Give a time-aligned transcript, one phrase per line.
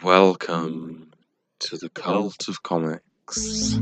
[0.00, 1.12] Welcome
[1.60, 3.76] to the cult of comics.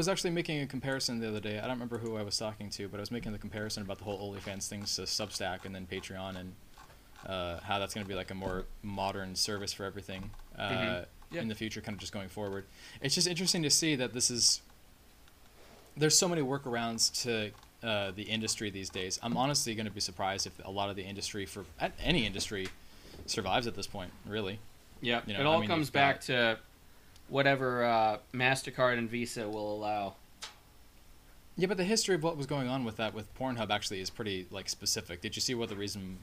[0.00, 1.58] Was actually making a comparison the other day.
[1.58, 3.98] I don't remember who I was talking to, but I was making the comparison about
[3.98, 6.54] the whole OnlyFans things to Substack and then Patreon and
[7.26, 11.06] uh, how that's going to be like a more modern service for everything uh, Mhm.
[11.32, 11.42] Yeah.
[11.42, 12.64] in the future, kind of just going forward.
[13.02, 14.62] It's just interesting to see that this is.
[15.98, 17.50] There's so many workarounds to
[17.86, 19.20] uh, the industry these days.
[19.22, 21.66] I'm honestly going to be surprised if a lot of the industry for
[22.02, 22.68] any industry
[23.26, 24.12] survives at this point.
[24.26, 24.60] Really.
[25.02, 26.58] Yeah, You know, it I all mean, comes back got- to
[27.30, 30.14] whatever uh, Mastercard and Visa will allow.
[31.56, 34.10] Yeah, but the history of what was going on with that with Pornhub actually is
[34.10, 35.20] pretty like specific.
[35.20, 36.18] Did you see what the reason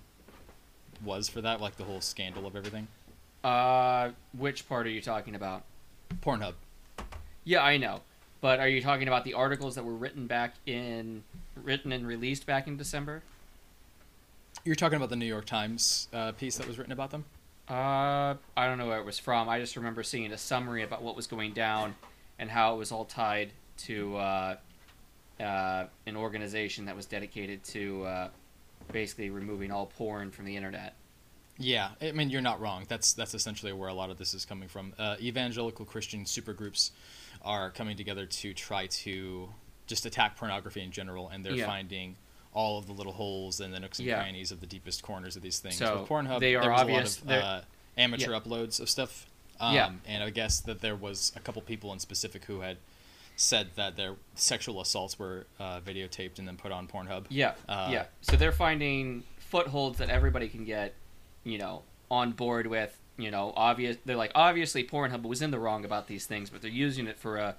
[1.04, 1.62] was for that?
[1.62, 2.88] Like the whole scandal of everything.
[3.44, 5.64] Uh, which part are you talking about?
[6.22, 6.54] Pornhub.
[7.44, 8.02] Yeah, I know,
[8.42, 11.24] but are you talking about the articles that were written back in,
[11.56, 13.22] written and released back in December?
[14.66, 17.24] You're talking about the New York Times uh, piece that was written about them.
[17.70, 19.50] Uh, I don't know where it was from.
[19.50, 21.96] I just remember seeing a summary about what was going down
[22.40, 24.56] and how it was all tied to uh,
[25.40, 28.30] uh, an organization that was dedicated to uh,
[28.92, 30.96] basically removing all porn from the internet.
[31.60, 32.86] Yeah, I mean you're not wrong.
[32.88, 34.94] That's that's essentially where a lot of this is coming from.
[34.98, 36.92] Uh, evangelical Christian supergroups
[37.42, 39.50] are coming together to try to
[39.88, 41.66] just attack pornography in general, and they're Yeah.
[41.66, 42.16] finding
[42.58, 44.20] all of the little holes and the nooks and Yeah.
[44.20, 45.76] crannies of the deepest corners of these things.
[45.78, 47.62] So, With Pornhub, they are there was obvious- a lot of uh,
[47.98, 49.28] amateur uploads of stuff.
[49.60, 49.92] Um, Yeah.
[50.08, 52.78] and I guess that there was a couple people in specific who had
[53.36, 57.26] said that their sexual assaults were uh, videotaped and then put on Pornhub.
[57.30, 58.06] Yeah, Uh, yeah.
[58.22, 60.96] So they're finding footholds that everybody can get,
[61.44, 62.98] you know, on board with.
[63.20, 63.98] You know, obvious.
[64.06, 67.18] They're like obviously Pornhub was in the wrong about these things, but they're using it
[67.18, 67.56] for a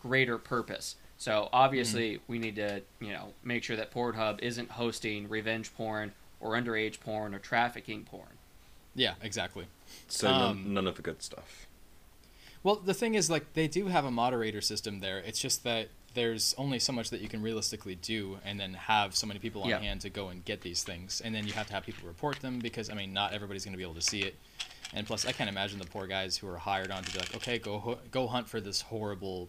[0.00, 0.96] greater purpose.
[1.22, 6.10] So obviously, we need to, you know, make sure that Pornhub isn't hosting revenge porn
[6.40, 8.38] or underage porn or trafficking porn.
[8.96, 9.66] Yeah, exactly.
[10.08, 11.68] So Um, none, none of the good stuff.
[12.64, 15.18] Well, the thing is, like, they do have a moderator system there.
[15.18, 19.14] It's just that there's only so much that you can realistically do, and then have
[19.14, 19.78] so many people on Yeah.
[19.78, 22.40] hand to go and get these things, and then you have to have people report
[22.40, 24.34] them because I mean, not everybody's going to be able to see it.
[24.92, 27.36] And plus, I can't imagine the poor guys who are hired on to be like,
[27.36, 29.48] okay, go hu- go hunt for this horrible,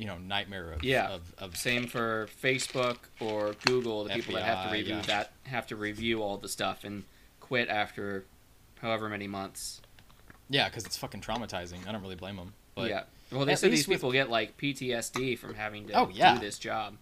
[0.00, 1.08] you know, nightmare of Yeah.
[1.10, 4.04] of, of Same for Facebook or Google.
[4.04, 5.02] The people that have to review yeah.
[5.02, 7.04] that have to review all the stuff and
[7.40, 8.24] quit after
[8.80, 9.82] however many months.
[10.48, 11.86] yeah, because it's fucking traumatizing.
[11.86, 12.54] I don't really blame them.
[12.74, 13.02] But yeah.
[13.30, 16.08] Well, they at said least these with- people get like PTSD from having to Oh,
[16.12, 16.34] yeah.
[16.34, 16.96] do this job.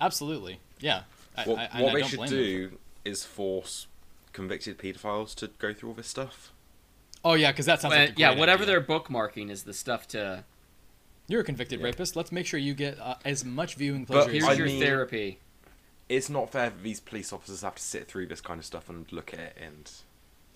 [0.00, 1.02] absolutely, yeah.
[1.36, 2.38] I, What, I, and what I they don't should blame them.
[2.38, 3.86] do is force
[4.32, 6.52] convicted paedophiles to go through all this stuff.
[7.24, 8.80] Oh yeah, because that sounds But, like a yeah, whatever idea.
[8.80, 10.44] they're bookmarking is the stuff to.
[11.28, 11.86] You're a convicted Yeah.
[11.86, 12.16] rapist.
[12.16, 14.30] Let's make sure you get uh, as much viewing But pleasure.
[14.30, 15.38] Here's as I you your mean- therapy.
[16.08, 18.88] It's not fair that these police officers have to sit through this kind of stuff
[18.88, 19.90] and look at it and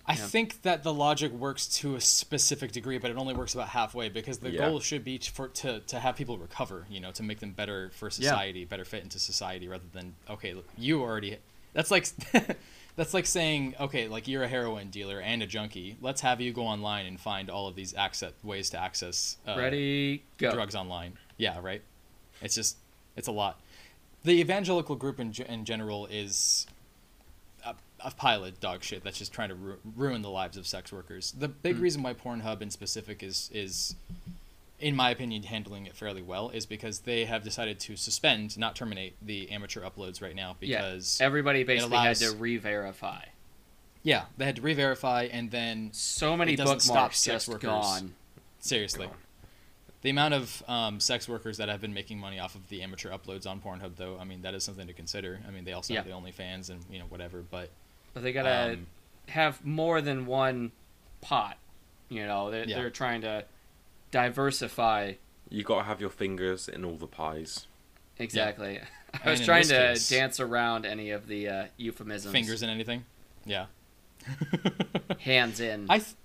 [0.05, 0.25] I Yeah.
[0.25, 4.09] think that the logic works to a specific degree, but it only works about halfway
[4.09, 4.67] because the Yeah.
[4.67, 6.85] goal should be to, for to to have people recover.
[6.89, 10.53] You know, to make them better for society, better fit into society, rather than okay,
[10.55, 11.37] look, you already.
[11.71, 12.07] That's like
[12.95, 15.97] that's like saying okay, like you're a heroin dealer and a junkie.
[16.01, 19.55] Let's have you go online and find all of these access ways to access uh,
[19.57, 20.51] Ready, go.
[20.51, 21.13] drugs online.
[21.37, 21.81] Yeah, right.
[22.41, 22.77] It's just
[23.15, 23.59] it's a lot.
[24.23, 26.65] The evangelical group in, in general is
[27.65, 30.65] a, a pile of dog shit that's just trying to ru- ruin the lives of
[30.65, 31.33] sex workers.
[31.37, 31.81] The big Hmm.
[31.81, 33.95] reason why Pornhub in specific is is
[34.83, 38.75] in my opinion, handling it fairly well is because they have decided to suspend, not
[38.75, 43.21] terminate, the amateur uploads right now because yeah, everybody basically had to re-verify.
[44.03, 47.47] yeah, they had to re-verify and then So many It doesn't stop bookmarks sex just
[47.47, 47.67] workers.
[47.69, 48.13] gone.
[48.59, 49.07] seriously.
[49.07, 49.15] Gone.
[50.01, 53.09] The amount of um, sex workers that have been making money off of the amateur
[53.09, 55.39] uploads on Pornhub, though, I mean, that is something to consider.
[55.47, 57.69] I mean, they also have the OnlyFans and you know whatever, but
[58.13, 58.87] But they gotta um,
[59.29, 60.73] have more than one
[61.21, 61.57] pot.
[62.09, 62.75] You know, they're, Yeah.
[62.75, 63.45] they're trying to
[64.13, 65.13] diversify.
[65.49, 67.67] You got to have your fingers in all the pies.
[68.17, 68.79] Exactly.
[69.25, 72.31] I was in trying to case- dance around any of the uh, euphemisms.
[72.31, 73.03] fingers in anything.
[73.45, 73.65] Yeah.
[75.19, 75.87] hands in.
[75.89, 76.15] I, th-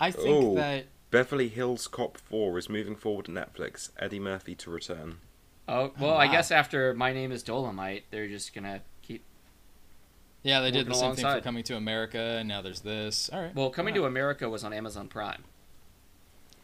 [0.00, 0.54] I think Oh.
[0.56, 3.90] that Beverly Hills Cop 4 is moving forward to Netflix.
[3.98, 5.18] Eddie Murphy to return.
[5.68, 9.22] oh well, Oh, I guess after My Name Is Dolemite, they're just gonna keep.
[10.42, 11.40] yeah, they did Working the same thing for.
[11.40, 13.30] Coming to America, and now there's this.
[13.32, 13.54] All right.
[13.54, 14.00] Well, Coming Wow.
[14.02, 15.44] to America was on Amazon Prime.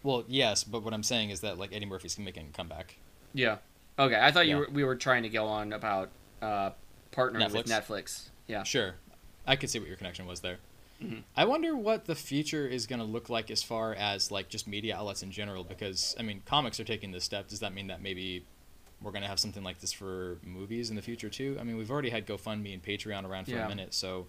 [0.03, 2.97] Well, yes, but what I'm saying is that like Eddie Murphy's making a comeback.
[3.35, 3.59] Yeah.
[3.99, 6.11] Okay, I thought you were, we were trying to go on about
[6.41, 6.71] uh,
[7.13, 7.87] partnering with Netflix?
[7.87, 8.29] Netflix.
[8.47, 8.63] Yeah.
[8.63, 8.95] Sure,
[9.47, 10.57] I could see what your connection was there.
[11.03, 11.23] Mhm.
[11.37, 14.67] I wonder what the future is going to look like as far as like just
[14.67, 15.65] media outlets in general.
[15.65, 17.49] Because I mean, comics are taking this step.
[17.49, 18.45] Does that mean that maybe
[19.03, 21.57] we're going to have something like this for movies in the future too?
[21.61, 23.65] I mean, we've already had GoFundMe and Patreon around for Yeah.
[23.67, 24.27] a minute, so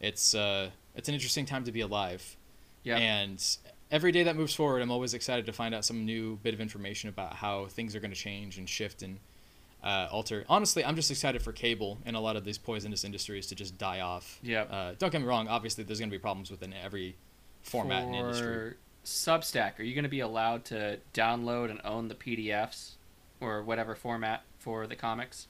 [0.00, 2.36] it's uh, it's an interesting time to be alive.
[2.82, 2.98] Yeah.
[2.98, 3.44] And
[3.90, 6.60] every day that moves forward, I'm always excited to find out some new bit of
[6.60, 9.18] information about how things are going to change and shift and
[9.82, 10.44] uh, alter.
[10.48, 13.78] Honestly, I'm just excited for cable and a lot of these poisonous industries to just
[13.78, 14.38] die off.
[14.42, 14.62] Yeah.
[14.62, 15.48] Uh, don't get me wrong.
[15.48, 17.16] Obviously, there's going to be problems within every
[17.62, 18.46] format in the industry.
[18.46, 22.92] For Substack, are you going to be allowed to download and own the PDFs
[23.40, 25.46] or whatever format for the comics?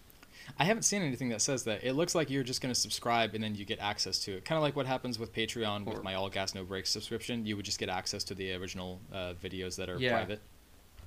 [0.58, 1.82] I haven't seen anything that says that.
[1.84, 4.44] It looks like you're just going to subscribe and then you get access to it.
[4.44, 7.46] Kind of like what happens with Patreon with Or- my All Gas No Brakes subscription.
[7.46, 10.12] You would just get access to the original uh, videos that are Yeah.
[10.12, 10.40] private.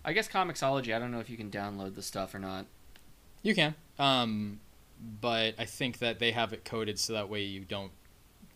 [0.04, 2.66] I guess Comixology, I don't know if you can download the stuff or not.
[3.42, 4.60] You can, um,
[5.22, 7.92] but I think that they have it coded so that way you don't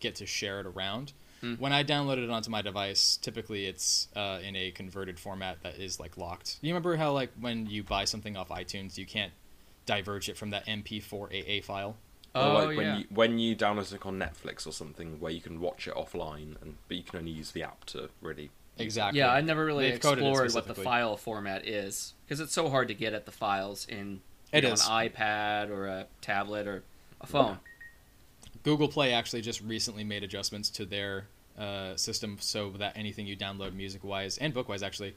[0.00, 1.12] get to share it around.
[1.40, 1.54] Hmm.
[1.54, 5.76] When I download it onto my device, typically it's uh, in a converted format that
[5.78, 6.58] is like locked.
[6.60, 9.32] You remember how like when you buy something off iTunes, you can't
[9.86, 11.96] diverge it from that MP4 AA file.
[12.34, 12.98] Or Oh, like when yeah.
[12.98, 16.60] you when you download it on Netflix or something where you can watch it offline,
[16.60, 18.50] and but you can only use the app to really.
[18.76, 19.20] Exactly.
[19.20, 22.88] Yeah, I never really They've explored what the file format is because it's so hard
[22.88, 24.20] to get at the files in
[24.52, 26.82] you It know, an iPad or a tablet or
[27.20, 27.58] a phone.
[28.64, 31.26] Google Play actually just recently made adjustments to their
[31.56, 35.14] uh, system so that anything you download music wise and book wise actually,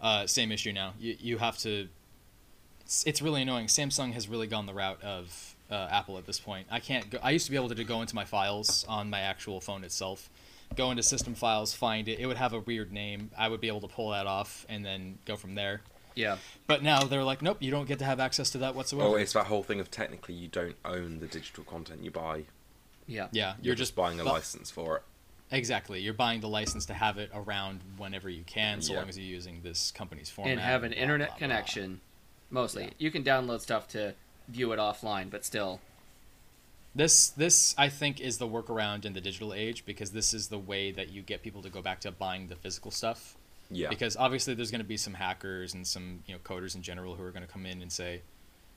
[0.00, 0.94] uh, same issue now.
[0.98, 1.88] You, you have to.
[2.86, 3.66] It's, it's really annoying.
[3.66, 6.68] Samsung has really gone the route of uh, Apple at this point.
[6.70, 7.18] I can't go.
[7.20, 10.30] I used to be able to go into my files on my actual phone itself,
[10.76, 12.20] go into system files, find it.
[12.20, 13.32] It would have a weird name.
[13.36, 15.80] I would be able to pull that off and then go from there.
[16.14, 16.38] Yeah.
[16.68, 19.08] But now they're like, nope, you don't get to have access to that whatsoever.
[19.08, 22.44] Oh, it's that whole thing of technically you don't own the digital content you buy.
[23.08, 23.26] Yeah.
[23.32, 25.02] yeah, You're, just, buying a bu- license for it.
[25.50, 26.00] Exactly.
[26.00, 29.00] You're buying the license to have it around whenever you can, so Yeah.
[29.00, 30.52] long as you're using this company's format.
[30.52, 31.48] and have an blah, internet blah, blah.
[31.48, 32.00] connection.
[32.50, 32.90] Mostly, Yeah.
[32.98, 34.14] you can download stuff to
[34.48, 35.80] view it offline, but still,
[36.94, 40.58] This, this, I think, is the workaround in the digital age because this is the
[40.58, 43.36] way that you get people to go back to buying the physical stuff.
[43.70, 43.88] Yeah.
[43.90, 47.14] Because obviously, there's going to be some hackers and some you know coders in general
[47.16, 48.22] who are going to come in and say,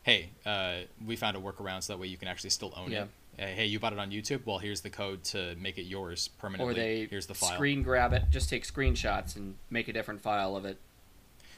[0.03, 3.03] "Hey, uh, we found a workaround so that way you can actually still own Yeah.
[3.03, 3.09] it."
[3.41, 4.45] Uh, hey, you bought it on YouTube.
[4.45, 6.73] Well, here's the code to make it yours permanently.
[6.73, 7.53] or they here's the file.
[7.53, 10.77] screen grab it, just take screenshots and make a different file of it.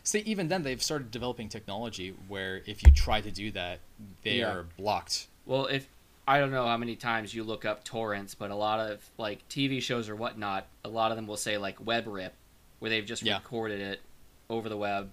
[0.04, 3.80] See, even then, they've started developing technology where if you try to do that,
[4.24, 4.52] they Yeah.
[4.52, 5.28] are blocked.
[5.46, 5.88] Well, if
[6.28, 9.48] I don't know how many times you look up torrents, but a lot of like
[9.50, 12.34] TV shows or whatnot, a lot of them will say like web rip,
[12.80, 13.38] where they've just Yeah.
[13.38, 14.02] recorded it
[14.50, 15.12] over the web.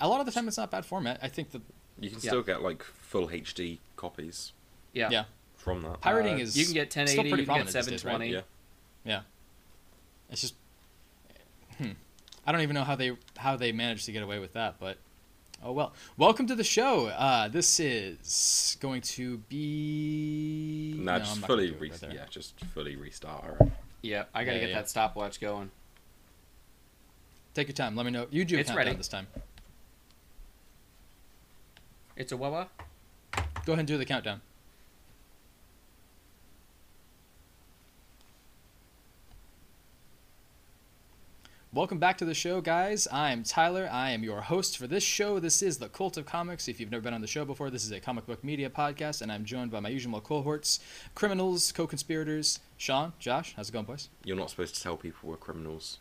[0.00, 1.18] A lot of the time, it's not bad format.
[1.22, 1.62] I think that
[2.00, 2.30] You can Yeah.
[2.30, 4.52] still get like full HD copies
[4.92, 5.08] Yeah.
[5.10, 5.24] Yeah.
[5.56, 6.00] from that.
[6.00, 8.04] pirating Uh, is you can get still 1080, pretty you can get prominent these days,
[8.04, 8.12] right?
[8.12, 8.44] 720.
[9.04, 9.22] Yeah.
[10.30, 10.54] it's just
[11.78, 11.92] hmm.
[12.48, 14.96] I don't even know how they how they managed to get away with that, but
[15.62, 15.92] oh well.
[16.16, 17.08] Welcome to the show.
[17.08, 22.08] Uh, this is going to be Nah, No, just not fully gonna do it re-
[22.08, 23.44] right yeah, just fully restart.
[23.44, 23.72] Alright.
[24.00, 24.76] Yeah, I gotta Yeah, get yeah.
[24.76, 25.70] that stopwatch going.
[27.52, 27.94] Take your time.
[27.96, 28.26] Let me know.
[28.30, 28.94] You do It's ready.
[28.94, 29.26] this time.
[32.16, 32.68] It's a Wawa.
[33.66, 34.40] Go ahead and do the countdown.
[41.72, 43.06] Welcome back to the show, guys.
[43.12, 43.88] I'm Tyler.
[43.92, 45.38] I am your host for this show.
[45.38, 46.66] This is The Cult of Comics.
[46.66, 49.20] If you've never been on the show before, this is a comic book media podcast,
[49.20, 50.80] and I'm joined by my usual cohorts,
[51.14, 52.60] criminals, co conspirators.
[52.78, 54.08] Sean, Josh, how's it going, boys?
[54.24, 55.98] You're not supposed to tell people we're criminals.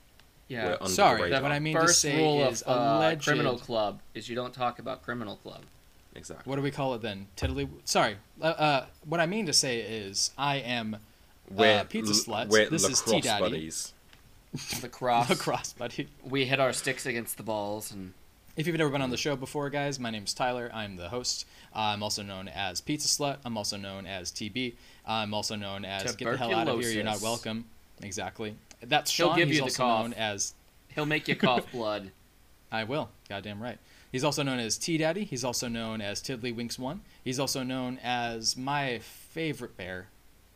[0.48, 0.78] Yeah.
[0.80, 1.42] We're Sorry, the radar.
[1.42, 3.26] what I mean to First say rule is of uh, alleged.
[3.26, 5.64] criminal club is you don't talk about criminal club.
[6.16, 6.50] Exactly.
[6.50, 7.28] What do we call it then?
[7.36, 7.68] Tiddly.
[7.84, 8.16] Sorry.
[8.42, 10.96] Uh, uh, what I mean to say is I am
[11.52, 12.50] We're pizza l- sluts.
[12.50, 13.44] We're This is lacrosse Tea Daddy.
[13.44, 13.94] buddies.
[14.82, 15.30] The cross.
[15.30, 16.08] lacrosse buddy.
[16.24, 18.14] We hit our sticks against the balls and
[18.56, 20.70] If you've never been on the show before, guys, my name's Tyler.
[20.74, 21.46] I'm the host.
[21.74, 23.38] I'm also known as Pizza Slut.
[23.46, 24.74] I'm also known as TB.
[25.06, 26.90] I'm also known as Get the hell out of here.
[26.92, 27.66] You're not welcome.
[28.02, 28.56] Exactly.
[28.82, 29.38] That's He'll Sean.
[29.38, 30.02] give He's you the also cough.
[30.04, 30.54] known as
[30.90, 32.12] he'll make you cough blood.
[32.72, 33.10] I will.
[33.30, 33.78] Goddamn right.
[34.12, 35.24] He's also known as T Daddy.
[35.24, 37.02] He's also known as Tiddly Winks One.
[37.24, 40.08] He's also known as my favorite bear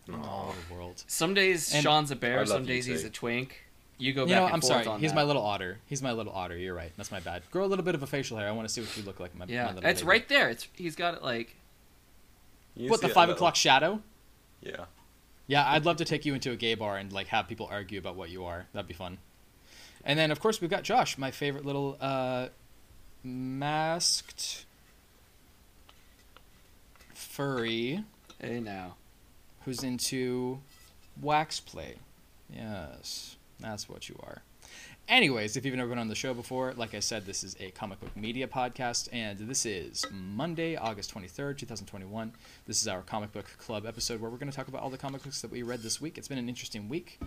[0.08, 1.04] in all the world.
[1.08, 3.08] Some days And- Sean's a bear, some days he's too.
[3.08, 3.64] a twink.
[4.02, 4.88] You go You back know, and I'm forth sorry.
[4.88, 5.16] on He's that.
[5.16, 5.78] my little otter.
[5.86, 6.58] He's my little otter.
[6.58, 6.92] You're right.
[6.98, 7.44] That's my bad.
[7.52, 8.48] Grow a little bit of a facial hair.
[8.48, 9.36] I want to see what you look like.
[9.38, 10.10] My, my Yeah, little it's baby.
[10.10, 10.50] right there.
[10.50, 11.56] It's he's got it like
[12.76, 14.02] You What the five little- o'clock shadow?
[14.62, 14.86] Yeah.
[15.48, 18.00] Yeah, I'd love to take you into a gay bar and like have people argue
[18.00, 18.66] about what you are.
[18.74, 19.18] That'd be fun.
[20.04, 22.48] And then of course we've got Josh, my favorite little uh,
[23.24, 24.66] masked
[27.14, 28.04] furry
[28.42, 28.96] hey now.
[29.66, 30.60] who's into
[31.22, 31.96] wax play.
[32.54, 34.42] Yes, that's what you are.
[35.08, 37.72] Anyways, if you've never been on the show before, like I said, this is a
[37.72, 42.32] comic book media podcast, and this is Monday, August 23rd, 2021.
[42.66, 44.98] This is our comic book club episode where we're going to talk about all the
[44.98, 46.18] comic books that we read this week.
[46.18, 47.20] It's been an interesting week,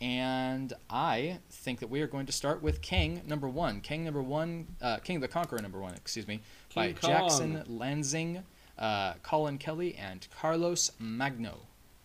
[0.00, 3.80] and I think that we are going to start with Kang number one.
[3.80, 6.42] Kang number one, uh, Kang the Conqueror number one, excuse me,
[6.76, 7.10] by Kong.
[7.10, 8.42] Jackson Lanzing,
[8.78, 11.60] uh, Collin Kelly, and Carlos Magno.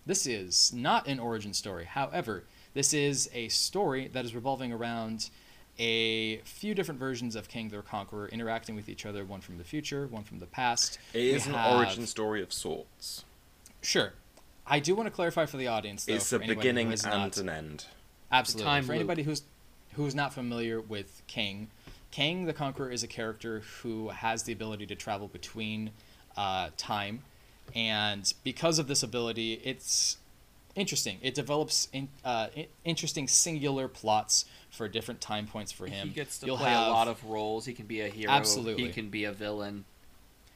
[0.07, 1.85] This is not an origin story.
[1.85, 2.45] However,
[2.77, 5.31] this is a story that is revolving around
[5.79, 9.63] a few different versions of Kang the Conqueror interacting with each other, one from the
[9.63, 10.99] future, one from the past.
[11.11, 13.25] It is We an have- origin story of sorts.
[13.81, 14.13] Sure.
[14.67, 16.13] I do want to clarify for the audience, though.
[16.13, 17.85] it's for a beginning and not- an end.
[18.31, 18.65] Absolutely.
[18.65, 18.99] time For loop.
[18.99, 19.41] anybody who's
[19.93, 21.69] who's not familiar with Kang,
[22.11, 25.89] Kang the Conqueror is a character who has the ability to travel between
[26.35, 27.23] uh, time,
[27.73, 30.17] and because of this ability, it's
[30.77, 31.17] interesting.
[31.21, 32.47] It develops in, uh,
[32.85, 36.09] interesting singular plots for different time points for him.
[36.09, 37.65] He gets to You'll play have- a lot of roles.
[37.65, 38.31] He can be a hero.
[38.31, 38.85] Absolutely.
[38.85, 39.85] He can be a villain.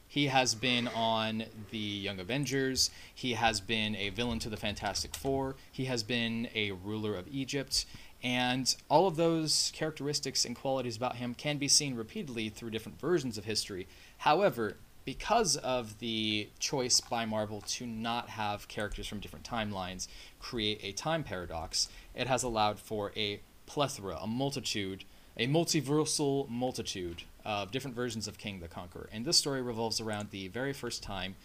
[0.08, 2.90] He has been on the Young Avengers.
[3.14, 5.56] He has been a villain to the Fantastic Four.
[5.70, 7.86] He has been a ruler of Egypt.
[8.22, 13.00] And all of those characteristics and qualities about him can be seen repeatedly through different
[13.00, 13.88] versions of history.
[14.18, 20.08] However, because of the choice by Marvel to not have characters from different timelines
[20.40, 25.04] create a time paradox, it has allowed for a plethora, a multitude,
[25.36, 29.08] a multiversal multitude of different versions of Kang the Conqueror.
[29.12, 31.36] And this story revolves around the very first time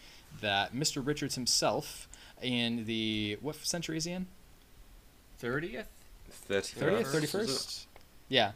[0.42, 1.06] that Mr.
[1.06, 2.08] Richards himself,
[2.42, 4.28] in the what century is he in?
[5.40, 5.88] Thirtieth.
[6.50, 7.86] 30th, 30th, 31st?
[8.28, 8.52] Yeah.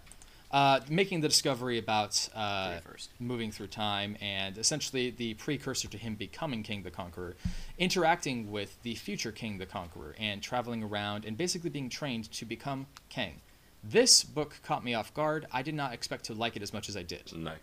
[0.51, 2.77] Uh, making the discovery about uh,
[3.19, 7.35] moving through time and essentially the precursor to him becoming Kang the Conqueror,
[7.77, 12.43] interacting with the future Kang the Conqueror and traveling around and basically being trained to
[12.43, 13.39] become king.
[13.81, 15.47] This book caught me off guard.
[15.53, 17.31] I did not expect to like it as much as I did.
[17.33, 17.53] No.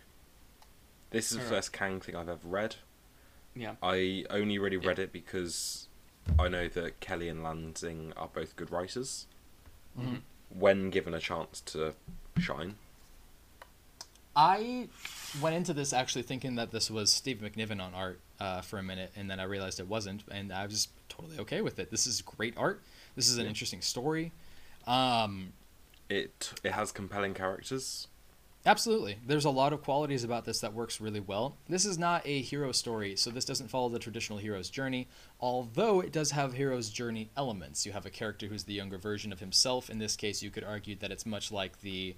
[1.11, 1.57] This is the Alright.
[1.57, 2.75] first Kang thing I've ever read.
[3.55, 3.75] Yeah.
[3.83, 5.87] I only really read it because
[6.39, 9.27] I know that Kelly and Lanzing are both good writers.
[9.97, 10.21] Mhm.
[10.49, 11.93] When given a chance to
[12.39, 12.75] shine.
[14.35, 14.87] I
[15.41, 18.83] went into this actually thinking that this was Steve McNiven on art uh, for a
[18.83, 21.91] minute, and then I realized it wasn't, and I was totally okay with it.
[21.91, 22.81] This is great art.
[23.15, 24.31] This is an interesting story.
[24.87, 25.53] Um,
[26.09, 28.07] It it has compelling characters.
[28.65, 29.17] Absolutely.
[29.25, 31.55] There's a lot of qualities about this that works really well.
[31.69, 35.07] This is not a hero story, so this doesn't follow the traditional hero's journey,
[35.39, 37.85] although it does have hero's journey elements.
[37.85, 39.89] You have a character who's the younger version of himself.
[39.89, 42.15] In this case, you could argue that it's much like the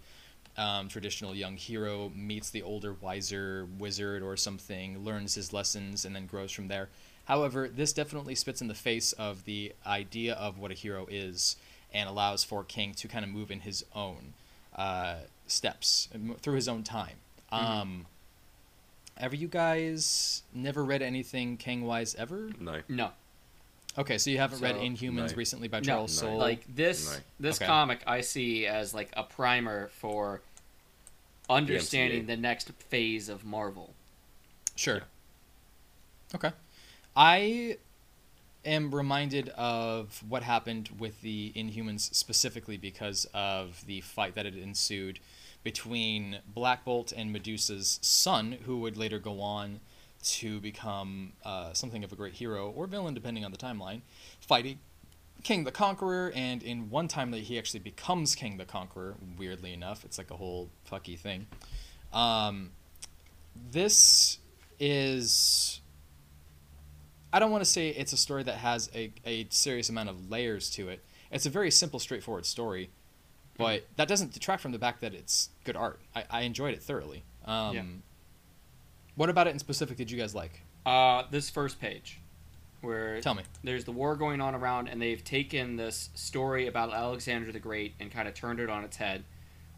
[0.57, 6.15] um, traditional young hero meets the older, wiser wizard or something, learns his lessons, and
[6.15, 6.89] then grows from there.
[7.25, 11.55] However, this definitely spits in the face of the idea of what a hero is
[11.93, 14.33] and allows for Kang to kind of move in his own
[14.75, 15.15] uh,
[15.51, 16.07] steps
[16.41, 17.17] through his own time.
[17.51, 18.05] Um,
[19.17, 22.49] ever you guys never read anything Kang wise ever?
[22.59, 22.81] No.
[22.87, 23.11] No.
[23.97, 25.35] Okay, so you haven't read Inhumans No.
[25.35, 25.83] recently by No.
[25.83, 26.29] Charles No.
[26.29, 26.37] Soule.
[26.37, 27.17] Like this No.
[27.41, 27.65] this Okay.
[27.65, 30.41] comic I see as like a primer for
[31.49, 32.27] understanding MCU.
[32.27, 33.93] the next phase of Marvel.
[34.75, 34.97] Sure.
[34.97, 36.35] Yeah.
[36.35, 36.51] Okay.
[37.15, 37.77] I
[38.63, 44.55] am reminded of what happened with the Inhumans specifically because of the fight that had
[44.55, 45.19] ensued
[45.63, 49.79] between Black Bolt and Medusa's son, who would later go on
[50.23, 54.01] to become uh, something of a great hero or villain, depending on the timeline,
[54.39, 54.79] fighting
[55.43, 59.15] Kang the Conqueror, and in one time that he actually becomes Kang the Conqueror.
[59.37, 61.47] Weirdly enough, it's like a whole fucky thing.
[62.13, 62.71] Um,
[63.71, 64.37] this
[64.79, 65.81] is.
[67.33, 70.29] I don't want to say it's a story that has a, a serious amount of
[70.29, 71.03] layers to it.
[71.31, 72.89] It's a very simple, straightforward story,
[73.61, 75.99] but that doesn't detract from the fact that it's good art.
[76.15, 77.23] I, I enjoyed it thoroughly.
[77.45, 77.83] Um, Yeah.
[79.15, 80.61] What about it in specific did you guys like?
[80.85, 82.19] Uh, this first page,
[82.81, 83.43] where Tell me.
[83.63, 87.93] there's the war going on around, and they've taken this story about Alexander the Great
[87.99, 89.23] and kind of turned it on its head.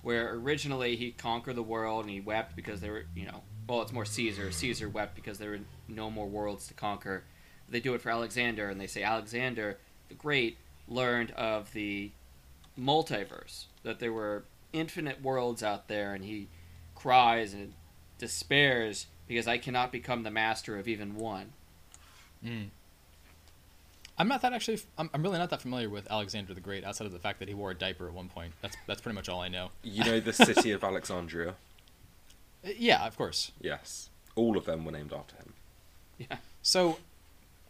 [0.02, 3.82] Where originally he conquered the world and he wept because there were, you know, well,
[3.82, 4.52] it's more Caesar.
[4.52, 7.24] Caesar wept because there were no more worlds to conquer.
[7.70, 9.78] They do it for Alexander, and they say Alexander
[10.10, 12.12] the Great learned of the
[12.80, 16.48] multiverse, that there were infinite worlds out there, and he
[16.96, 17.74] cries and
[18.18, 21.54] despairs because I cannot become the master of even one.
[22.44, 22.68] Mm.
[24.18, 24.80] I'm not that actually.
[24.98, 27.48] I'm, I'm really not that familiar with Alexander the Great, outside of the fact that
[27.48, 28.54] he wore a diaper at one point.
[28.62, 29.70] That's that's pretty much all I know.
[29.82, 31.56] You know the city of Alexandria?
[32.66, 33.52] Uh, Yeah, of course.
[33.60, 34.10] Yes.
[34.36, 35.54] All of them were named after him.
[36.18, 36.38] Yeah.
[36.62, 37.00] So,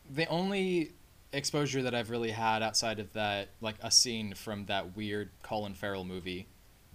[0.09, 0.91] the only
[1.33, 5.73] exposure that I've really had outside of that, like a scene from that weird Colin
[5.73, 6.47] Farrell movie,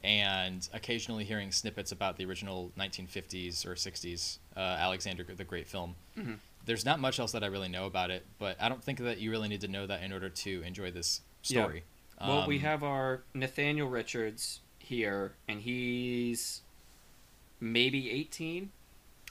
[0.02, 5.96] and occasionally hearing snippets about the original 1950s or 60s uh, Alexander the Great film.
[6.16, 6.38] Mhm.
[6.64, 9.18] There's not much else that I really know about it, but I don't think that
[9.18, 11.62] you really need to know that in order to enjoy this Yeah.
[11.64, 11.84] story.
[12.20, 16.62] Well, we Um, have our Nathaniel Richards here, and he's
[17.60, 18.70] maybe 18.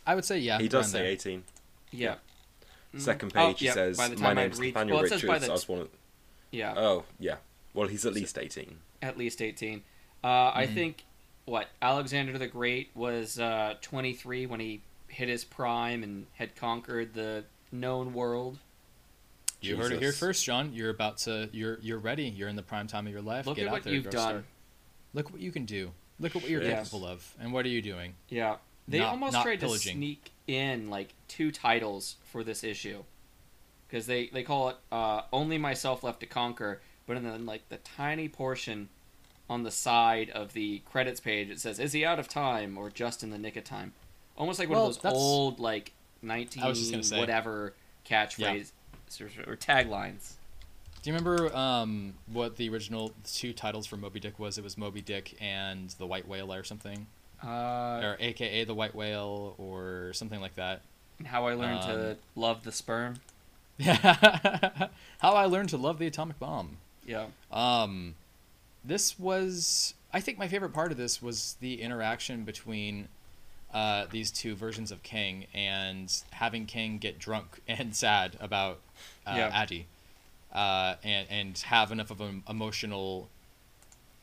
[0.06, 0.58] I would say yeah.
[0.60, 1.08] he does say there.
[1.12, 1.44] 18.
[1.92, 2.16] Yeah.
[2.96, 3.02] Mm.
[3.02, 5.06] Second Oh, page, he yeah, says, by the My time I name's read- Nathaniel well,
[5.06, 5.42] it says Richards.
[5.42, 5.90] by the- I just want
[6.52, 7.36] Yeah, Oh, yeah.
[7.74, 8.80] Well, he's at least 18.
[9.02, 9.84] at least 18.
[10.24, 10.74] Uh, I Mhm.
[10.74, 11.06] think,
[11.46, 17.14] what, Alexander the Great was uh, 23 when he hit his prime and had conquered
[17.14, 18.60] the known world.
[19.62, 20.74] You heard it here first, John.
[20.74, 21.50] You're about to.
[21.52, 22.26] You're you're ready.
[22.30, 23.48] You're in the prime time of your life.
[23.48, 24.12] Look Get at out what there, you've done.
[24.14, 24.46] start.
[25.14, 25.92] Look what you can do.
[26.20, 26.78] Look at what you're Shit.
[26.78, 27.34] capable of.
[27.40, 28.16] And what are you doing?
[28.30, 28.58] Yeah.
[28.88, 29.94] They Not- almost not tried pillaging.
[29.94, 33.04] to sneak in like two titles for this issue.
[33.88, 37.78] Because they, they call it uh, Only Myself Left to Conquer, but then like the
[37.78, 38.90] tiny portion
[39.50, 42.90] on the side of the credits page it says, Is he out of time or
[42.90, 43.94] just in the nick of time?
[44.38, 47.18] Almost like one Well, of those that's- old like 19 I was just gonna say.
[47.20, 47.74] whatever
[48.06, 48.72] catchphrase
[49.22, 50.34] or, or taglines.
[51.02, 54.58] Do you remember um, what the original two titles for Moby Dick was?
[54.58, 57.08] It was Moby Dick and the White Whale or something,
[57.44, 60.82] Uh, or AKA the White Whale or something like that.
[61.26, 63.16] how I learned to um, love the sperm.
[63.78, 64.88] Yeah.
[65.20, 66.78] How I learned to love the atomic bomb.
[67.06, 67.28] Yeah.
[67.52, 68.16] Um,
[68.84, 73.08] this was, I think, my favorite part of this was the interaction between
[73.72, 78.80] uh, these two versions of Kang and having Kang get drunk and sad about
[79.28, 79.52] uh, Yeah.
[79.54, 79.86] Addie,
[80.52, 83.30] uh, and and have enough of an emotional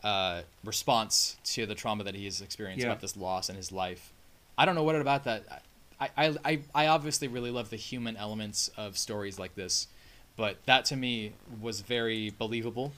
[0.04, 2.90] uh, response to the trauma that he has experienced Yeah.
[2.92, 4.12] about this loss in his life.
[4.56, 5.62] I don't know what about that.
[5.98, 9.88] I, I, I, I obviously really love the human elements of stories like this,
[10.36, 12.92] but that to me was very believable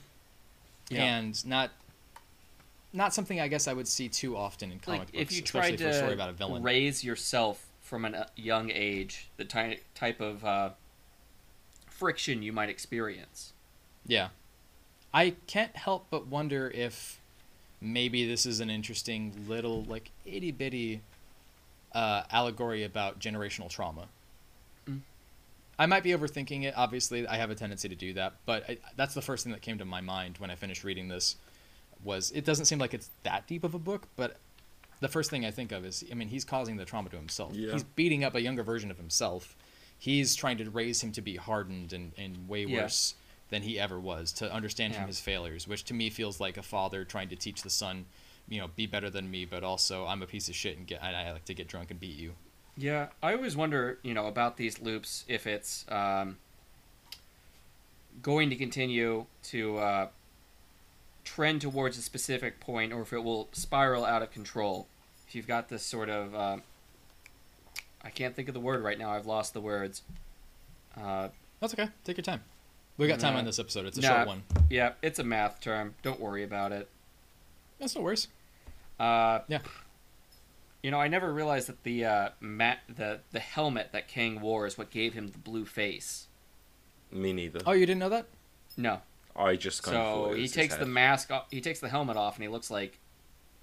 [0.89, 1.03] Yeah.
[1.03, 1.71] and not
[2.93, 5.43] not something I guess I would see too often in comic like books, if you
[5.43, 6.63] especially tried for story to about a villain.
[6.63, 10.69] raise yourself from a young age, the ty- type of uh,
[11.89, 13.53] friction you might experience.
[14.05, 14.29] Yeah.
[15.13, 17.19] I can't help but wonder if
[17.81, 21.01] maybe this is an interesting little, like, itty bitty
[21.93, 24.07] uh, allegory about generational trauma.
[24.87, 25.01] Mm.
[25.79, 26.73] I might be overthinking it.
[26.75, 29.61] Obviously, I have a tendency to do that, but I, that's the first thing that
[29.61, 31.35] came to my mind when I finished reading this.
[32.03, 34.37] Was it doesn't seem like it's that deep of a book, but
[34.99, 37.53] the first thing I think of is, I mean, he's causing the trauma to himself.
[37.55, 37.71] Yeah.
[37.71, 39.55] He's beating up a younger version of himself.
[39.97, 42.83] He's trying to raise him to be hardened and, and way Yeah.
[42.83, 43.15] worse
[43.49, 44.99] than he ever was to understand Yeah.
[45.01, 48.05] from his failures, which to me feels like a father trying to teach the son,
[48.49, 51.01] you know, be better than me, but also I'm a piece of shit and get
[51.01, 52.33] and I like to get drunk and beat you.
[52.75, 56.37] Yeah, I always wonder, you know, about these loops if it's um,
[58.21, 60.07] going to continue to uh,
[61.23, 64.87] trend towards a specific point, or if it will spiral out of control.
[65.27, 66.57] If you've got this sort of, uh,
[68.03, 69.11] I can't think of the word right now.
[69.11, 70.03] I've lost the words.
[70.95, 71.29] Uh,
[71.59, 71.89] That's okay.
[72.03, 72.41] Take your time.
[72.97, 73.39] We got time Nah.
[73.39, 73.85] on this episode.
[73.85, 74.07] It's a Nah.
[74.07, 74.43] short one.
[74.69, 75.95] yeah, it's a math term.
[76.01, 76.89] Don't worry about it.
[77.79, 78.27] That's no worries.
[78.99, 79.59] Uh, Yeah.
[80.83, 84.65] You know, I never realized that the uh, mat, the the helmet that Kang wore
[84.65, 86.27] is what gave him the blue face.
[87.11, 87.59] Me neither.
[87.65, 88.27] Oh, you didn't know that?
[88.77, 89.01] No,
[89.35, 91.47] I just kind of so it he takes the mask off.
[91.49, 92.99] He takes the helmet off, and he looks like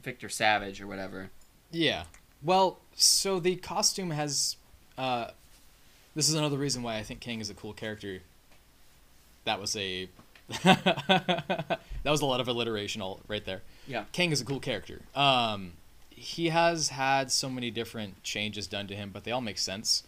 [0.02, 1.30] Victor Savage or whatever.
[1.70, 2.04] Yeah.
[2.42, 4.56] Well, so the costume has.
[4.98, 5.30] Uh,
[6.14, 8.20] this is another reason why I think Kang is a cool character.
[9.44, 10.08] That was a
[10.62, 13.62] that was a lot of alliteration all right there.
[13.86, 14.04] Yeah.
[14.12, 15.00] Kang is a cool character.
[15.14, 15.72] Um,
[16.10, 20.04] he has had so many different changes done to him, but they all make sense.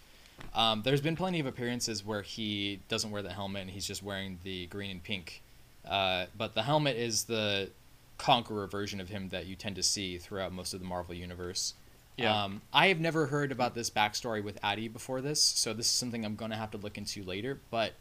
[0.54, 4.02] Um, there's been plenty of appearances where he doesn't wear the helmet and he's just
[4.02, 5.42] wearing the green and pink.
[5.88, 7.70] Uh, but the helmet is the
[8.18, 11.74] conqueror version of him that you tend to see throughout most of the Marvel universe.
[12.16, 12.44] Yeah.
[12.44, 15.92] Um, I have never heard about this backstory with Addie before this, so this is
[15.92, 17.60] something I'm going to have to look into later.
[17.70, 17.92] But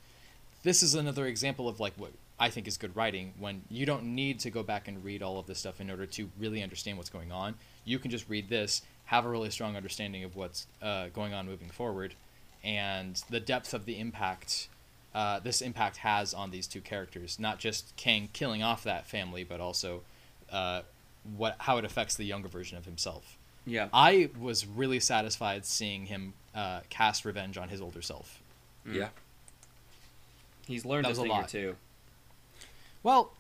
[0.65, 4.04] this is another example of like what I think is good writing when you don't
[4.15, 6.97] need to go back and read all of this stuff in order to really understand
[6.97, 7.54] what's going on.
[7.86, 11.45] You can just read this, have a really strong understanding of what's uh, going on
[11.45, 12.15] moving forward,
[12.63, 14.67] and the depth of the impact
[15.13, 17.39] uh, this impact has on these two characters.
[17.39, 20.01] Not just Kang killing off that family, but also
[20.51, 20.82] uh,
[21.38, 23.38] what how it affects the younger version of himself.
[23.67, 23.88] Yeah.
[23.93, 28.41] I was really satisfied seeing him uh, cast revenge on his older self.
[28.86, 29.10] Yeah.
[30.65, 31.49] He's learned That a was a thing or lot.
[31.49, 31.75] two.
[33.04, 33.32] Well,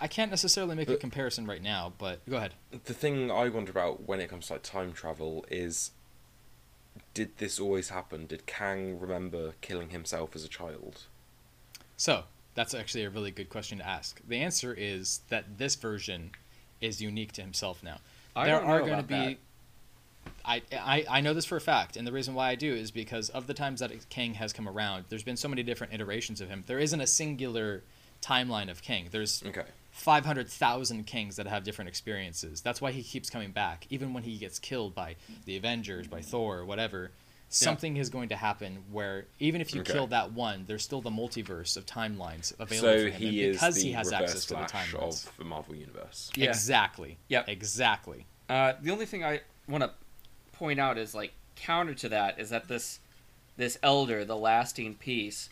[0.00, 2.54] I can't necessarily make a uh, comparison right now, but go ahead.
[2.84, 5.92] The thing I wonder about when it comes to like time travel is
[7.14, 8.26] did this always happen?
[8.26, 11.02] Did Kang remember killing himself as a child?
[11.96, 14.20] So that's actually a really good question to ask.
[14.26, 16.32] The answer is that this version
[16.80, 17.98] is unique to himself now.
[18.36, 19.38] I there don't know are going to about be.
[20.44, 22.90] I, I I know this for a fact, and the reason why I do is
[22.90, 25.04] because of the times that Kang has come around.
[25.08, 26.64] There's been so many different iterations of him.
[26.66, 27.82] There isn't a singular
[28.22, 29.08] timeline of Kang.
[29.10, 29.64] There's Okay.
[29.92, 32.60] 500,000 kings that have different experiences.
[32.60, 33.86] That's why he keeps coming back.
[33.90, 37.10] Even when he gets killed by the Avengers, by Thor, whatever,
[37.48, 39.92] something is going to happen where even if you Okay.
[39.92, 43.32] kill that one, there's still the multiverse of timelines available So for him.
[43.32, 45.26] he is because the he has access to the Flash timelines.
[45.28, 46.30] of the Marvel universe.
[46.36, 46.48] Yeah.
[46.50, 47.18] Exactly.
[47.28, 47.48] Yep.
[47.48, 48.26] Exactly.
[48.48, 49.90] Uh, the only thing I want to
[50.60, 53.00] point out is like counter to that is that this
[53.56, 55.48] this elder, the lasting peace,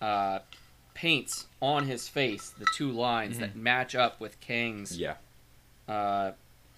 [0.00, 0.38] uh,
[0.94, 4.96] paints on his face the two lines that match up with Kang's.
[4.96, 5.14] Yeah.
[5.88, 6.32] Uh,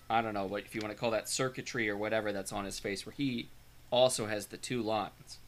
[0.08, 2.64] I don't know what if you want to call that circuitry or whatever that's on
[2.64, 3.48] his face, where he
[3.90, 5.38] also has the two lines.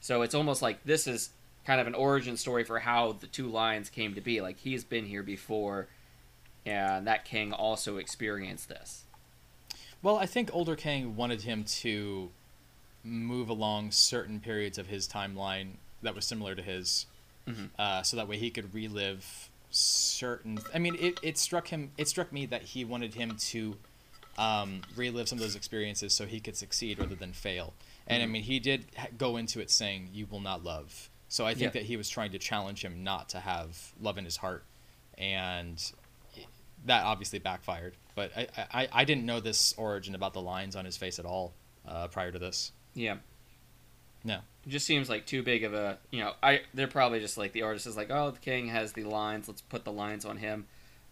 [0.00, 1.30] So it's almost like this is
[1.64, 4.40] kind of an origin story for how the two lines came to be.
[4.40, 5.88] Like he's been here before,
[6.64, 9.04] and that king also experienced this.
[10.02, 12.30] Well, I think older Kang wanted him to
[13.04, 17.06] move along certain periods of his timeline that was similar to his,
[17.46, 17.70] Mhm.
[17.78, 20.58] uh, so that way he could relive certain.
[20.74, 21.92] I mean, it, it struck him.
[21.96, 23.78] It struck me that he wanted him to
[24.38, 27.74] um, relive some of those experiences so he could succeed rather than fail.
[28.06, 31.44] And I mean, he did ha- go into it saying, "You will not love." So
[31.46, 31.80] I think Yeah.
[31.80, 34.64] that he was trying to challenge him not to have love in his heart,
[35.18, 35.92] and
[36.86, 37.94] that obviously backfired.
[38.14, 41.24] But I, I, I didn't know this origin about the lines on his face at
[41.24, 41.54] all
[41.86, 42.72] uh, prior to this.
[42.94, 43.16] Yeah.
[44.24, 44.38] No.
[44.66, 47.52] It just seems like too big of a you know I they're probably just like
[47.52, 50.36] the artist is like oh the king has the lines let's put the lines on
[50.36, 50.66] him,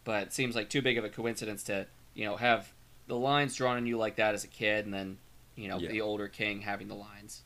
[0.05, 2.73] but it seems like too big of a coincidence to you know have
[3.09, 5.19] the lines drawn on you like that as a kid and then
[5.57, 5.91] you know Yeah.
[5.91, 7.43] the older king having the lines.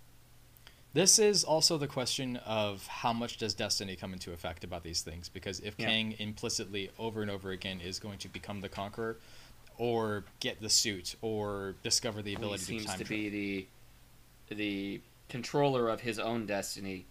[0.94, 5.02] This is also the question of how much does destiny come into effect about these
[5.02, 5.28] things?
[5.28, 5.87] Because if Yeah.
[5.88, 9.18] Kang implicitly over and over again is going to become the conqueror,
[9.76, 13.16] or get the suit, or discover the He ability to seems time to travel.
[13.24, 17.07] be the the controller of his own destiny.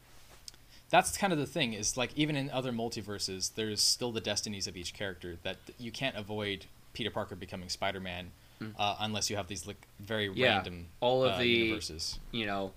[0.89, 4.67] that's kind of the thing is like even in other multiverses there's still the destinies
[4.67, 8.31] of each character that you can't avoid peter parker becoming spider-man
[8.77, 10.29] uh, unless you have these like very.
[10.33, 12.71] Yeah, random all of uh, the- universes you know,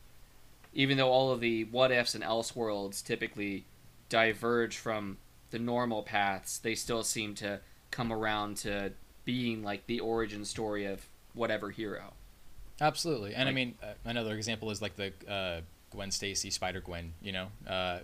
[0.76, 3.64] even though all of the what ifs and else worlds typically
[4.08, 5.16] diverge from
[5.50, 7.58] the normal paths, they still seem to
[7.90, 8.92] come around to
[9.24, 12.12] being like the origin story of whatever hero.
[12.80, 15.60] absolutely and i mean uh, another example is like the uh,
[15.90, 17.98] gwen stacy spider gwen you know uh,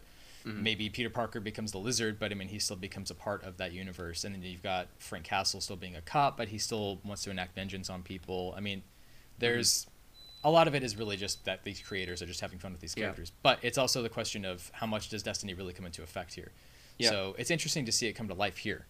[0.44, 0.62] Mhm.
[0.62, 3.58] maybe peter parker becomes the lizard but i mean he still becomes a part of
[3.58, 6.98] that universe and then you've got frank castle still being a cop but he still
[7.04, 8.82] wants to enact vengeance on people i mean
[9.38, 9.86] there's
[10.44, 12.80] a lot of it is really just that these creators are just having fun with
[12.80, 13.04] these Yeah.
[13.04, 13.32] characters.
[13.42, 16.50] But it's also the question of how much does Destiny really come into effect here.
[16.98, 17.10] Yeah.
[17.10, 18.86] So it's interesting to see it come to life here.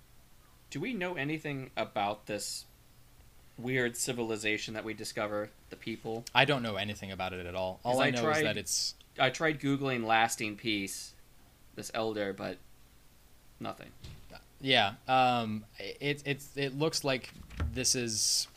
[0.70, 2.64] Do we know anything about this
[3.58, 6.24] weird civilization that we discover, the people?
[6.34, 7.80] I don't know anything about it at all.
[7.84, 11.12] All I I know is tried- that it's I tried googling lasting peace,
[11.74, 12.56] this elder, but
[13.60, 13.90] nothing.
[14.60, 14.94] yeah.
[15.06, 17.30] Um, it it it looks like
[17.72, 18.48] this is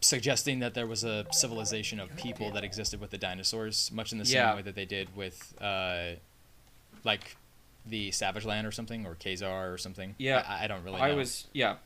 [0.00, 4.18] suggesting that there was a civilization of people that existed with the dinosaurs, much in
[4.18, 4.54] the same Yeah.
[4.56, 6.12] way that they did with uh,
[7.04, 7.36] like
[7.86, 10.14] the Savage Land or something, or Ka-Zar or something.
[10.18, 10.44] Yeah.
[10.48, 10.98] I, I don't really.
[10.98, 11.04] Know.
[11.04, 11.76] I was yeah,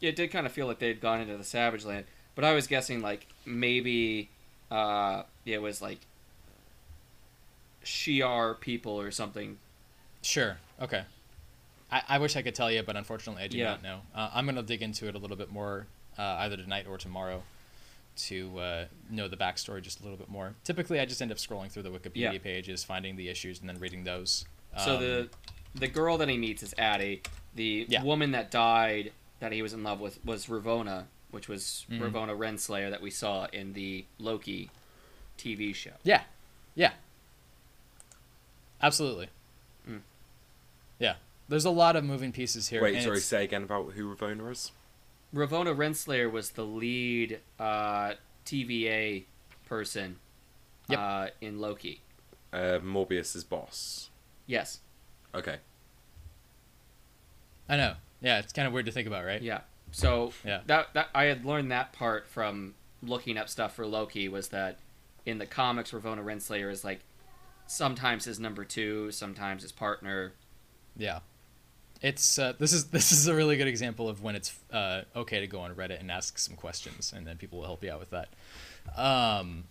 [0.00, 2.04] it did kind of feel like they had gone into the Savage Land,
[2.34, 4.28] but I was guessing like maybe
[4.70, 5.98] uh, it was like
[7.84, 9.58] Shi'ar people or something
[10.24, 10.58] Sure.
[10.80, 11.02] Okay.
[11.90, 13.70] I, I wish I could tell you, but unfortunately, I do Yeah.
[13.70, 14.00] not know.
[14.14, 17.42] Uh, I'm gonna dig into it a little bit more, uh, either tonight or tomorrow,
[18.14, 20.54] to uh, know the backstory just a little bit more.
[20.64, 22.38] Typically, I just end up scrolling through the Wikipedia Yeah.
[22.38, 24.44] pages, finding the issues, and then reading those.
[24.84, 25.30] So Um, the
[25.74, 27.22] the girl that he meets is Addie.
[27.54, 28.02] The Yeah.
[28.02, 32.00] woman that died that he was in love with was Ravonna, which was Mhm.
[32.00, 34.70] Ravonna Renslayer that we saw in the Loki
[35.38, 35.92] TV show.
[36.04, 36.24] Yeah,
[36.74, 36.92] yeah,
[38.82, 39.28] absolutely.
[39.88, 40.02] Mm.
[40.98, 41.16] Yeah,
[41.48, 42.82] there's a lot of moving pieces here.
[42.82, 44.72] Wait, and sorry, it's- say again about who Ravonna is?
[45.34, 48.12] Ravonna Renslayer was the lead uh,
[48.44, 49.24] TVA
[49.66, 50.18] person
[50.88, 50.98] Yep.
[50.98, 52.02] uh, in Loki.
[52.52, 54.10] Uh, Mobius's boss.
[54.46, 54.80] Yes.
[55.34, 55.56] Okay.
[57.68, 57.94] I know.
[58.20, 59.40] Yeah, it's kind of weird to think about, right?
[59.40, 59.60] Yeah.
[59.90, 60.60] So Yeah.
[60.66, 64.78] that that I had learned that part from looking up stuff for Loki was that
[65.24, 67.00] in the comics Ravonna Renslayer is like
[67.66, 70.32] sometimes his number two, sometimes his partner.
[70.96, 71.20] Yeah.
[72.02, 75.40] It's uh, this is this is a really good example of when it's uh, okay
[75.40, 78.00] to go on Reddit and ask some questions, and then people will help you out
[78.00, 78.28] with that.
[78.96, 79.64] Um,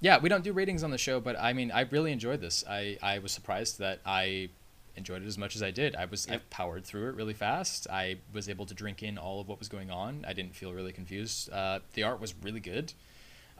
[0.00, 2.64] yeah, we don't do ratings on the show, but I mean, I really enjoyed this.
[2.68, 4.50] I, I was surprised that I
[4.96, 5.94] enjoyed it as much as I did.
[5.96, 7.86] I was I powered through it really fast.
[7.88, 10.24] I was able to drink in all of what was going on.
[10.26, 11.50] I didn't feel really confused.
[11.52, 12.92] Uh, the art was really good.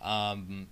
[0.02, 0.66] Um,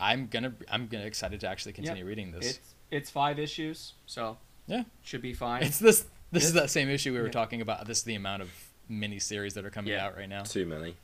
[0.00, 2.50] I'm gonna I'm gonna excited to actually continue reading this.
[2.50, 4.84] It's it's five issues, so Yeah.
[5.02, 5.62] should be fine.
[5.62, 6.06] It's this.
[6.32, 7.32] This is that same issue we were Yeah.
[7.32, 7.86] talking about.
[7.86, 8.50] This is the amount of
[8.88, 10.06] mini series that are coming Yeah.
[10.06, 10.42] out right now.
[10.42, 10.96] Too many.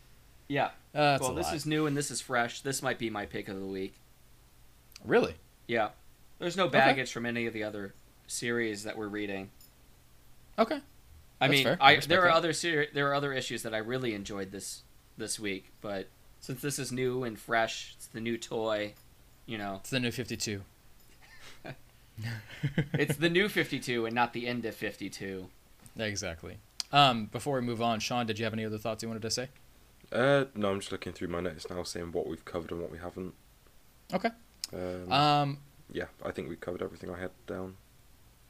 [0.49, 0.67] yeah.
[0.95, 1.55] Uh, well, this lot.
[1.57, 2.61] is new and this is fresh.
[2.61, 3.95] This might be my pick of the week.
[5.05, 5.35] really
[5.67, 5.91] Yeah.
[6.39, 7.95] There's no baggage from any of the other
[8.27, 9.51] series that we're reading.
[10.59, 10.81] okay.
[11.41, 11.79] I That's mean, fair.
[11.81, 12.35] I I there are that.
[12.37, 14.83] other ser- there are other issues that I really enjoyed this
[15.19, 16.07] this week, but
[16.41, 18.95] since this is new and fresh, it's the new toy,
[19.47, 19.77] you know.
[19.81, 20.63] It's the new Fifty Two.
[22.95, 25.47] It's the new 52 and not the end of 52.
[25.99, 26.59] exactly.
[26.93, 29.31] Um, before we move on, Sean, did you have any other thoughts you wanted to
[29.31, 29.49] say?
[30.13, 32.91] Uh, no, I'm just looking through my notes now, seeing what we've covered and what
[32.91, 33.33] we haven't.
[34.13, 34.29] Okay.
[34.75, 35.59] Um, Um,
[35.91, 37.77] yeah, I think we covered everything I had down.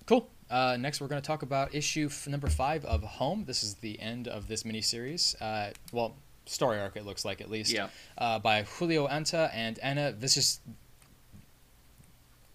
[0.07, 0.29] cool.
[0.51, 3.45] Uh, next, we're going to talk about issue f- number five of Home.
[3.47, 5.35] This is the end of this miniseries.
[5.41, 7.73] Uh, well, story arc, it looks like at least.
[7.73, 7.89] Yeah.
[8.19, 10.59] Uh, by Julio Anta and Anna Visis.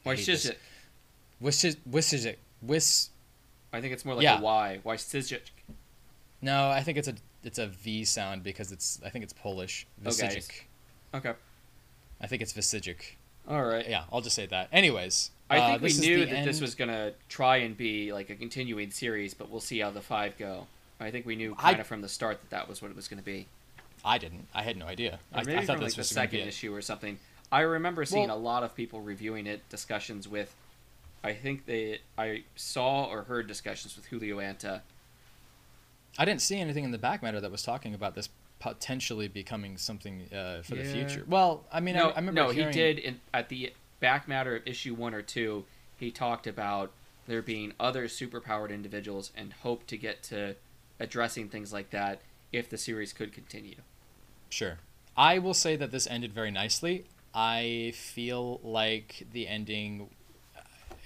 [0.03, 0.55] Why hate shiz this.
[1.41, 1.77] Wissijic.
[2.65, 3.09] Wissijic.
[3.73, 4.39] I think it's more like Yeah.
[4.39, 4.79] a Y.
[4.83, 5.41] Why Sizjic?
[6.41, 9.85] No, I think it's a it's a V sound because it's I think it's Polish.
[10.05, 10.41] Okay.
[11.13, 11.33] Okay.
[12.21, 13.15] I think it's Visijic.
[13.47, 13.87] All right.
[13.87, 14.67] Yeah, I'll just say that.
[14.71, 17.57] Anyways, I uh, think we this is knew the that this was going to try
[17.57, 20.67] and be like a continuing series, but we'll see how the five go.
[20.99, 23.07] I think we knew kind of from the start that that was what it was
[23.07, 23.47] going to be.
[24.03, 24.47] I didn't.
[24.53, 25.19] I had no idea.
[25.33, 27.19] I, I thought from like this the was to second issue or something.
[27.51, 30.53] I remember seeing Well- a lot of people reviewing it, discussions with.
[31.23, 31.99] I think they.
[32.17, 34.81] I saw or heard discussions with Julio Anta.
[36.17, 39.77] I didn't see anything in the back matter that was talking about this potentially becoming
[39.77, 41.23] something uh, for the future.
[41.27, 44.27] Well, I mean, no, I, I remember no, hearing, he did in, at the back
[44.27, 45.65] matter of issue one or two.
[45.97, 46.91] He talked about
[47.27, 50.55] there being other superpowered individuals and hope to get to
[50.99, 53.75] addressing things like that if the series could continue.
[54.49, 54.77] Sure.
[55.15, 57.05] I will say that this ended very nicely.
[57.33, 60.09] I feel like the ending.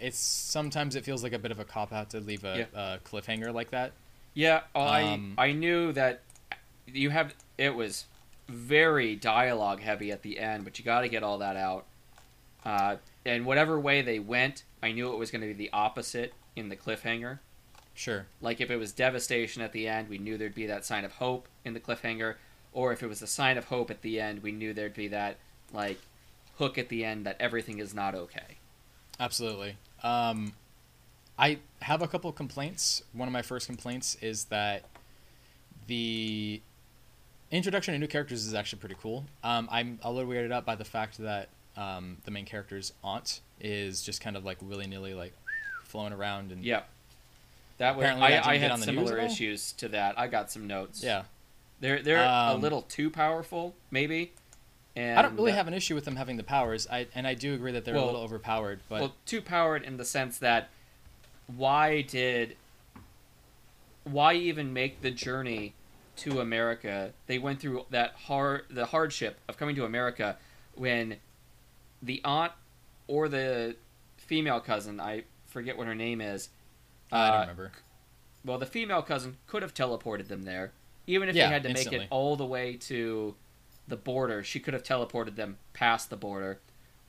[0.01, 2.99] It's sometimes it feels like a bit of a cop out to leave a, a
[3.07, 3.91] cliffhanger like that.
[4.33, 6.21] Yeah, Um, I I knew that
[6.87, 8.05] you have it was
[8.47, 11.85] very dialogue heavy at the end, but you got to get all that out.
[12.65, 16.33] Uh, and whatever way they went, I knew it was going to be the opposite
[16.55, 17.39] in the cliffhanger.
[17.93, 18.25] Sure.
[18.41, 21.13] Like if it was devastation at the end, we knew there'd be that sign of
[21.13, 22.35] hope in the cliffhanger,
[22.73, 25.09] or if it was a sign of hope at the end, we knew there'd be
[25.09, 25.37] that
[25.73, 25.99] like
[26.57, 28.57] hook at the end that everything is not okay.
[29.19, 29.75] Absolutely.
[30.03, 30.53] Um,
[31.37, 33.03] I have a couple of complaints.
[33.13, 34.83] One of my first complaints is that
[35.87, 36.61] the
[37.51, 39.25] introduction of new characters is actually pretty cool.
[39.43, 43.41] Um, I'm a little weirded out by the fact that um, the main character's aunt
[43.59, 45.33] is just kind of like willy nilly, like
[45.83, 46.83] flowing around and Yeah,
[47.77, 50.17] that was Apparently I, I had on the news similar issues to that.
[50.17, 51.03] I got some notes.
[51.03, 51.23] yeah.
[51.79, 54.33] They're they're a Um, little too powerful, maybe.
[54.95, 56.87] And I don't really uh, have an issue with them having the powers.
[56.91, 59.83] I and I do agree that they're Well- a little overpowered, but well too powered
[59.83, 60.69] in the sense that
[61.47, 62.57] why did
[64.03, 65.73] why even make the journey
[66.17, 67.13] to America?
[67.27, 70.37] They went through that hard the hardship of coming to America
[70.75, 71.17] when
[72.01, 72.53] the aunt
[73.07, 73.75] or the
[74.17, 76.49] female cousin, I forget what her name is.
[77.11, 77.71] I don't uh, remember.
[78.43, 80.71] Well, the female cousin could have teleported them there,
[81.05, 83.35] even if Yeah, they had to make it all the way to
[83.91, 84.43] the border.
[84.43, 86.59] She could have teleported them past the border,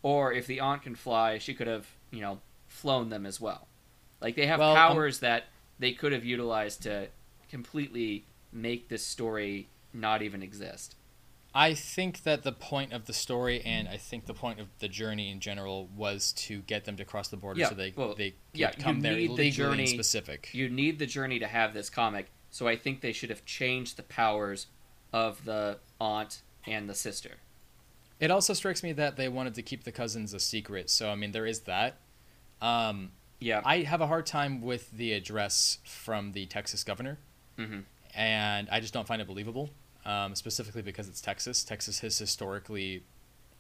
[0.03, 3.69] or if the aunt can fly, she could have, you know, flown them as well.
[4.21, 5.45] Like they have Well, um, powers that
[5.79, 7.09] they could have utilized to
[7.49, 10.97] completely make this story not even exist.
[11.55, 14.89] I think that the point of the story and I think the point of the
[14.89, 18.15] journey in general was to get them to cross the border Yeah, so they well,
[18.15, 20.49] they yeah, you come there need the legally journey- specific.
[20.53, 23.97] You need the journey to have this comic, so I think they should have changed
[23.99, 24.67] the powers
[25.13, 27.37] of the aunt and the sister.
[28.21, 31.15] It also strikes me that they wanted to keep the cousins a secret, so I
[31.17, 31.97] mean there is that.
[32.61, 33.61] Um, Yeah.
[33.65, 37.19] I have a hard time with the address from the Texas governor,
[37.57, 37.81] hmm
[38.15, 39.71] and I just don't find it believable.
[40.05, 41.63] Um, specifically because it's Texas.
[41.65, 43.05] Texas is historically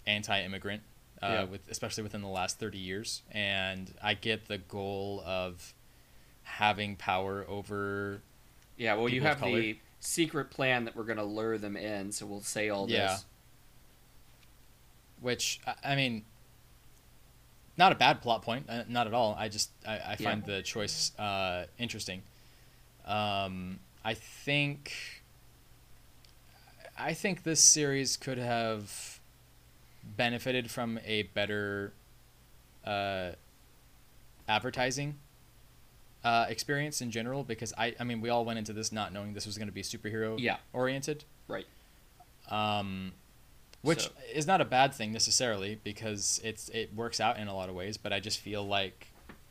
[0.07, 0.83] anti-immigrant,
[1.23, 1.45] uh, Yeah.
[1.45, 3.23] with especially within the last thirty years.
[3.31, 5.73] And I get the goal of
[6.43, 8.23] having power over.
[8.77, 12.27] Yeah, well, you have the secret plan that we're going to lure them in, so
[12.27, 13.07] we'll say all Yeah.
[13.07, 13.25] this.
[15.21, 16.25] Which I- mean,
[17.79, 19.35] not a bad plot point, uh, not at all.
[19.39, 20.29] I just I, I Yeah.
[20.29, 22.23] find the choice uh, interesting.
[23.07, 24.93] Um, I think
[26.99, 29.21] I think this series could have
[30.05, 31.93] benefited from a better
[32.85, 33.33] uh,
[34.49, 35.19] advertising
[36.25, 39.35] uh, experience in general because I I mean we all went into this not knowing
[39.35, 40.59] this was going to be superhero Yeah.
[40.73, 41.67] oriented Right.
[42.51, 43.13] um,
[43.83, 47.55] which So- is not a bad thing necessarily because it's it works out in a
[47.55, 49.09] lot of ways but I just feel like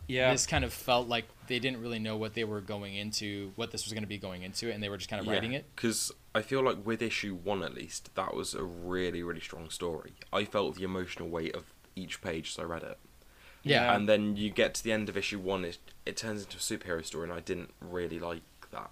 [0.08, 0.32] Yeah.
[0.32, 3.72] this kind of felt like they didn't really know what they were going into what
[3.72, 5.66] this was going to be going into and they were just kind of writing it
[5.76, 9.70] Because I feel like with issue one at least, that was a really, really strong
[9.70, 10.14] story.
[10.32, 12.98] I felt the emotional weight of each page as I read it.
[13.64, 16.58] Yeah And then you get to the end of issue one, it, it turns into
[16.58, 18.92] a superhero story, and I didn't really like that.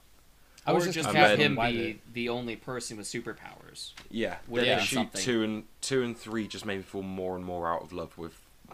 [0.66, 3.92] I was or just, just have him be the only person with superpowers.
[4.12, 5.22] Yeah, Would then have issue something.
[5.22, 8.18] two and two and three just made me fall more and more out of love
[8.18, 8.34] with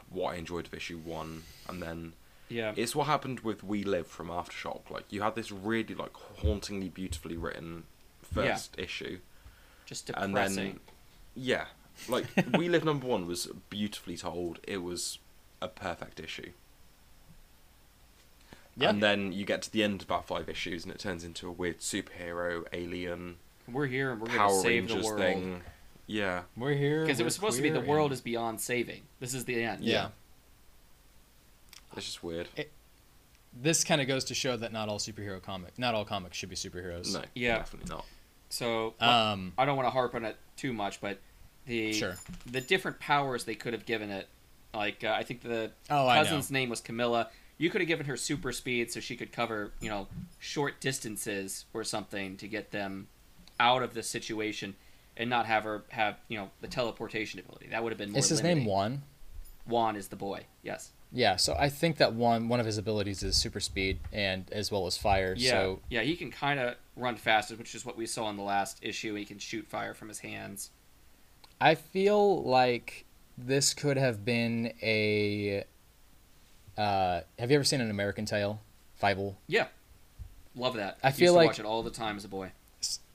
[0.10, 2.13] what I enjoyed of issue one, and then
[2.49, 2.73] Yeah.
[2.75, 4.89] it's what happened with We Live from Aftershock.
[4.89, 7.84] Like you had this really like hauntingly beautifully written
[8.34, 9.19] first issue,
[9.86, 10.36] Just depressing.
[10.36, 10.79] and then
[11.36, 11.65] yeah,
[12.10, 12.25] like
[12.58, 14.60] We Live number one was beautifully told.
[14.63, 15.19] It was
[15.62, 16.52] a perfect issue.
[18.78, 21.24] yeah And then you get to the end of about five issues, and it turns
[21.24, 23.38] into a weird superhero, alien,
[23.72, 25.18] we're here and we're going to Power save the world.
[25.20, 25.62] thing.
[26.08, 29.02] Yeah, we're here Because it was supposed to be the world and- is beyond saving.
[29.20, 29.84] This is the end.
[29.84, 30.10] yeah.
[31.98, 32.48] it's just weird.
[33.54, 36.50] this kind of goes to show that not all superhero comic not all comics should
[36.50, 37.58] be superheroes No, Yeah.
[37.60, 38.06] definitely not.
[38.50, 41.20] So um I don't want to harp on it too much, but
[41.65, 42.18] the Sure.
[42.46, 44.28] the different powers they could have given it,
[44.76, 47.30] like uh, I think the oh cousin's name was Camilla.
[47.58, 50.08] You could have given her super speed so she could cover, you know,
[50.40, 53.08] short distances or something to get them
[53.60, 54.76] out of the situation
[55.16, 57.68] and not have her have, you know, the teleportation ability.
[57.72, 58.64] That would have been more is his limiting.
[58.64, 59.02] name Juan
[59.66, 60.46] Juan is the boy.
[60.64, 60.92] Yes.
[61.14, 64.70] yeah so I think that one one of his abilities is super speed and as
[64.72, 65.52] well as fire Yeah.
[65.52, 68.44] so yeah, he can kind of run faster, which is what we saw in the
[68.44, 69.16] last issue.
[69.16, 70.72] He can shoot fire from his hands.
[71.62, 73.06] I feel like
[73.38, 75.63] this could have been a.
[76.78, 78.62] Uh, have you ever seen an American Tail?
[79.02, 79.36] Fievel.
[79.48, 79.67] Yeah.
[80.56, 80.98] Love that.
[81.04, 82.52] I Used feel to like- watch it all the time as a boy.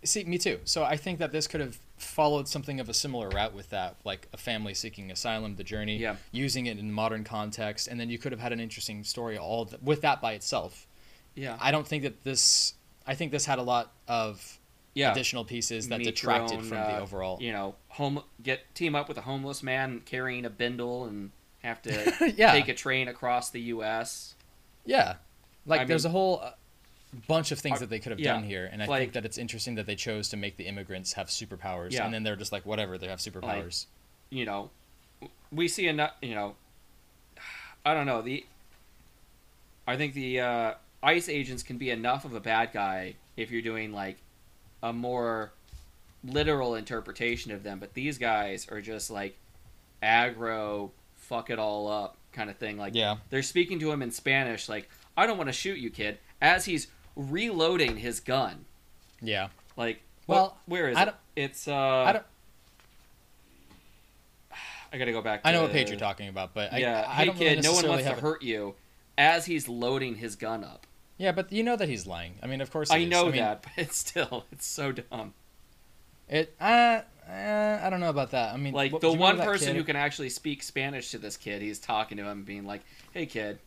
[0.02, 0.60] See, me too.
[0.64, 3.96] So I think that this could have followed something of a similar route with that,
[4.04, 6.16] like a family seeking asylum, the journey, Yeah.
[6.32, 9.66] using it in modern context, and then you could have had an interesting story all
[9.66, 10.86] th- with that by itself.
[11.34, 11.58] Yeah.
[11.60, 12.74] I don't think that this.
[13.06, 14.58] I think this had a lot of
[14.94, 15.12] yeah.
[15.12, 17.38] additional pieces that Meet detracted own, from uh, the overall.
[17.40, 21.30] You know, home get team up with a homeless man carrying a bindle and
[21.62, 24.34] have to yeah, take a train across the U.S.
[24.86, 25.16] Yeah,
[25.66, 26.50] like I there's mean- a whole uh,
[27.28, 29.12] bunch of things Uh, that they could have yeah, done here, and I like- think
[29.14, 32.04] that it's interesting that they chose to make the immigrants have superpowers, Yeah.
[32.04, 33.86] and then they're just like whatever, they have superpowers.
[34.30, 34.70] You know,
[35.52, 36.12] we see enough.
[36.22, 36.56] You know,
[37.84, 38.44] I don't know the.
[39.86, 43.62] I think the uh, ICE agents can be enough of a bad guy if you're
[43.62, 44.18] doing like
[44.82, 45.52] a more
[46.24, 49.36] literal interpretation of them, but these guys are just like
[50.02, 52.76] aggro, fuck it all up kind of thing.
[52.78, 55.90] Like yeah, they're speaking to him in Spanish, like, I don't want to shoot you,
[55.90, 58.64] kid, as he's reloading his gun.
[59.20, 59.48] yeah.
[59.76, 61.14] Like, Well, what- where is I it?
[61.36, 62.24] It's, uh, I don't.
[64.92, 67.10] I gotta go back to I know what page you're talking about, but Yeah, I,
[67.10, 68.74] I hey don't really kid, no one wants to have a- hurt you
[69.16, 70.86] as he's loading his gun up.
[71.20, 72.36] Yeah, but you know that he's lying.
[72.42, 72.90] I mean, of course.
[72.90, 73.10] I is.
[73.10, 75.34] know mean, that, but it's still, it's so dumb.
[76.30, 76.54] It.
[76.58, 78.54] Uh, uh, I don't know about that.
[78.54, 80.62] I mean, Like, what- the do you remember one person kid- who can actually speak
[80.62, 82.80] Spanish to this kid, he's talking to him, being like,
[83.12, 83.58] hey, kid,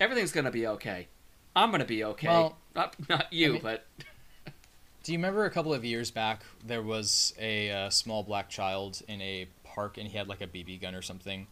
[0.00, 1.08] everything's gonna be okay.
[1.54, 2.28] I'm gonna be okay.
[2.28, 3.86] Well, not, not you, I mean- but
[5.04, 9.02] Do you remember a couple of years back there was a uh, small black child
[9.08, 11.48] in a park and he had like a BB gun or something,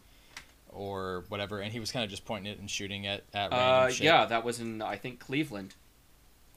[0.73, 3.59] or whatever, and he was kind of just pointing it and shooting it at random
[3.59, 4.01] Uh, shit.
[4.05, 5.75] yeah, that was in I think Cleveland.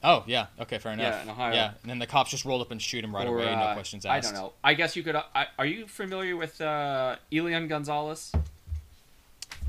[0.03, 0.47] Oh yeah.
[0.59, 1.05] Okay, fair enough.
[1.13, 1.53] Yeah, in Ohio.
[1.53, 3.51] Yeah, and then the cops just rolled up and shoot him right Or, away, no
[3.61, 4.33] uh, questions I asked.
[4.33, 4.53] don't know.
[4.63, 5.15] I guess you could.
[5.15, 8.31] Uh, I, are you familiar with uh, Elian Gonzalez?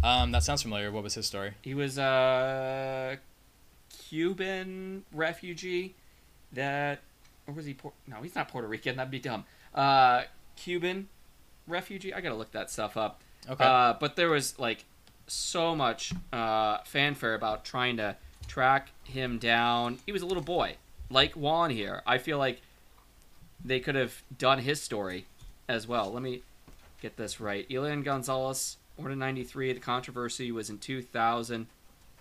[0.02, 0.92] Um, that sounds familiar.
[0.92, 1.52] What was his story?
[1.62, 3.18] He was a
[4.08, 5.94] Cuban refugee
[6.52, 7.00] that,
[7.46, 7.74] or was he?
[7.74, 8.96] Por- no, he's not Puerto Rican.
[8.96, 9.44] That'd be dumb.
[9.74, 10.24] Uh,
[10.56, 11.08] Cuban
[11.66, 12.12] refugee.
[12.12, 13.20] I gotta look that stuff up.
[13.48, 13.64] Okay.
[13.64, 14.84] Uh, but there was like
[15.26, 18.16] so much uh, fanfare about trying to
[18.46, 19.98] track him down.
[20.06, 20.76] He was a little boy,
[21.10, 22.02] like Juan here.
[22.06, 22.60] I feel like
[23.64, 25.26] they could have done his story
[25.68, 26.12] as well.
[26.12, 26.42] Let me
[27.00, 27.66] get this right.
[27.70, 29.72] Elian Gonzalez, born in 93.
[29.72, 31.66] The controversy was in 2000,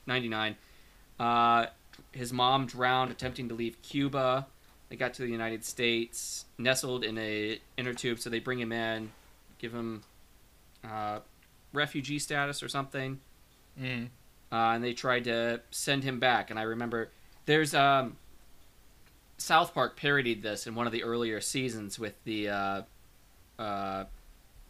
[0.08, 0.56] 99.
[1.20, 1.66] Uh,
[2.12, 4.48] his mom drowned attempting to leave Cuba.
[4.90, 8.72] They got to the United States, nestled in a inner tube, so they bring him
[8.72, 9.12] in,
[9.58, 10.04] give him
[10.86, 11.20] uh,
[11.74, 13.20] refugee status or something,
[13.80, 14.06] Mm.
[14.52, 16.50] uh, and they tried to send him back.
[16.50, 17.10] And I remember
[17.46, 18.16] there's um,
[19.38, 22.82] South Park parodied this in one of the earlier seasons with the uh,
[23.60, 24.06] uh,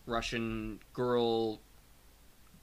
[0.08, 1.60] Russian girl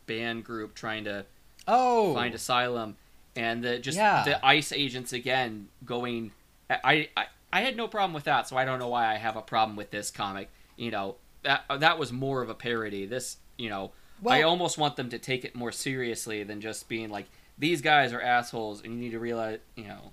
[0.07, 1.25] band group trying to
[1.69, 2.13] Oh.
[2.15, 2.97] find asylum,
[3.37, 4.25] and the just Yeah.
[4.25, 6.33] the ICE agents again going.
[6.69, 9.37] I, I I had no problem with that, so I don't know why I have
[9.37, 10.51] a problem with this comic.
[10.77, 13.07] You know that that was more of a parody.
[13.07, 13.93] This you know
[14.27, 17.27] I almost want them to take it more seriously than just being like
[17.59, 20.13] these guys are assholes, and you need to realize you know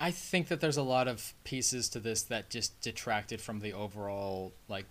[0.00, 3.72] I think that there's a lot of pieces to this that just detracted from the
[3.72, 4.84] overall like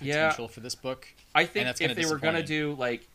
[0.00, 0.28] Yeah.
[0.28, 1.08] potential for this book.
[1.34, 3.08] I think that's if they were gonna do like,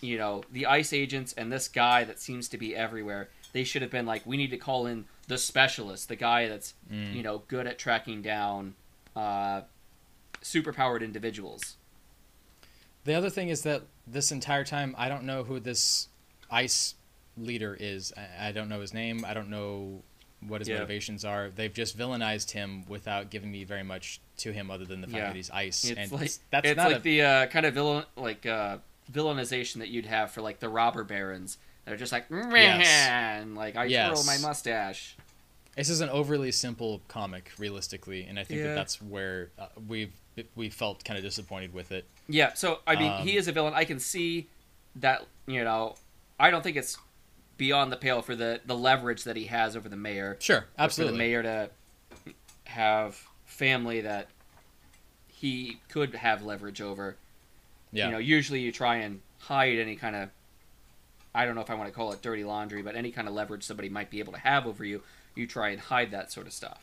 [0.00, 3.82] you know, the ICE agents and this guy that seems to be everywhere, they should
[3.82, 7.14] have been like, we need to call in the specialist, the guy that's Mm.
[7.14, 8.74] you know good at tracking down
[9.14, 9.62] uh,
[10.42, 11.76] superpowered individuals.
[13.06, 16.08] The other thing is that this entire time, I don't know who this
[16.50, 16.94] ICE
[17.38, 18.12] leader is.
[18.16, 19.24] I, I don't know his name.
[19.26, 20.02] I don't know
[20.46, 20.74] what his Yeah.
[20.76, 21.50] motivations are.
[21.50, 25.16] They've just villainized him without giving me very much to him other than the fact
[25.16, 25.26] Yeah.
[25.28, 25.84] that he's ICE.
[25.90, 28.78] It's and like that's it's not like a, the uh, kind of villain like uh,
[29.12, 31.58] villainization that you'd have for like the robber barons.
[31.84, 34.10] They're just like man, like I Yes.
[34.10, 35.16] twirl my mustache.
[35.76, 38.68] This is an overly simple comic, realistically, and I think Yeah.
[38.68, 40.12] that that's where uh, we've
[40.54, 42.04] we felt kind of disappointed with it.
[42.28, 43.74] Yeah, so I mean, Um, he is a villain.
[43.74, 44.48] I can see
[44.96, 45.24] that.
[45.46, 45.94] You know,
[46.38, 46.98] I don't think it's
[47.56, 50.36] beyond the pale for the the leverage that he has over the mayor.
[50.40, 51.12] Sure, absolutely.
[51.12, 51.70] the mayor to
[52.64, 54.28] have family that
[55.28, 57.16] he could have leverage over.
[57.92, 60.30] yeah, You know, usually you try and hide any kind of.
[61.34, 63.34] I don't know if I want to call it dirty laundry, but any kind of
[63.34, 65.02] leverage somebody might be able to have over you,
[65.34, 66.80] you try and hide that sort of stuff.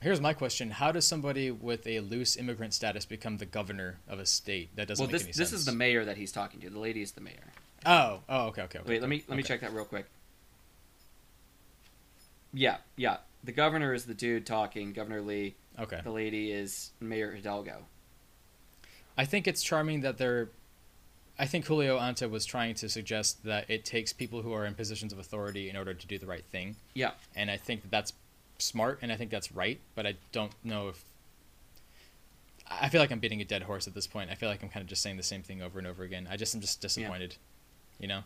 [0.00, 4.18] Here's my question: How does somebody with a loose immigrant status become the governor of
[4.18, 4.74] a state?
[4.76, 5.60] That doesn't well, make this any this sense.
[5.60, 6.70] is the mayor that he's talking to.
[6.70, 7.52] The lady is the mayor.
[7.86, 8.78] Oh, oh, okay, okay.
[8.80, 10.06] okay Wait, let me let me check that real quick.
[12.52, 13.18] Yeah, yeah.
[13.42, 15.54] The governor is the dude talking, Governor Lee.
[15.78, 16.00] Okay.
[16.02, 17.84] The lady is Mayor Hidalgo.
[19.18, 20.48] I think it's charming that they're.
[21.38, 24.74] I think Julio Anta was trying to suggest that it takes people who are in
[24.74, 27.10] positions of authority in order to do the right thing, Yeah.
[27.34, 28.12] and I think that that's
[28.64, 29.78] smart, and I think that's right.
[29.94, 31.04] But I don't know if.
[32.66, 34.30] I feel like I'm beating a dead horse at this point.
[34.30, 36.26] I feel like I'm kind of just saying the same thing over and over again.
[36.30, 37.36] I just am just disappointed,
[38.00, 38.22] you know.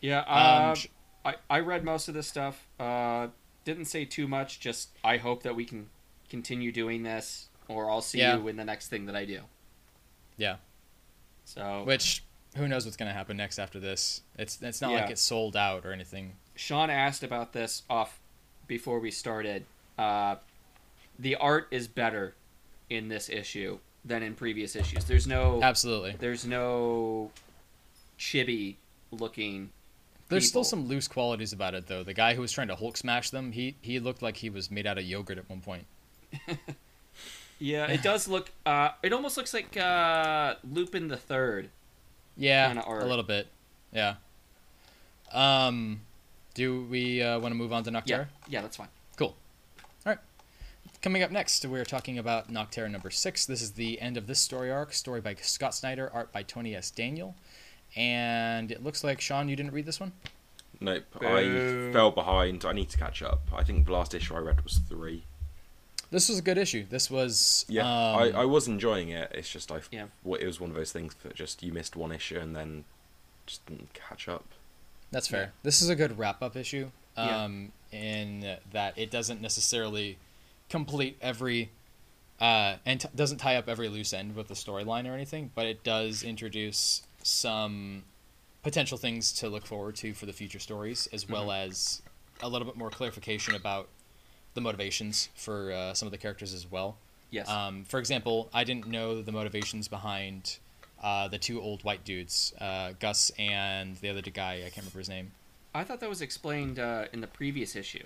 [0.00, 0.20] Yeah.
[0.20, 0.26] Um,
[0.70, 0.86] Uh, sh-
[1.24, 2.66] I I read most of this stuff.
[2.80, 3.28] Uh,
[3.64, 4.58] didn't say too much.
[4.58, 5.88] Just I hope that we can
[6.30, 8.36] continue doing this, or I'll see Yeah.
[8.38, 9.42] you in the next thing that I do.
[10.38, 10.56] Yeah.
[11.44, 12.24] So Which
[12.56, 14.22] who knows what's gonna happen next after this?
[14.38, 15.02] It's it's not Yeah.
[15.02, 16.36] like it's sold out or anything.
[16.56, 18.18] Sean asked about this off
[18.66, 19.64] before we started.
[19.98, 20.36] Uh,
[21.18, 22.34] the art is better
[22.90, 25.04] in this issue than in previous issues.
[25.04, 26.16] There's no Absolutely.
[26.18, 27.30] there's no
[28.18, 28.76] chibi
[29.10, 29.70] looking.
[30.28, 32.02] There's still some loose qualities about it though.
[32.02, 34.70] The guy who was trying to Hulk smash them, he he looked like he was
[34.70, 35.86] made out of yogurt at one point.
[37.62, 38.50] Yeah, it does look.
[38.66, 41.68] Uh, it almost looks like uh, Lupin the Third.
[42.36, 43.04] Yeah, art.
[43.04, 43.46] a little bit.
[43.92, 44.16] Yeah.
[45.32, 46.00] Um,
[46.54, 48.06] do we uh, want to move on to Nocterra?
[48.06, 48.88] Yeah, yeah, that's fine.
[49.16, 49.34] Cool.
[49.78, 50.18] All right.
[51.00, 53.46] Coming up next, we're talking about Nocterra number six.
[53.46, 54.92] This is the end of this story arc.
[54.92, 56.90] Story by Scott Snyder, art by Tony S.
[56.90, 57.34] Daniel.
[57.96, 60.12] And it looks like Sean, you didn't read this one.
[60.80, 61.26] Nope, Boo.
[61.26, 62.64] I fell behind.
[62.64, 63.42] I need to catch up.
[63.54, 65.24] I think the last issue I read was three.
[66.10, 66.84] This was a good issue.
[66.88, 69.30] This was Yeah, um, I, I was enjoying it.
[69.34, 70.06] It's just I, Yeah.
[70.38, 72.84] it was one of those things that just you missed one issue and then
[73.46, 74.44] just didn't catch up.
[75.12, 75.52] That's fair.
[75.62, 76.90] This is a good wrap up issue.
[77.16, 77.44] Yeah.
[77.44, 80.16] Um, in that it doesn't necessarily
[80.70, 81.70] complete every
[82.40, 85.66] uh, and t- doesn't tie up every loose end with the storyline or anything, but
[85.66, 88.02] it does introduce some
[88.62, 92.02] potential things to look forward to for the future stories, as well as
[92.40, 93.88] a little bit more clarification about
[94.54, 96.96] the motivations for uh, some of the characters as well.
[97.30, 97.48] Yes.
[97.48, 100.58] Um, for example, I didn't know the motivations behind
[101.02, 104.54] uh, the two old white dudes, uh, Gus and the other guy.
[104.58, 105.32] I can't remember his name.
[105.74, 108.04] I thought that was explained uh, in the previous issue,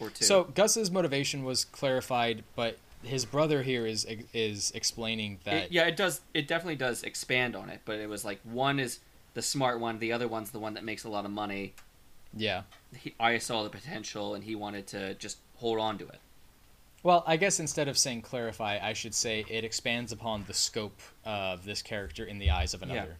[0.00, 0.24] or two.
[0.24, 5.54] So Gus's motivation was clarified, but his brother here is is explaining that.
[5.54, 6.20] It- yeah, it does.
[6.34, 8.98] It definitely does expand on it, but it was like one is
[9.34, 11.74] the smart one, the other one's the one that makes a lot of money.
[12.36, 12.62] yeah.
[12.96, 16.18] He, I saw the potential, and he wanted to just hold on to it.
[17.02, 21.00] Well, I guess instead of saying clarify, I should say it expands upon the scope
[21.24, 23.16] of this character in the eyes of another.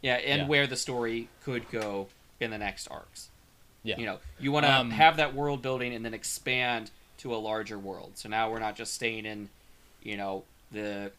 [0.00, 0.46] Yeah, and Yeah.
[0.46, 2.08] where the story could go
[2.38, 3.28] in the next arcs.
[3.82, 3.98] Yeah.
[3.98, 7.38] You know, you want to Um, have that world building and then expand to a
[7.38, 8.12] larger world.
[8.16, 9.48] So now we're not just staying in,
[10.02, 11.12] you know, the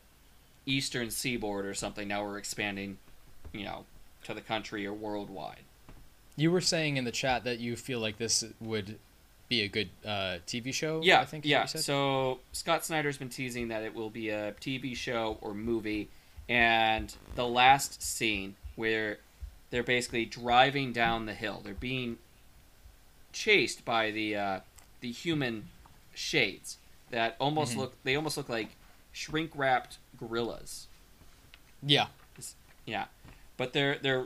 [0.65, 2.07] eastern seaboard or something.
[2.07, 2.97] Now we're expanding,
[3.51, 3.85] you know,
[4.23, 5.63] to the country or worldwide.
[6.35, 8.99] You were saying in the chat that you feel like this would
[9.49, 11.01] be a good uh, TV show.
[11.03, 11.45] Yeah, I think.
[11.45, 11.61] yeah.
[11.63, 11.81] you said?
[11.81, 16.09] So Scott Snyder's been teasing that it will be a TV show or movie,
[16.49, 19.19] and the last scene where
[19.69, 22.17] they're basically driving down the hill, they're being
[23.33, 24.59] chased by the uh,
[25.01, 25.69] the human
[26.13, 26.77] shades
[27.11, 27.77] that almost Mhm.
[27.77, 28.69] look they almost look like
[29.11, 30.87] shrink wrapped gorillas.
[31.83, 32.07] yeah,
[32.85, 33.05] Yeah,
[33.57, 34.25] but they're they're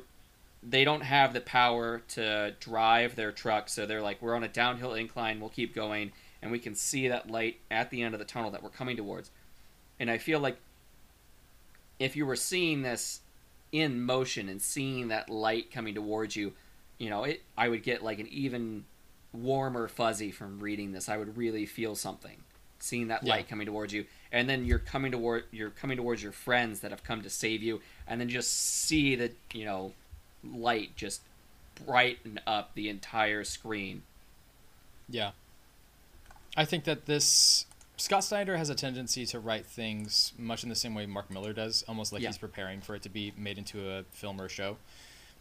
[0.64, 4.48] they don't have the power to drive their truck, so they're like, we're on a
[4.48, 8.20] downhill incline, we'll keep going, and we can see that light at the end of
[8.20, 9.32] the tunnel that we're coming towards.
[10.00, 10.58] And I feel like
[12.00, 13.22] if you were seeing this
[13.72, 16.54] in motion and seeing that light coming towards you,
[16.98, 18.86] you know, it I would get like an even
[19.34, 21.10] warmer fuzzy from reading this.
[21.10, 22.38] I would really feel something
[22.80, 23.34] seeing that Yeah.
[23.36, 26.90] light coming towards you and then you're coming toward you're coming towards your friends that
[26.90, 29.94] have come to save you and then just see the you know
[30.44, 31.22] light just
[31.86, 34.04] brighten up the entire screen
[35.10, 35.32] yeah.
[36.56, 37.66] I think that this
[37.98, 41.54] Scott Snyder has a tendency to write things much in the same way Mark Millar
[41.54, 42.30] does, almost like Yeah.
[42.30, 44.78] he's preparing for it to be made into a film or a show.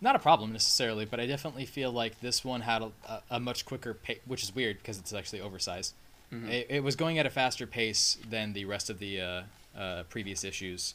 [0.01, 3.65] Not a problem necessarily, but I definitely feel like this one had a, a, much
[3.65, 5.95] quicker pace, which is weird because it's actually oversized.
[6.33, 6.49] Mhm.
[6.49, 9.43] It, it was going at a faster pace than the rest of the uh,
[9.77, 10.95] uh, previous issues,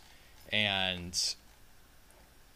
[0.52, 1.36] and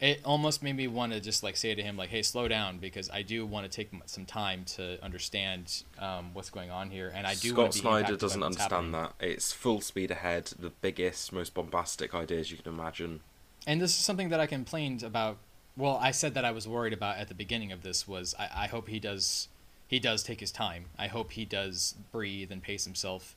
[0.00, 2.78] it almost made me want to just like say to him like, "Hey, slow down,"
[2.78, 7.12] because I do want to take some time to understand um, what's going on here,
[7.14, 7.50] and I do.
[7.50, 8.92] Scott Snyder doesn't understand happening.
[8.92, 9.12] that.
[9.20, 13.20] It's full speed ahead, the biggest, most bombastic ideas you can imagine.
[13.66, 15.36] And this is something that I complained about.
[15.76, 18.48] Well, I said that I was worried about at the beginning of this was I,
[18.64, 19.48] I hope he does
[19.86, 20.86] he does take his time.
[20.98, 23.36] I hope he does breathe and pace himself.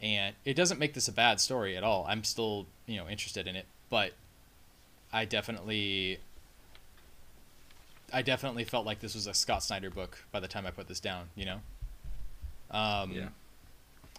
[0.00, 2.04] And it doesn't make this a bad story at all.
[2.06, 4.12] I'm still, you know, interested in it, but
[5.12, 6.18] I definitely
[8.12, 10.88] I definitely felt like this was a Scott Snyder book by the time I put
[10.88, 11.60] this down, you know.
[12.70, 13.28] Um Yeah.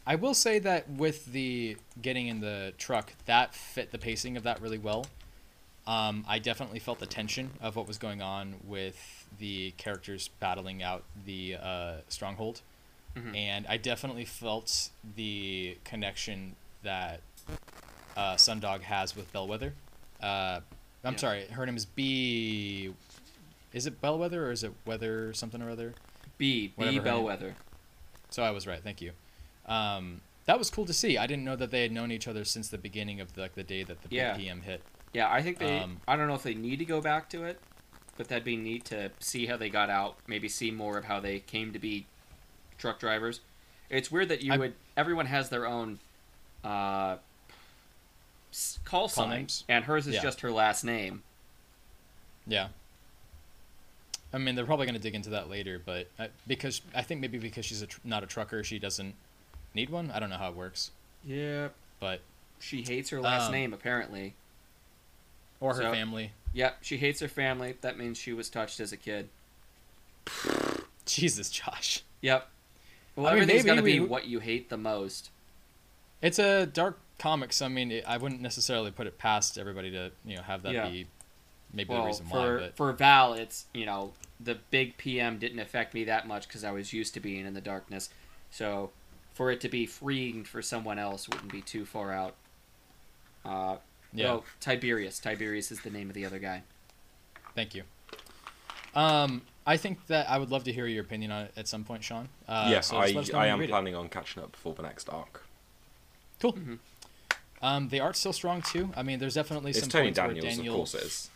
[0.06, 4.44] I will say that with the getting in the truck, that fit the pacing of
[4.44, 5.06] that really well.
[5.86, 10.82] Um, I definitely felt the tension of what was going on with the characters battling
[10.84, 12.62] out the uh, stronghold,
[13.16, 13.36] Mhm.
[13.36, 17.22] and I definitely felt the connection that
[18.18, 19.74] uh, Sundog has with Bellwether.
[20.22, 20.62] Uh,
[21.04, 21.20] I'm Yeah.
[21.20, 22.94] sorry, her name is B.
[23.74, 25.94] Is it Bellwether or is it Weather something or other?
[26.38, 27.56] b b Whatever name- bellwether
[28.30, 28.82] So I was right.
[28.84, 29.12] Thank you.
[29.66, 31.18] Um, that was cool to see.
[31.18, 33.56] I didn't know that they had known each other since the beginning of the, like
[33.56, 34.36] the day that the Yeah.
[34.36, 34.82] PM hit.
[35.14, 37.44] yeah i think they Um, i don't know if they need to go back to
[37.46, 37.62] it
[38.18, 41.22] but that'd be neat to see how they got out maybe see more of how
[41.22, 42.06] they came to be
[42.78, 43.40] truck drivers
[43.90, 46.00] it's weird that you I- would everyone has their own
[46.64, 47.18] uh
[48.86, 49.64] call sign names?
[49.70, 50.22] and hers is Yeah.
[50.24, 51.24] just her last name
[52.48, 52.70] Yeah.
[54.34, 57.22] I mean, they're probably going to dig into that later, but I, because I think
[57.22, 59.16] maybe because she's a tr- not a trucker, she doesn't
[59.74, 60.12] need one.
[60.12, 60.92] I don't know how it works,
[61.26, 61.70] yeah
[62.00, 62.22] but
[62.60, 64.34] she hates her last Um, name apparently
[65.60, 66.32] or her So- family.
[66.54, 67.78] Yep, she hates her family.
[67.82, 69.30] That means she was touched as a kid.
[71.06, 72.04] Jesus, Josh.
[72.22, 72.50] Yep.
[73.16, 75.30] Well, I mean, everything's maybe to be what you hate the most.
[76.22, 79.92] It's a dark comic, so I mean, it, I wouldn't necessarily put it past everybody
[79.92, 80.90] to you know have that Yeah.
[80.90, 81.08] be
[81.74, 82.58] maybe the reason for why.
[82.60, 86.64] But for Val, it's you know the big PM didn't affect me that much because
[86.64, 88.10] I was used to being in the darkness.
[88.52, 88.92] So
[89.34, 92.36] for it to be freeing for someone else wouldn't be too far out.
[93.46, 93.78] Uh,
[94.14, 94.32] yeah.
[94.32, 95.20] Oh, Tiberius.
[95.20, 96.64] Tiberius is the name of the other guy.
[97.56, 97.84] Thank you.
[98.96, 101.84] Um, I think that I would love to hear your opinion on it at some
[101.84, 102.30] point, Sean.
[102.48, 103.72] Uh, yeah, so I, let us know I am read it.
[103.72, 105.44] planning on catching up before the next arc.
[106.40, 106.54] Cool.
[106.54, 106.80] Mhm.
[107.62, 108.92] Um, the art's still strong too.
[108.96, 110.76] I mean, there's definitely It's some Tony points where Daniel.
[110.76, 111.30] of course it is.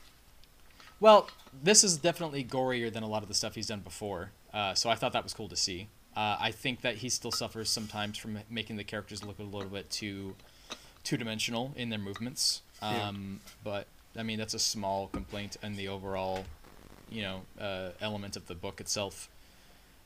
[1.00, 1.30] Well,
[1.64, 4.30] this is definitely gorier than a lot of the stuff he's done before.
[4.54, 5.88] Uh, so I thought that was cool to see.
[6.16, 9.70] Uh, I think that he still suffers sometimes from making the characters look a little
[9.70, 10.36] bit too
[11.04, 12.62] two dimensional in their movements.
[12.82, 13.08] Yeah.
[13.08, 16.46] Um, But I mean, that's a small complaint in the overall,
[17.10, 19.30] you know, uh, element of the book itself.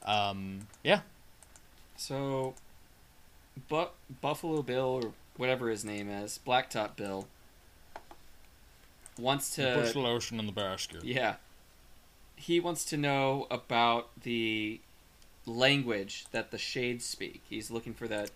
[0.05, 1.01] Um, yeah,
[1.97, 2.53] So,
[3.67, 7.27] but Buffalo Bill or whatever his name is, Blacktop Bill,
[9.17, 11.03] wants push to the lotion in the basket.
[11.03, 11.35] yeah,
[12.35, 14.79] he wants to know about the
[15.45, 17.41] language that the shades speak.
[17.49, 18.31] He's looking for that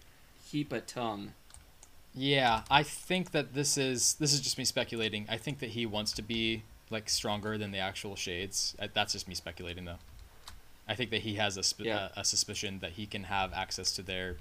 [0.51, 1.33] Heepa tongue.
[2.13, 5.25] Yeah, I think that this is this is just me speculating.
[5.29, 8.75] I think that he wants to be like stronger than the actual shades.
[8.79, 9.99] Uh, That's just me speculating though.
[10.87, 12.09] I think that he has a sp- Yeah.
[12.15, 14.37] a, a suspicion that he can have access to their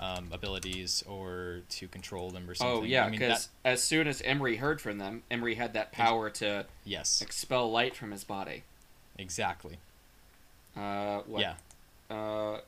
[0.00, 2.82] um, abilities or to control them or something.
[2.82, 5.74] Oh yeah, I mean, because that, as soon as Emery heard from them, Emery had
[5.74, 8.64] that power to yes, expel light from his body.
[9.18, 9.78] exactly.
[10.76, 11.40] Uh, what?
[11.40, 11.54] Yeah,
[12.10, 12.60] Uh,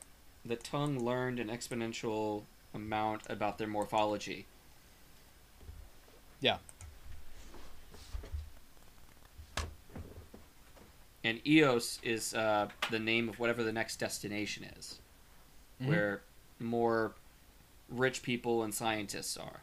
[0.45, 4.45] the tongue learned an exponential amount about their morphology.
[6.39, 6.57] yeah,
[11.23, 14.99] And Eos is uh, the name of whatever the next destination is,
[15.81, 15.87] Mhm.
[15.87, 16.21] where
[16.59, 17.13] more
[17.89, 19.61] rich people and scientists are.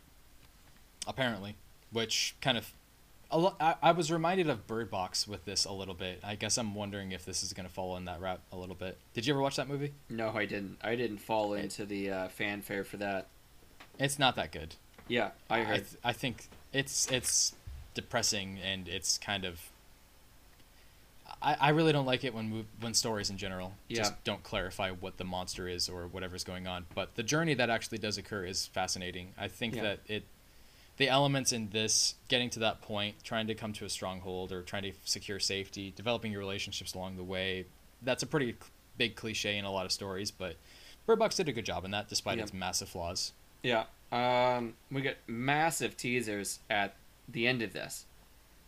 [1.06, 1.56] apparently,
[1.90, 2.72] which kind of.
[3.58, 6.20] I, I was reminded of Bird Box with this a little bit.
[6.22, 8.74] I guess I'm wondering if this is going to fall in that route a little
[8.74, 8.98] bit.
[9.14, 9.92] Did you ever watch that movie?
[10.10, 10.76] No, I didn't.
[10.82, 13.28] I didn't fall into the uh, fanfare for that.
[13.98, 14.74] It's not that good.
[15.08, 17.54] Yeah, I I, th- I think it's it's
[17.94, 19.60] depressing and it's kind of.
[21.42, 23.98] I, I really don't like it when when stories in general Yeah.
[23.98, 26.86] just don't clarify what the monster is or whatever's going on.
[26.94, 29.32] But the journey that actually does occur is fascinating.
[29.36, 29.82] I think Yeah.
[29.82, 30.24] that it,
[30.98, 34.62] the elements in this, getting to that point, trying to come to a stronghold or
[34.62, 37.64] trying to secure safety, developing your relationships along the way,
[38.02, 38.54] that's a pretty
[38.98, 40.30] big cliche in a lot of stories.
[40.30, 40.56] But
[41.06, 42.44] Bird Box did a good job in that, despite Yeah.
[42.44, 43.32] its massive flaws.
[43.62, 43.84] yeah.
[44.12, 46.94] Um, we get massive teasers at
[47.26, 48.04] the end of this.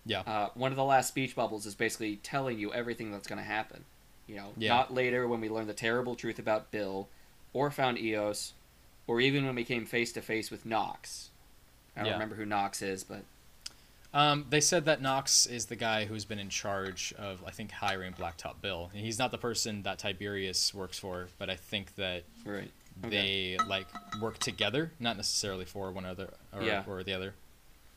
[0.07, 0.20] Yeah.
[0.20, 3.44] Uh, one of the last speech bubbles is basically telling you everything that's going to
[3.44, 3.84] happen.
[4.26, 4.68] You know, Yeah.
[4.74, 7.09] not later when we learn the terrible truth about Bill,
[7.52, 8.52] or found Eos,
[9.07, 11.30] or even when we came face to face with Knox.
[11.96, 12.12] I don't Yeah.
[12.14, 13.22] remember who Knox is, but
[14.12, 17.72] Um, they said that Knox is the guy who's been in charge of, I think,
[17.72, 18.90] hiring Blacktop Bill.
[18.94, 22.70] And he's not the person that Tiberius works for, but I think that right.
[23.05, 23.09] Okay.
[23.57, 23.88] they like
[24.20, 26.84] work together, not necessarily for one another or, Yeah.
[26.86, 27.34] or the other.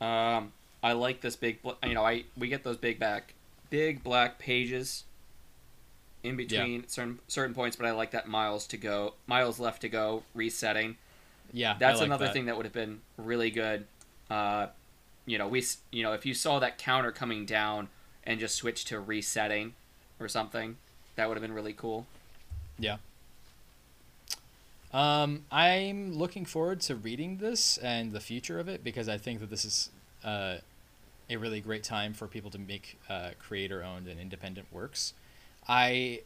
[0.02, 0.54] Um,
[0.84, 1.60] I like this big.
[1.84, 3.34] You know, I we get those big back,
[3.70, 5.04] big black pages.
[6.24, 9.90] In between certain certain points, but I like that miles to go, miles left to
[9.90, 10.98] go, resetting.
[11.54, 12.34] Yeah, That's like another that.
[12.34, 13.86] thing that would have been really good.
[14.30, 14.68] Uh,
[15.26, 17.88] you know, we you know if you saw that counter coming down
[18.26, 19.74] and just switch to resetting
[20.20, 20.78] or something,
[21.16, 22.06] that would have been really cool.
[22.78, 22.98] Yeah.
[24.94, 29.40] Um, I'm looking forward to reading this and the future of it because I think
[29.42, 29.90] that this is
[30.28, 30.58] uh,
[31.30, 35.14] a really great time for people to make uh, creator-owned and independent works.
[35.68, 36.22] I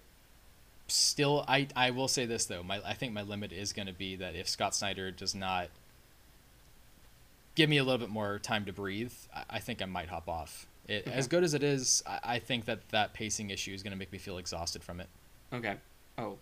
[0.87, 3.93] still, I, I will say this though, my I think my limit is going to
[3.93, 5.69] be that if Scott Snyder does not
[7.55, 10.27] give me a little bit more time to breathe, I, I think I might hop
[10.27, 10.67] off.
[10.87, 11.11] It, Okay.
[11.11, 13.97] As good as it is, I, I think that that pacing issue is going to
[13.97, 15.07] make me feel exhausted from it.
[15.53, 15.75] Okay.
[16.17, 16.37] Oh,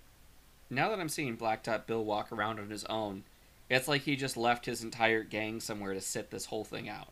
[0.70, 3.24] now that I'm seeing Blacktop Bill walk around on his own,
[3.70, 7.10] it's like he just left his entire gang somewhere to sit this whole thing out.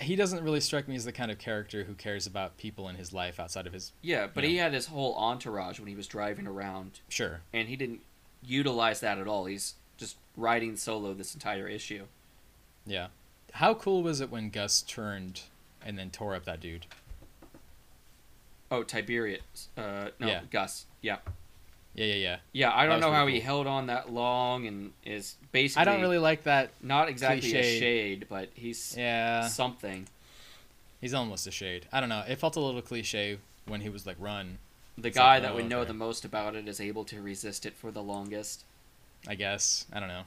[0.00, 2.96] He doesn't really strike me as the kind of character who cares about people in
[2.96, 4.50] his life outside of his Yeah, but Yeah.
[4.50, 8.00] he had his whole entourage when he was driving around, sure and he didn't
[8.42, 9.46] utilize that at all.
[9.46, 12.06] He's just riding solo this entire issue.
[12.86, 13.08] yeah
[13.54, 15.40] how cool was it when gus turned
[15.84, 16.86] and then tore up that dude
[18.70, 19.68] Oh, Tiberius.
[19.76, 20.40] Uh, no, Yeah.
[20.50, 20.86] Gus.
[21.00, 21.18] Yeah.
[21.96, 24.92] Yeah yeah yeah Yeah, I don't know how pretty he held on that long and
[25.04, 27.76] is basically i don't really like that not exactly cliche.
[27.76, 30.06] a shade, but he's yeah something.
[31.00, 34.06] he's almost a shade i don't know it felt a little cliche when he was
[34.06, 34.58] like run
[34.98, 35.88] The It's guy like, that oh, would know okay.
[35.88, 38.64] the most about it is able to resist it for the longest.
[39.26, 40.22] i guess i don't know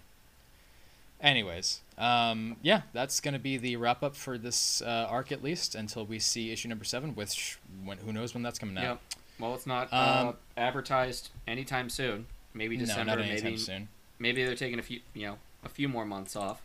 [1.22, 5.76] anyways um yeah that's gonna be the wrap up for this uh, arc at least
[5.76, 9.02] until we see issue number seven which when who knows when that's coming out Yep.
[9.40, 12.26] Well, it's not uh, Um, advertised anytime soon.
[12.54, 13.06] Maybe December.
[13.06, 13.88] no not anytime maybe soon
[14.20, 16.62] maybe they're taking a few, you know, a few more months off.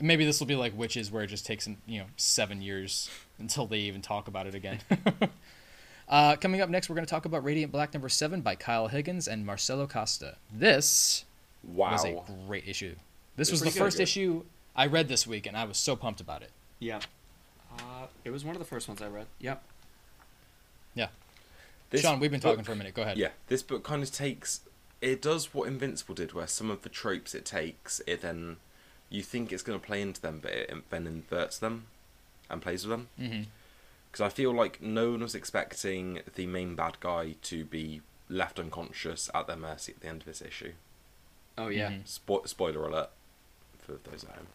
[0.00, 3.66] Maybe this will be like Witches, where it just takes you know seven years until
[3.66, 4.78] they even talk about it again.
[6.08, 8.88] uh, coming up next, we're going to talk about Radiant Black number seven by Kyle
[8.88, 10.36] Higgins and Marcelo Costa.
[10.52, 11.24] This
[11.62, 11.92] Wow.
[11.92, 12.94] was a great issue.
[13.36, 13.84] This was the pretty good.
[13.84, 14.44] first issue
[14.76, 16.50] I read this week, and I was so pumped about it.
[16.78, 17.00] Yeah.
[17.78, 19.26] Uh, it was one of the first ones I read.
[19.40, 19.62] Yep.
[20.94, 21.08] Yeah.
[21.94, 22.94] This Sean, we've been book- talking for a minute.
[22.94, 23.16] Go ahead.
[23.16, 24.60] Yeah, this book kind of takes.
[25.00, 28.56] It does what Invincible did, where some of the tropes it takes, it then.
[29.10, 31.86] You think it's going to play into them, but it then inverts them
[32.50, 33.46] and plays with them.
[34.10, 38.58] Because I feel like no one was expecting the main bad guy to be left
[38.58, 40.72] unconscious at their mercy at the end of this issue.
[41.56, 41.90] Oh yeah.
[41.90, 42.04] Mhm.
[42.04, 43.10] Spo- spoiler alert
[43.78, 44.46] for those at home.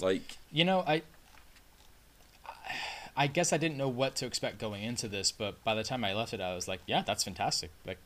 [0.00, 1.02] Like, You know, I
[3.20, 6.06] I guess I didn't know what to expect going into this, but by the time
[6.06, 7.70] I left it, I was like, yeah, that's fantastic.
[7.86, 7.98] Like,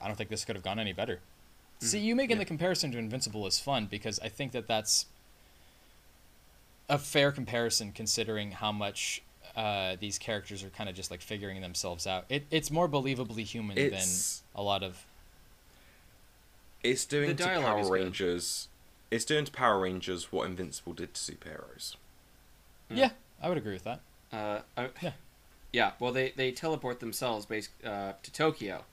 [0.00, 1.20] I don't think this could have gone any better.
[1.78, 2.42] See, you making yeah.
[2.42, 5.06] the comparison to Invincible is fun because I think that that's
[6.88, 9.22] a fair comparison considering how much
[9.54, 12.24] uh, these characters are kind of just like figuring themselves out.
[12.28, 15.06] It, it's more believably human It's- than a lot of.
[16.82, 17.92] it's doing The to Power is good.
[17.94, 18.66] Rangers.
[19.12, 21.94] It's doing to Power Rangers what Invincible did to superheroes.
[22.90, 22.96] Yeah.
[22.96, 24.00] Yeah, I would agree with that.
[24.32, 25.12] Uh, I, Yeah.
[25.72, 25.92] Yeah.
[25.98, 28.84] Well, they they teleport themselves bas- uh, to Tokyo.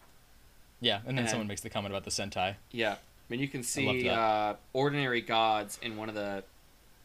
[0.82, 2.56] Yeah, and then And- someone makes the comment about the Sentai.
[2.72, 2.94] Yeah.
[2.94, 6.44] I mean, you can see uh, ordinary gods in one of the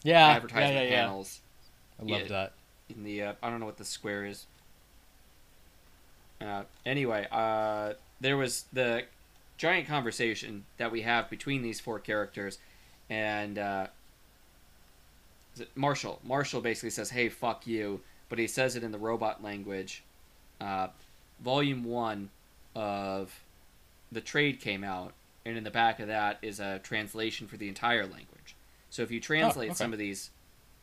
[0.03, 1.01] Yeah, advertisement yeah, yeah, yeah.
[1.05, 1.41] panels.
[1.99, 2.27] I love Yeah.
[2.27, 2.53] that.
[2.89, 4.45] in the uh, I don't know what the square is.
[6.41, 9.03] Uh, anyway, uh, there was the
[9.57, 12.59] giant conversation that we have between these four characters,
[13.09, 13.87] and uh,
[15.55, 16.19] is it Marshall.
[16.23, 20.03] Marshall basically says, "Hey, fuck you," but he says it in the robot language.
[20.59, 20.87] Uh,
[21.43, 22.29] volume one
[22.75, 23.39] of
[24.11, 25.13] the trade came out,
[25.45, 28.55] and in the back of that is a translation for the entire language.
[28.89, 29.75] So if you translate okay.
[29.75, 30.29] some of these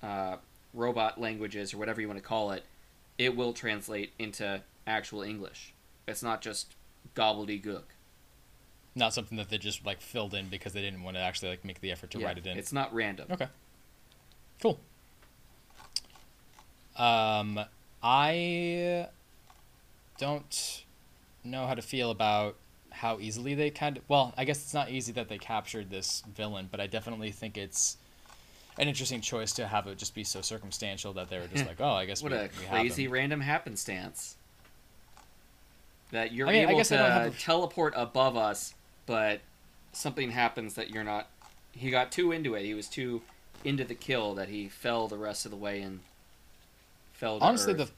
[0.03, 0.37] uh,
[0.75, 2.65] robot languages or whatever you want to call it,
[3.19, 5.73] it will translate into actual English.
[6.07, 6.75] It's not just
[7.15, 7.85] gobbledygook.
[8.95, 11.65] Not something that they just like filled in because they didn't want to actually like
[11.65, 12.59] make the effort to Yeah, write it in.
[12.59, 13.29] It's not random.
[13.31, 13.49] Okay.
[14.61, 14.79] Cool.
[16.97, 17.61] Um,
[18.03, 19.09] I
[20.19, 20.85] don't
[21.45, 22.57] know how to feel about
[22.91, 24.03] how easily they kind of.
[24.09, 27.57] Well, I guess it's not easy that they captured this villain, but I definitely think
[27.57, 27.97] it's
[28.79, 31.81] an interesting choice to have it just be so circumstantial that they were just like,
[31.81, 34.37] oh, I guess What we, a we crazy random happenstance.
[36.11, 38.75] That you're I mean, able guess I don't to have a- teleport above us,
[39.07, 39.41] but
[39.93, 41.29] something happens that you're not.
[41.73, 42.65] He got too into it.
[42.65, 43.23] He was too
[43.65, 46.01] into the kill that he fell the rest of the way and
[47.23, 47.93] fell to Honestly, Earth.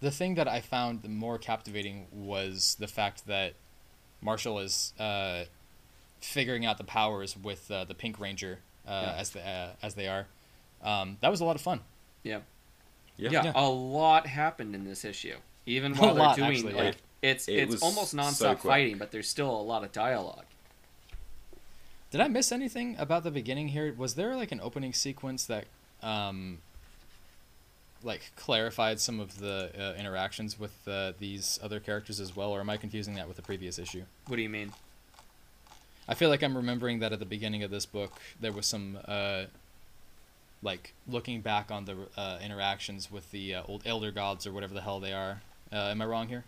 [0.00, 3.54] the the thing that I found the more captivating was the fact that
[4.20, 5.44] Marshall is uh,
[6.20, 9.20] figuring out the powers with uh, the Pink Ranger uh, Yeah.
[9.20, 10.26] as the uh, as they are.
[10.82, 11.80] Um, that was a lot of fun.
[12.22, 12.40] Yeah.
[13.16, 13.30] Yeah.
[13.32, 13.52] yeah, Yeah.
[13.56, 15.36] a lot happened in this issue.
[15.66, 17.30] Even A while they're lot, doing actually, like yeah.
[17.30, 18.72] it's It it's almost nonstop quick.
[18.72, 20.44] fighting, but there's still a lot of dialogue.
[22.10, 23.92] Did I miss anything about the beginning here?
[23.96, 25.64] Was there like an opening sequence that
[26.02, 26.58] um,
[28.02, 32.60] like clarified some of the uh, interactions with uh, these other characters as well, or
[32.60, 34.02] am I confusing that with the previous issue?
[34.26, 34.72] What do you mean?
[36.08, 38.98] I feel like I'm remembering that at the beginning of this book there was some
[39.06, 39.44] uh,
[40.62, 44.74] like looking back on the uh, interactions with the uh, old elder gods or whatever
[44.74, 45.42] the hell they are.
[45.72, 46.44] Uh, am I wrong here?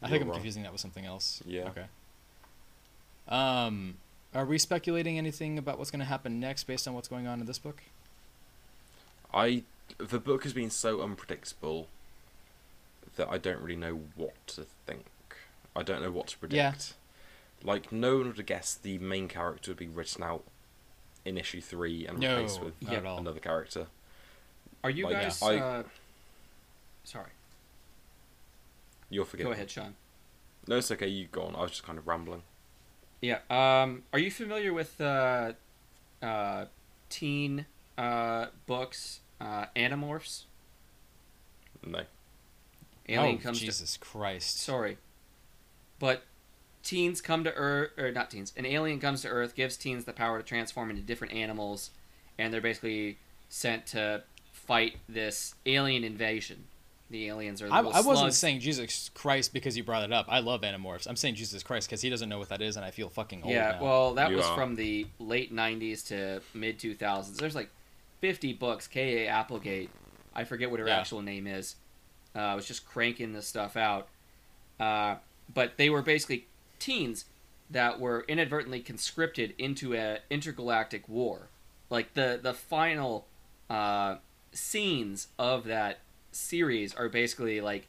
[0.00, 0.36] I think You're I'm wrong.
[0.36, 1.42] confusing that with something else.
[1.46, 1.68] Yeah.
[1.68, 1.84] Okay.
[3.28, 3.96] Um,
[4.34, 7.40] are we speculating anything about what's going to happen next based on what's going on
[7.40, 7.82] in this book?
[9.32, 9.62] I
[9.98, 11.88] the book has been so unpredictable
[13.16, 15.04] that I don't really know what to think.
[15.76, 16.56] I don't know what to predict.
[16.56, 16.74] Yeah.
[17.64, 20.44] Like no one would have guessed the main character would be written out
[21.24, 23.86] in issue three and No, replaced with not another character.
[24.82, 25.42] Are you Like, guys?
[25.42, 25.82] I- uh,
[27.04, 27.30] sorry.
[29.10, 29.50] You're forgetting.
[29.50, 29.94] Go ahead, Sean.
[30.66, 31.06] No, it's okay.
[31.08, 31.54] You go on.
[31.54, 32.42] I was just kind of rambling.
[33.20, 33.38] Yeah.
[33.50, 34.02] Um.
[34.12, 35.52] Are you familiar with uh,
[36.22, 36.64] uh,
[37.08, 37.66] teen
[37.98, 40.44] uh books, uh, Animorphs?
[41.84, 42.02] No.
[43.08, 44.60] Alien oh, comes to Jesus Christ.
[44.60, 44.96] Sorry.
[45.98, 46.22] But
[46.82, 50.12] teens come to Earth, or not teens, an alien comes to Earth, gives teens the
[50.12, 51.90] power to transform into different animals,
[52.38, 53.18] and they're basically
[53.48, 54.22] sent to
[54.52, 56.64] fight this alien invasion.
[57.10, 58.38] The aliens are I, little I wasn't slugs.
[58.38, 60.26] saying Jesus Christ because you brought it up.
[60.30, 61.06] I love Animorphs.
[61.06, 63.42] I'm saying Jesus Christ because he doesn't know what that is, and I feel fucking
[63.42, 63.84] old Yeah, now.
[63.84, 64.56] well, that You was are.
[64.56, 67.36] from the late 90s to mid 2000s.
[67.36, 67.68] There's like
[68.22, 68.86] 50 books.
[68.86, 69.28] K.A.
[69.28, 69.90] Applegate,
[70.34, 71.00] I forget what her Yeah.
[71.00, 71.74] actual name is,
[72.34, 74.08] uh, I was just cranking this stuff out.
[74.80, 75.16] Uh,
[75.52, 76.46] but they were basically
[76.78, 77.26] teens
[77.68, 81.48] that were inadvertently conscripted into an intergalactic war.
[81.90, 83.26] Like the the final
[83.68, 84.16] uh,
[84.52, 85.98] scenes of that
[86.30, 87.88] series are basically like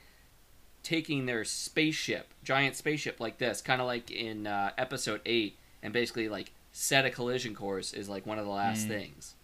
[0.81, 5.93] taking their spaceship, giant spaceship like this, kind of like in uh, episode eight, and
[5.93, 8.89] basically like set a collision course is like one of the last Mm.
[8.89, 9.35] things.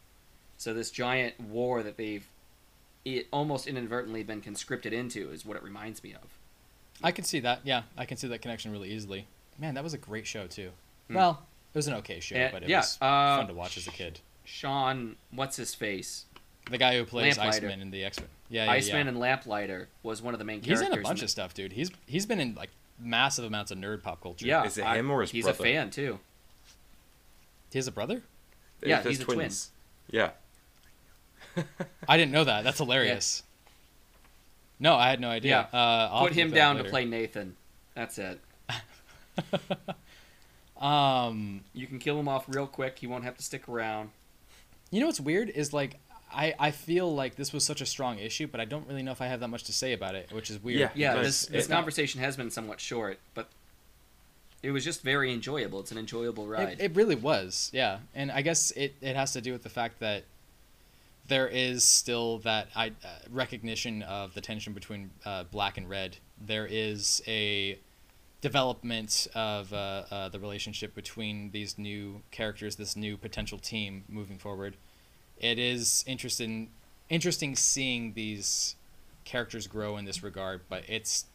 [0.60, 2.28] So this giant war that they've
[3.06, 6.28] it almost inadvertently been conscripted into is what it reminds me of.
[7.02, 7.62] I can see that.
[7.64, 9.26] Yeah, I can see that connection really easily.
[9.58, 10.72] Man, that was a great show too.
[11.08, 11.16] Hmm.
[11.16, 11.44] Well,
[11.74, 13.88] it was an okay show, Eh, but it yeah, was uh, fun to watch as
[13.88, 14.20] a kid.
[14.44, 16.26] Sean, what's his face?
[16.70, 17.68] The guy who plays Lamplighter.
[17.68, 18.28] Iceman in the X Men.
[18.50, 19.10] Yeah, yeah, Iceman yeah.
[19.10, 21.72] and Lamplighter was one of the main He's in a bunch of stuff, dude.
[21.72, 24.46] He's he's been in like massive amounts of nerd pop culture.
[24.46, 25.64] Yeah, Is it I- him or his he's brother?
[25.64, 26.20] He's a fan too.
[27.72, 28.24] he has a brother.
[28.84, 29.38] Yeah, There's he's a twin.
[29.38, 29.72] twins.
[30.12, 30.32] Yeah.
[32.08, 32.64] I didn't know that.
[32.64, 33.44] That's hilarious.
[34.80, 35.68] No, I had no idea.
[35.74, 35.78] Yeah.
[35.80, 37.56] Uh, I'll Put him down up to play Nathan.
[37.96, 38.40] That's it.
[40.80, 43.00] Um, You can kill him off real quick.
[43.00, 44.12] He won't have to stick around.
[44.92, 45.98] you know what's weird is like
[46.34, 49.12] I I feel like this was such a strong issue, but I don't really know
[49.12, 50.80] if I have that much to say about it, which is weird.
[50.80, 50.90] Yeah.
[50.96, 53.50] Yeah, this this it's not- conversation has been somewhat short, but
[54.64, 55.80] it was just very enjoyable.
[55.82, 56.70] It's an enjoyable ride.
[56.70, 58.00] It, it really was, yeah.
[58.16, 60.24] And I guess it, it has to do with the fact that
[61.30, 66.18] there is still that I, uh, recognition of the tension between uh, black and red.
[66.42, 67.80] There is a
[68.42, 74.38] development of uh, uh, the relationship between these new characters, this new potential team moving
[74.38, 74.76] forward.
[75.38, 76.72] It is interesting,
[77.10, 78.76] interesting seeing these
[79.24, 81.26] characters grow in this regard, but it's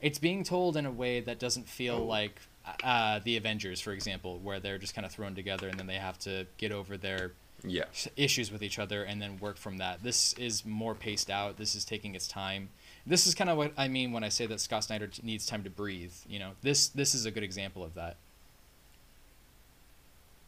[0.00, 2.40] it's being told in a way that doesn't feel like
[2.82, 5.94] uh, the Avengers, for example, where they're just kind of thrown together and then they
[5.94, 7.32] have to get over their
[7.64, 7.84] Yeah.
[8.16, 10.02] issues with each other and then work from that.
[10.02, 11.56] This is more paced out.
[11.58, 12.70] This is taking its time.
[13.06, 15.46] This is kind of what I mean when I say that Scott Snyder t- needs
[15.46, 16.12] time to breathe.
[16.28, 18.16] You know, this this is a good example of that.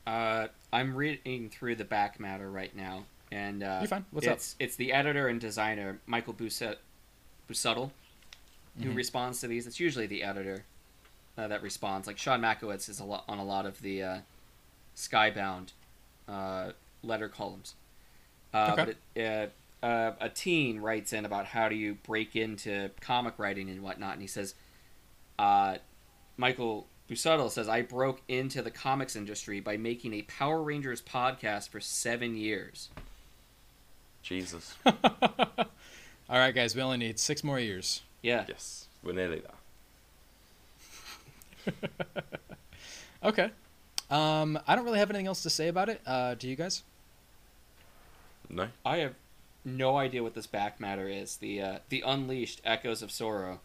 [0.07, 4.05] Uh, I'm reading through the back matter right now, and uh, You're fine.
[4.11, 4.35] What's up?
[4.35, 6.77] it's, It's the editor and designer Michael Buset,
[7.49, 7.91] Busuttil
[8.83, 8.97] who Mhm.
[8.97, 9.67] responds to these.
[9.69, 10.65] It's usually the editor
[11.39, 12.07] uh, that responds.
[12.09, 14.19] Like Sean Mackiewicz is a lot on a lot of the uh,
[14.97, 15.71] Skybound
[16.29, 16.73] uh,
[17.05, 17.74] letter columns.
[18.52, 18.84] Uh, Okay.
[18.84, 19.52] But it,
[19.82, 23.82] uh, uh, a teen writes in about how do you break into comic writing and
[23.82, 24.55] whatnot, and he says,
[25.38, 25.76] uh,
[26.36, 31.68] Michael Busuttil says, I broke into the comics industry by making a Power Rangers podcast
[31.68, 32.88] for seven years.
[34.22, 34.74] Jesus.
[34.86, 34.94] All
[36.30, 38.00] right, guys, we only need six more years.
[38.22, 38.46] Yeah.
[38.48, 38.86] yes.
[39.02, 39.42] We're nearly
[41.66, 41.74] there.
[43.22, 43.50] Okay.
[44.11, 46.02] Um, I don't really have anything else to say about it.
[46.07, 46.82] Uh, do you guys?
[48.49, 48.68] No?
[48.84, 49.14] I have
[49.64, 51.36] no idea what this back matter is.
[51.36, 53.61] The uh, the Unleashed Echoes of Sorrow.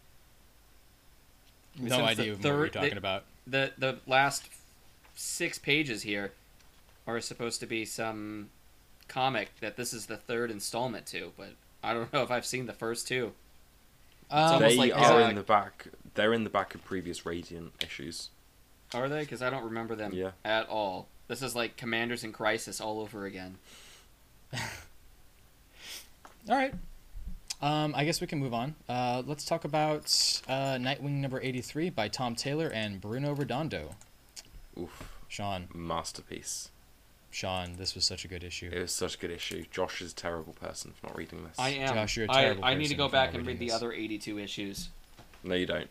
[1.77, 3.23] No Since the idea what you're talking the- about.
[3.45, 4.47] The the last
[5.15, 6.33] six pages here
[7.07, 8.49] are supposed to be some
[9.07, 11.53] comic that this is the third installment to, but
[11.83, 13.33] I don't know if I've seen the first two.
[14.29, 15.87] Um, they like, are uh, in the back.
[16.13, 18.29] They're in the back of previous Radiant issues.
[18.93, 19.21] Are they?
[19.21, 20.31] Because I don't remember them Yeah.
[20.45, 21.07] at all.
[21.27, 23.57] This is like Commanders in Crisis all over again.
[26.49, 26.73] All right.
[27.61, 28.75] Um, I guess we can move on.
[28.87, 30.05] Uh, let's talk about
[30.47, 33.95] uh, Nightwing number 83 by Tom Taylor and Bruno Redondo.
[34.79, 35.09] Oof.
[35.27, 36.69] Sean, Masterpiece.
[37.31, 38.69] Sean, this was such a good issue.
[38.73, 39.65] It was such a good issue.
[39.69, 41.59] Josh is a terrible person for not reading this.
[41.59, 41.93] I am.
[41.93, 43.75] Josh, you're a I, terrible I need to go back and read reading the this.
[43.75, 44.89] other 82 issues.
[45.43, 45.87] No, you don't.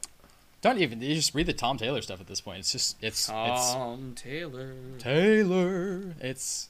[0.61, 2.59] Don't even you just read the Tom Taylor stuff at this point.
[2.59, 4.75] It's just it's it's Tom Taylor.
[4.99, 6.17] Taylor.
[6.21, 6.69] It's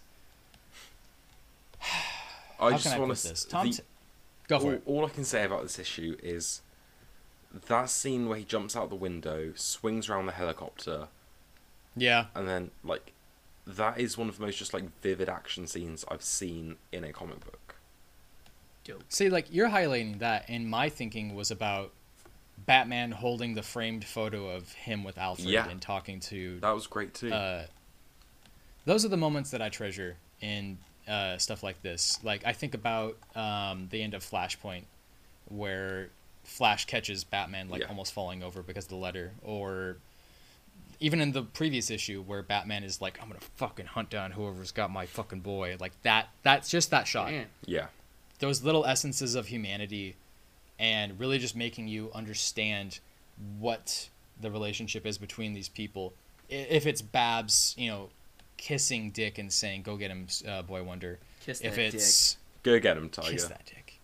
[2.60, 3.28] I how just want to.
[3.28, 3.44] this?
[3.44, 3.80] Tom, the,
[4.48, 4.82] go for all, it.
[4.86, 6.62] all I can say about this issue is
[7.68, 11.08] that scene where he jumps out the window, swings around the helicopter,
[11.96, 13.12] Yeah, and then like
[13.66, 17.12] that is one of the most just like vivid action scenes I've seen in a
[17.12, 17.76] comic book.
[18.84, 19.04] Dope.
[19.08, 21.92] See, like you're highlighting that, and my thinking was about
[22.66, 25.68] Batman holding the framed photo of him with Alfred Yeah.
[25.68, 26.58] and talking to.
[26.60, 27.32] That was great too.
[27.32, 27.66] Uh,
[28.84, 30.78] those are the moments that I treasure in
[31.08, 32.18] uh, stuff like this.
[32.22, 34.82] Like I think about um, the end of Flashpoint,
[35.48, 36.08] where
[36.44, 37.88] Flash catches Batman like Yeah.
[37.88, 39.96] almost falling over because of the letter, or
[41.00, 44.72] even in the previous issue where Batman is like, "I'm gonna fucking hunt down whoever's
[44.72, 46.28] got my fucking boy." Like that.
[46.42, 47.46] That's just that shot Man.
[47.64, 47.86] yeah.
[48.40, 50.16] those little essences of humanity
[50.78, 53.00] and really just making you understand
[53.58, 54.08] what
[54.40, 56.12] the relationship is between these people
[56.48, 58.08] if it's babs you know
[58.58, 62.78] kissing dick and saying go get him uh, boy wonder Kiss if that it's Go
[62.78, 63.30] get him, Tiger.
[63.30, 63.98] kiss that dick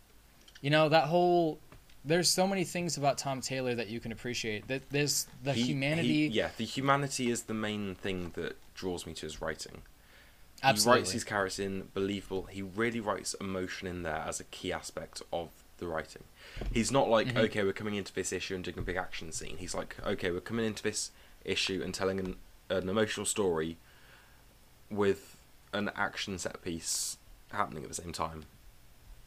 [0.62, 1.59] you know that whole
[2.05, 5.61] there's so many things about tom taylor that you can appreciate that there's the He-
[5.62, 9.82] he- humanity yeah, the humanity is the main thing that draws me to his writing.
[10.62, 12.44] absolutely He writes his characters in believable.
[12.44, 16.24] He really writes emotion in there as a key aspect of the writing.
[16.72, 17.36] He's not like, Mhm.
[17.46, 19.57] okay, we're coming into this issue and doing a big action scene.
[19.59, 21.11] He's like, okay, we're coming into this
[21.44, 22.36] issue and telling an,
[22.70, 23.76] an emotional story
[24.91, 25.37] with
[25.72, 27.16] an action set piece
[27.51, 28.45] happening at the same time.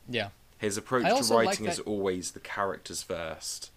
[0.09, 3.71] yeah His approach I to also like writing is always the characters first,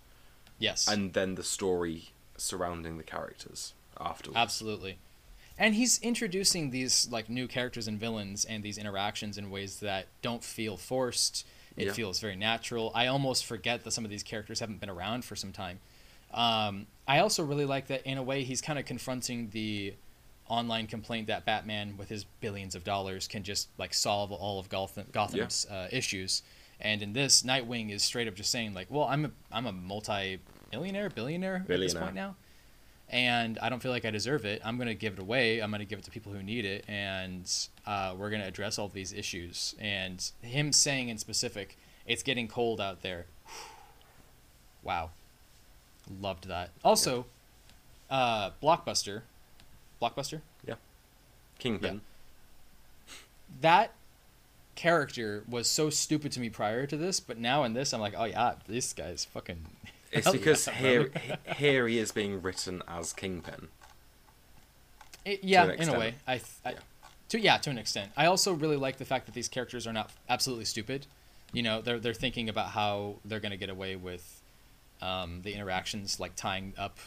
[0.59, 0.87] Yes.
[0.89, 4.37] and then the story surrounding the characters afterwards.
[4.39, 4.99] Absolutely.
[5.59, 10.07] And he's introducing these like new characters and villains and these interactions in ways that
[10.23, 11.47] don't feel forced.
[11.77, 11.93] It Yeah.
[11.93, 12.91] feels very natural.
[12.95, 15.81] I almost forget that some of these characters haven't been around for some time.
[16.33, 19.95] Um, I also really like that in a way he's kind of confronting the
[20.51, 24.69] online complaint that Batman with his billions of dollars can just like solve all of
[24.69, 26.43] Gotham, Gotham's uh, issues.
[26.81, 29.73] And in this, Nightwing is straight up just saying like, "Well, I'm a I'm a
[29.73, 32.37] multi-millionaire, billionaire at this point now."
[33.13, 34.63] and I don't feel like I deserve it.
[34.65, 35.61] I'm gonna give it away.
[35.61, 37.51] I'm gonna give it to people who need it, and
[37.87, 39.75] uh, we're gonna address all these issues.
[39.81, 41.77] And him saying in specific,
[42.07, 43.27] "It's getting cold out there."
[44.83, 45.11] wow,
[46.21, 46.71] loved that.
[46.85, 47.27] Also,
[48.11, 49.23] uh, Blockbuster,
[50.01, 50.75] Blockbuster, Yeah.
[51.59, 52.01] Kingpin.
[53.61, 53.93] that
[54.77, 58.15] character was so stupid to me prior to this, but now in this, I'm like,
[58.17, 59.65] oh yeah, this guy's fucking.
[60.13, 61.11] It's because yeah, here
[61.57, 63.69] here he is being written as Kingpin.
[65.25, 66.15] It, yeah, in a way.
[66.27, 66.79] I, I Yeah.
[67.29, 68.11] to yeah, to an extent.
[68.17, 71.07] I also really like the fact that these characters are not absolutely stupid.
[71.53, 74.41] You know, they're they're thinking about how they're gonna get away with
[75.01, 76.99] um, the interactions, like tying up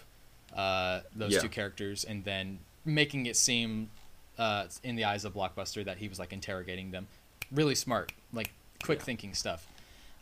[0.56, 1.40] uh, those Yeah.
[1.42, 3.90] two characters, and then making it seem
[4.38, 7.08] uh, in the eyes of Blockbuster that he was like interrogating them.
[7.52, 8.52] Really smart, like
[8.84, 9.06] quick Yeah.
[9.06, 9.68] thinking stuff.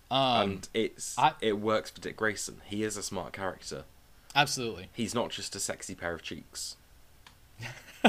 [0.10, 2.62] Um, and it's I- it works for Dick Grayson.
[2.66, 3.86] He is a smart character.
[4.36, 4.90] absolutely.
[4.94, 6.76] He's not just a sexy pair of cheeks.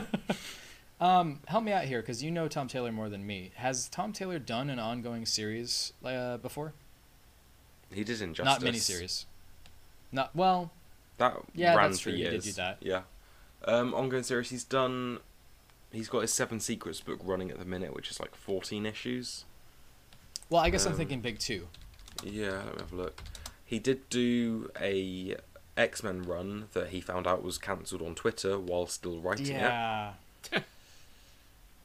[1.01, 3.51] Um, help me out here, because you know Tom Taylor more than me.
[3.57, 6.75] Has Tom Taylor done an ongoing series uh, before?
[7.93, 8.45] He did Injustice.
[8.45, 9.25] Not miniseries.
[10.13, 10.71] Not well.
[11.19, 12.19] That Yeah, ran that's for true.
[12.19, 12.45] He did years.
[12.45, 12.79] do that.
[12.83, 13.01] Yeah.
[13.65, 14.51] Um, ongoing series.
[14.51, 15.19] He's done.
[15.93, 19.45] He's got his Seven Secrets book running at the minute, which is like fourteen issues.
[20.51, 21.69] Well, I guess I'm Um, thinking big two.
[22.25, 23.23] Yeah, let me have a look.
[23.65, 25.37] He did do a
[25.77, 29.61] X Men run that he found out was cancelled on Twitter while still writing it.
[29.61, 30.13] Yeah.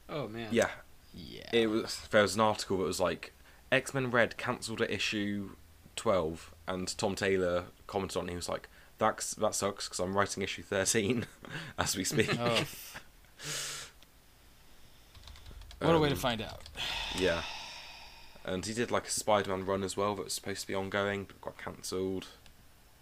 [0.08, 0.48] Oh man.
[0.50, 0.70] Yeah,
[1.14, 1.48] Yeah.
[1.52, 2.00] it was.
[2.10, 3.32] There was an article that was like
[3.70, 5.50] X Men Red cancelled at issue
[5.96, 8.26] twelve, and Tom Taylor commented on.
[8.28, 8.30] it.
[8.30, 8.68] He was like,
[8.98, 11.26] "That's that sucks because I'm writing issue thirteen
[11.78, 12.64] as we speak." Oh.
[15.80, 16.60] what a way to Um, find out.
[17.16, 17.42] Yeah.
[18.44, 20.74] And he did like a Spider Man run as well that was supposed to be
[20.74, 22.26] ongoing but got cancelled.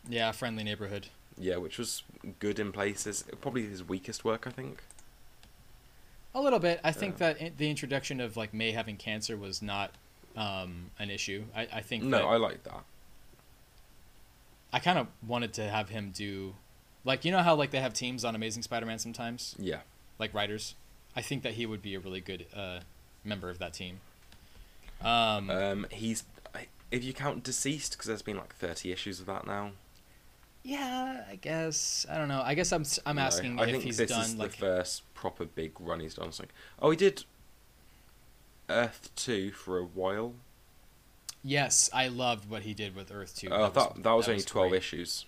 [0.09, 1.09] Yeah, friendly neighborhood.
[1.39, 2.03] Yeah, which was
[2.39, 3.25] good in places.
[3.41, 4.83] Probably his weakest work, I think.
[6.35, 6.81] A little bit.
[6.85, 9.93] I think that in, the introduction of like May having cancer was not
[10.37, 11.45] um, an issue.
[11.55, 12.85] I, I think No, that I like that.
[14.73, 16.55] I kind of wanted to have him do,
[17.05, 19.81] like you know how like they have teams on Amazing Spider-Man sometimes, Yeah.
[20.19, 20.75] like writers.
[21.15, 22.81] I think that he would be a really good uh,
[23.25, 24.01] member of that team.
[25.03, 26.25] Um, Um, he's.
[26.91, 29.73] If you count Deceased, because there's been like 30 issues of that now.
[30.63, 32.43] yeah, I guess I don't know.
[32.45, 34.57] I guess I'm I'm asking No, I if think he's this done is like the
[34.59, 36.31] first proper big run he's done.
[36.33, 36.55] Something.
[36.81, 37.25] Oh, he did
[38.69, 40.35] Earth 2 for a while.
[41.47, 43.49] Yes, I loved what he did with Earth Two.
[43.51, 44.79] Oh, that, that was only 12 great.
[44.79, 45.25] issues.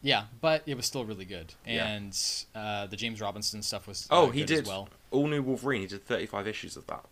[0.00, 1.86] Yeah, but it was still really good, Yeah.
[1.88, 2.16] and
[2.54, 4.06] uh, the James Robinson stuff was.
[4.10, 4.66] Oh, uh, he good as did.
[4.68, 4.88] well.
[5.10, 7.04] All New Wolverine, he did 35 issues of that.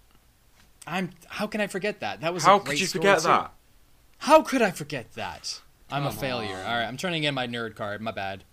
[0.87, 1.11] I'm.
[1.27, 2.21] How can I forget that?
[2.21, 2.45] That was.
[2.45, 3.25] a How great could you forget too.
[3.29, 3.53] that?
[4.19, 5.61] How could I forget that?
[5.91, 6.55] I'm a failure.
[6.57, 6.65] on.
[6.67, 8.01] All right, I'm turning in my nerd card.
[8.01, 8.45] My bad.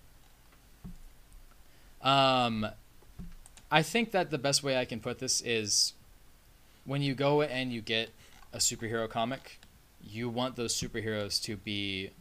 [2.01, 2.67] Um,
[3.71, 5.93] I think that the best way I can put this is
[6.85, 8.09] when you go and you get
[8.53, 9.59] a superhero comic,
[10.01, 12.11] you want those superheroes to be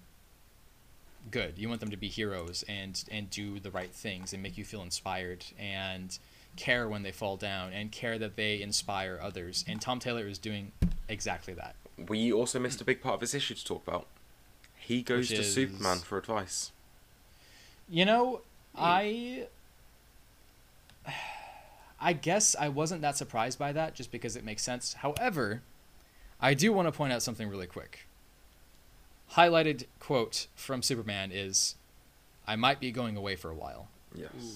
[1.30, 1.54] good.
[1.58, 4.64] You want them to be heroes and and do the right things and make you
[4.64, 6.18] feel inspired and
[6.56, 9.64] care when they fall down and care that they inspire others.
[9.68, 10.72] And Tom Taylor is doing
[11.08, 11.74] exactly that.
[12.08, 14.06] We also missed a big part of this issue to talk about.
[14.76, 16.72] He goes Which to is- Superman for advice.
[17.88, 18.40] You know,
[18.76, 19.46] I
[22.00, 24.94] I guess I wasn't that surprised by that just because it makes sense.
[24.94, 25.62] However,
[26.42, 28.06] I do want to point out something really quick.
[29.32, 31.76] Highlighted quote from Superman is
[32.46, 33.88] I might be going away for a while.
[34.14, 34.30] Yes.
[34.42, 34.48] Ooh.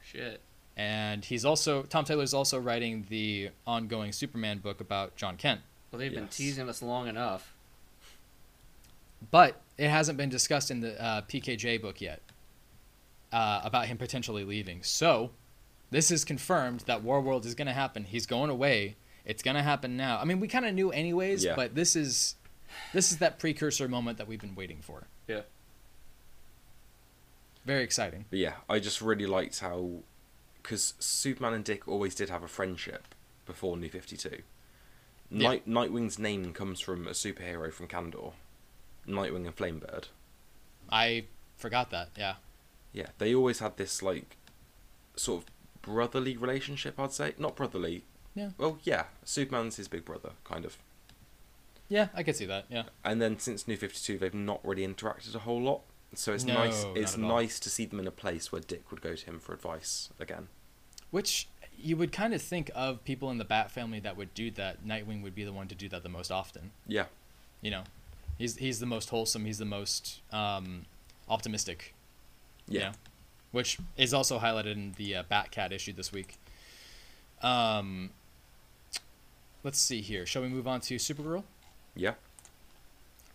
[0.00, 0.40] Shit.
[0.76, 5.62] And he's also Tom Taylor's also writing the ongoing Superman book about Jon Kent.
[5.90, 7.52] Well, they've been teasing us long enough.
[9.30, 12.20] But it hasn't been discussed in the uh, PKJ book yet
[13.32, 14.82] uh, about him potentially leaving.
[14.82, 15.30] So
[15.90, 18.04] this is confirmed that Warworld is going to happen.
[18.04, 18.96] He's going away.
[19.26, 20.18] It's going to happen now.
[20.18, 21.56] I mean, we kind of knew anyways, Yeah.
[21.56, 22.36] but this is
[22.92, 25.08] this is that precursor moment that we've been waiting for.
[25.28, 25.42] Yeah.
[27.64, 28.26] Very exciting.
[28.30, 29.90] But yeah, I just really liked how.
[30.62, 33.14] Because Superman and Dick always did have a friendship
[33.44, 34.42] before New 52.
[35.30, 35.48] Yeah.
[35.48, 38.32] Night Nightwing's name comes from a superhero from Kandor,
[39.08, 40.06] Nightwing and Flamebird.
[40.90, 42.10] I forgot that.
[42.16, 42.34] Yeah.
[42.92, 44.36] Yeah, they always had this like
[45.16, 45.50] sort of
[45.82, 46.98] brotherly relationship.
[46.98, 48.04] I'd say not brotherly.
[48.36, 48.50] Yeah.
[48.58, 50.76] Well, yeah, Superman's his big brother, kind of.
[51.88, 52.66] Yeah, I could see that.
[52.68, 52.84] Yeah.
[53.04, 55.80] And then since New Fifty Two, they've not really interacted a whole lot.
[56.14, 56.84] So it's No, nice.
[56.94, 59.52] It's nice to see them in a place where Dick would go to him for
[59.54, 60.48] advice again.
[61.10, 64.50] Which you would kind of think of people in the Bat family that would do
[64.52, 64.84] that.
[64.86, 66.72] Nightwing would be the one to do that the most often.
[66.86, 67.06] Yeah,
[67.62, 67.82] You know,
[68.38, 69.44] he's he's the most wholesome.
[69.46, 70.86] He's the most um,
[71.28, 71.94] optimistic.
[72.68, 72.88] you yeah.
[72.88, 72.94] know,
[73.52, 76.36] which is also highlighted in the uh, Batcat issue this week.
[77.42, 78.10] Um,
[79.66, 80.24] let's see here.
[80.24, 81.42] Shall we move on to Supergirl?
[81.96, 82.14] Yeah.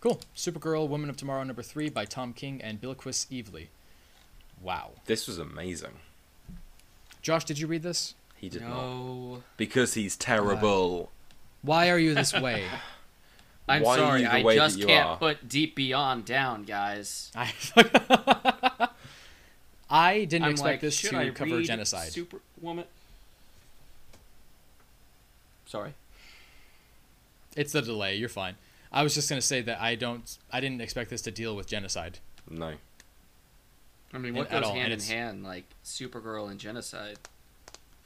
[0.00, 0.18] Cool.
[0.34, 3.66] Supergirl, Woman of Tomorrow, number three by Tom King and Bilquis Evely.
[4.60, 4.92] Wow.
[5.04, 5.92] This was amazing.
[7.20, 8.14] Josh, did you read this?
[8.34, 11.12] He did not because he's terrible.
[11.60, 12.64] Why are you this way?
[13.68, 14.26] I'm Why sorry.
[14.26, 15.16] I just can't are?
[15.18, 17.30] put Deep Beyond down, guys.
[17.36, 17.52] I,
[19.90, 22.10] I didn't I'm expect like, this to I cover read genocide.
[22.10, 22.86] Superwoman.
[25.66, 25.94] Sorry.
[27.56, 28.16] It's the delay.
[28.16, 28.56] You're fine.
[28.90, 30.38] I was just gonna say that I don't.
[30.50, 32.18] I didn't expect this to deal with genocide.
[32.48, 32.74] No.
[34.14, 37.18] I mean, And- what at goes all, and hand in hand, like Supergirl and genocide?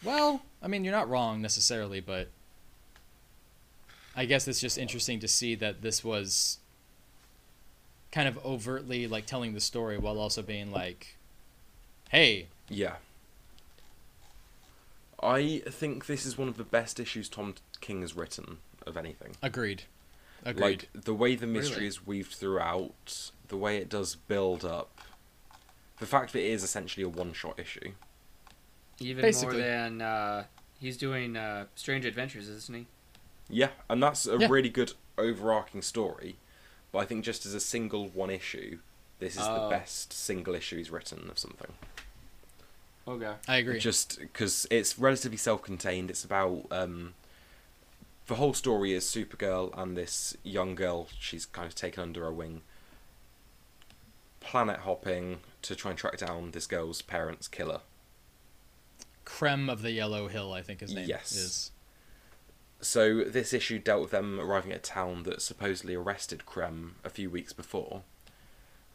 [0.05, 2.29] Well, I mean, you're not wrong necessarily, but
[4.15, 6.59] I guess it's just interesting to see that this was
[8.13, 11.17] kind of overtly like telling the story while also being like,
[12.11, 12.97] "Hey, Yeah.
[15.23, 19.37] I think this is one of the best issues Tom King has written of anything.
[19.43, 19.83] agreed,
[20.45, 21.87] agreed." Like the way the mystery Really?
[21.89, 25.01] is weaved throughout, the way it does build up,
[25.99, 27.93] the fact that it is essentially a one-shot issue.
[28.99, 29.59] Even Basically.
[29.59, 30.45] more than uh,
[30.81, 32.87] he's doing uh, Strange Adventures, isn't he?
[33.49, 34.49] Yeah, and that's a Yeah.
[34.51, 36.37] really good overarching story.
[36.93, 38.79] But I think just as a single one issue,
[39.19, 39.71] this is the Oh.
[39.71, 41.75] best single issue he's written of something.
[43.09, 43.35] Okay.
[43.47, 43.79] I agree.
[43.79, 46.11] Just because it's relatively self-contained.
[46.11, 47.15] It's about um,
[48.27, 52.33] the whole story is Supergirl and this young girl she's kind of taken under her
[52.33, 52.63] wing,
[54.41, 57.81] planet hopping to try and track down this girl's parents' killer.
[59.25, 61.33] Krem of the Yellow Hill, I think his name Yes.
[61.33, 61.71] is.
[62.81, 67.11] So this issue dealt with them arriving at a town that supposedly arrested Krem a
[67.11, 68.03] few weeks before,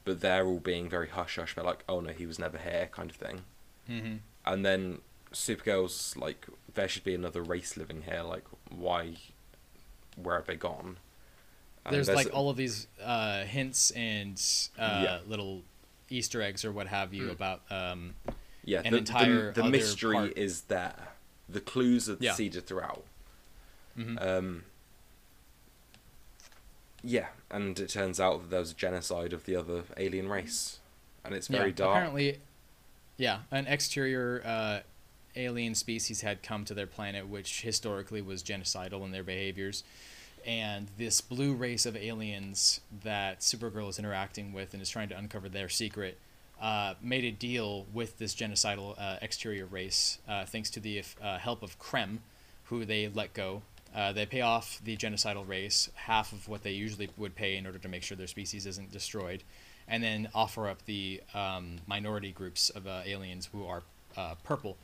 [0.05, 1.55] but they're all being very hush hush.
[1.55, 3.43] They're like, "Oh no, he was never here," kind of thing.
[3.87, 5.01] hmm And then
[5.33, 8.21] Supergirl's like, "There should be another race living here.
[8.23, 9.15] Like, why?
[10.15, 10.97] Where have they gone?"
[11.85, 14.41] And There's like all of these uh, hints and
[14.77, 15.19] uh, Yeah.
[15.27, 15.63] little
[16.09, 17.31] Easter eggs or what have you Hmm.
[17.31, 17.61] about.
[17.71, 18.15] Um,
[18.63, 20.37] yeah, an the, entire the, the mystery part.
[20.37, 21.07] is there.
[21.49, 22.33] The clues are Yeah.
[22.33, 23.03] seeded throughout.
[23.97, 24.21] mhm.
[24.21, 24.63] Um,
[27.03, 30.79] yeah, and it turns out that there was a genocide of the other alien race,
[31.25, 31.95] and it's very yeah, dark.
[31.95, 32.39] Apparently,
[33.17, 34.79] yeah, an exterior uh,
[35.35, 39.83] alien species had come to their planet, which historically was genocidal in their behaviors.
[40.45, 45.17] And this blue race of aliens that Supergirl is interacting with and is trying to
[45.17, 46.17] uncover their secret
[46.61, 51.37] uh, made a deal with this genocidal uh, exterior race, uh, thanks to the uh,
[51.39, 52.19] help of Krem,
[52.65, 53.63] who they let go.
[53.95, 57.65] Uh, they pay off the genocidal race half of what they usually would pay in
[57.65, 59.43] order to make sure their species isn't destroyed,
[59.87, 63.81] and then offer up the um, minority groups of aliens who are
[64.43, 64.77] purple.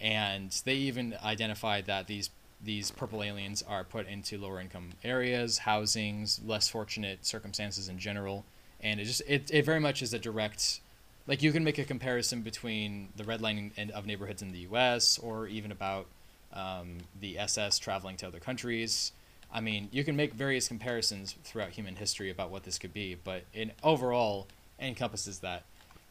[0.00, 2.30] And they even identified that these
[2.62, 8.44] these purple aliens are put into lower income areas, housings, less fortunate circumstances in general,
[8.80, 10.80] and it just it, it very much is a direct
[11.26, 15.18] like you can make a comparison between the redlining of neighborhoods in the U.S.
[15.18, 16.06] or even about
[16.52, 19.12] um, the SS traveling to other countries.
[19.52, 23.16] I mean, you can make various comparisons throughout human history about what this could be,
[23.22, 24.46] but in overall
[24.78, 25.64] encompasses that.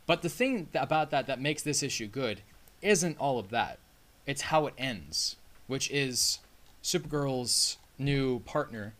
[0.05, 2.41] But the thing about that that makes this issue good
[2.81, 3.79] isn't all of that.
[4.25, 5.35] It's how it ends,
[5.67, 6.39] which is
[6.83, 8.93] Supergirl's new partner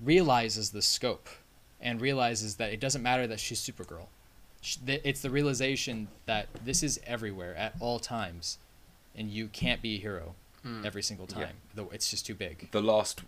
[0.00, 1.28] realizes the scope
[1.80, 4.06] and realizes that it doesn't matter that she's Supergirl.
[4.86, 8.58] It's the realization that this is everywhere at all times,
[9.14, 10.84] and you can't be a hero Hmm.
[10.86, 11.56] every single time.
[11.74, 12.70] Though it's just too big.
[12.70, 13.20] The last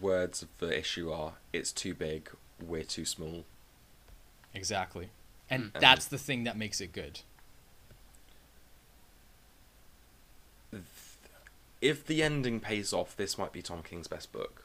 [0.00, 2.30] words of the issue are, "It's too big,
[2.60, 3.44] we're too small."
[4.54, 5.10] Exactly.
[5.50, 5.78] And Hmm.
[5.80, 7.20] that's the thing that makes it good.
[11.86, 14.64] If the ending pays off, this might be Tom King's best book.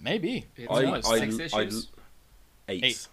[0.00, 0.46] Maybe.
[0.56, 1.10] It's Who I, knows?
[1.10, 1.88] I, Six I- issues?
[2.68, 2.84] eight.
[2.84, 3.08] Eight.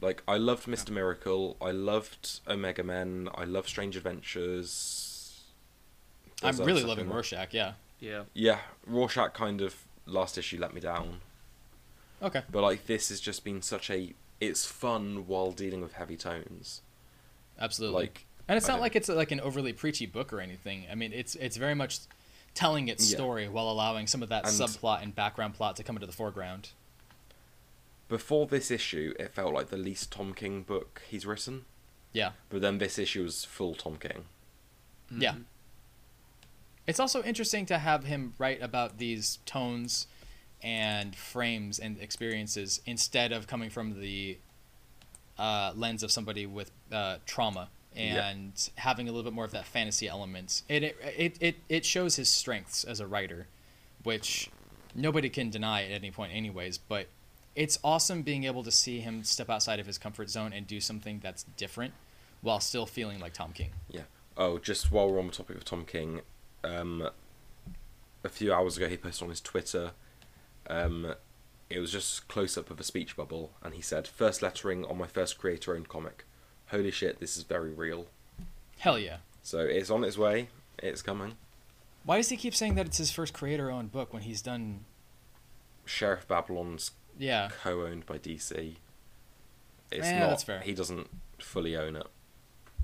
[0.00, 0.90] Like I loved Mr.
[0.90, 1.56] Miracle.
[1.60, 3.28] I loved Omega Men.
[3.34, 5.42] I love Strange Adventures.
[6.42, 7.54] I I'm really loving stuff Rorschach.
[7.54, 7.72] Yeah.
[7.98, 8.24] Yeah.
[8.34, 9.74] Yeah, Rorschach kind of
[10.04, 11.20] last issue let me down,
[12.22, 12.42] Okay.
[12.52, 14.12] but like this has just been such a.
[14.38, 16.82] It's fun while dealing with heavy tones.
[17.58, 18.02] Absolutely.
[18.02, 20.86] Like, and it's not like it's like an overly preachy book or anything.
[20.90, 21.98] I mean, it's it's very much
[22.54, 23.16] telling its Yeah.
[23.16, 26.12] story while allowing some of that And- subplot and background plot to come into the
[26.12, 26.70] foreground.
[28.08, 31.64] before this issue, it felt like the least Tom King book he's written.
[32.12, 32.32] Yeah.
[32.50, 34.26] But then this issue was full Tom King.
[35.10, 35.32] Yeah.
[35.32, 35.44] Mhm.
[36.86, 40.06] It's also interesting to have him write about these tones
[40.62, 44.38] and frames and experiences instead of coming from the
[45.36, 48.28] uh, lens of somebody with uh, trauma Yeah.
[48.28, 50.62] and having a little bit more of that fantasy element.
[50.68, 53.48] It, it it it it shows his strengths as a writer,
[54.02, 54.50] which
[54.94, 56.78] nobody can deny at any point, anyways.
[56.78, 57.08] But
[57.54, 60.80] it's awesome being able to see him step outside of his comfort zone and do
[60.80, 61.94] something that's different,
[62.42, 63.70] while still feeling like Tom King.
[63.88, 64.02] Yeah.
[64.36, 66.20] Oh, just while we're on the topic of Tom King,
[66.62, 67.08] um,
[68.22, 69.92] a few hours ago he posted on his Twitter.
[70.68, 71.14] Um,
[71.70, 74.98] it was just close up of a speech bubble, and he said, "First lettering on
[74.98, 76.25] my first creator-owned comic.
[76.68, 78.06] Holy shit, this is very real."
[78.78, 79.18] Hell yeah.
[79.42, 80.48] So it's on its way.
[80.78, 81.36] It's coming.
[82.04, 84.84] Why does he keep saying that it's his first creator-owned book when he's done?
[85.84, 88.76] Sheriff Babylon's Yeah, co-owned by DC.
[89.90, 90.30] It's Eh, not.
[90.30, 90.60] that's fair.
[90.60, 92.06] He doesn't fully own it.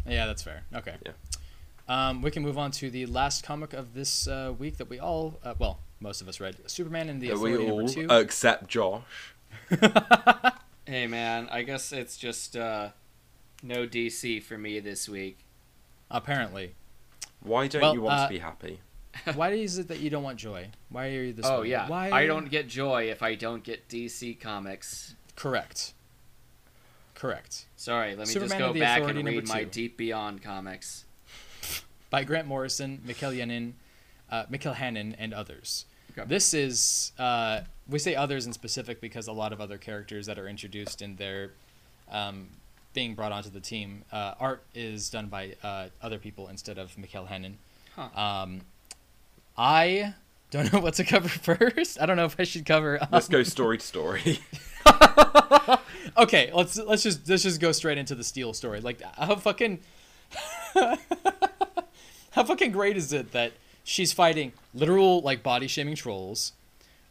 [0.07, 0.63] yeah, that's fair.
[0.75, 0.97] Okay.
[1.05, 1.13] Yeah.
[1.89, 4.99] Um, we can move on to the last comic of this uh, week that we
[5.01, 6.57] all, uh, well, most of us read.
[6.71, 8.07] Superman and the That we all, number two.
[8.11, 9.35] except Josh.
[10.85, 12.89] Hey man, I guess it's just uh,
[13.62, 15.39] no DC for me this week.
[16.10, 16.74] Apparently.
[17.43, 18.80] Why don't Well, you want uh, to be happy?
[19.34, 20.68] Why is it that you don't want joy?
[20.89, 21.68] Why are you this oh way?
[21.68, 22.10] yeah, Why?
[22.10, 25.14] I don't get joy if I don't get DC comics.
[25.36, 25.94] Correct.
[27.14, 27.66] Correct.
[27.76, 29.64] Sorry, let me Superman just go and back Authority and read my.
[29.64, 31.05] Deep Beyond comics.
[32.10, 33.74] By Grant Morrison, Mikel Janin,
[34.30, 35.86] uh, Mikel Janin, and others.
[36.10, 36.26] Okay.
[36.28, 40.39] This is uh, we say others in specific because a lot of other characters that
[40.39, 41.52] are introduced in their
[42.10, 42.48] um,
[42.93, 44.05] being brought onto the team.
[44.12, 47.59] Uh, art is done by uh, other people instead of Mikel Janin.
[47.97, 48.09] Huh.
[48.20, 48.60] Um,
[49.56, 50.14] I
[50.51, 52.01] don't know what to cover first.
[52.01, 53.01] I don't know if I should cover.
[53.02, 54.39] um, Let's go story to story.
[56.19, 58.81] okay, let's let's just let's just go straight into the Steel story.
[58.81, 59.81] Like how fucking
[60.74, 63.52] how fucking great is it that
[63.85, 66.52] she's fighting literal like body shaming trolls,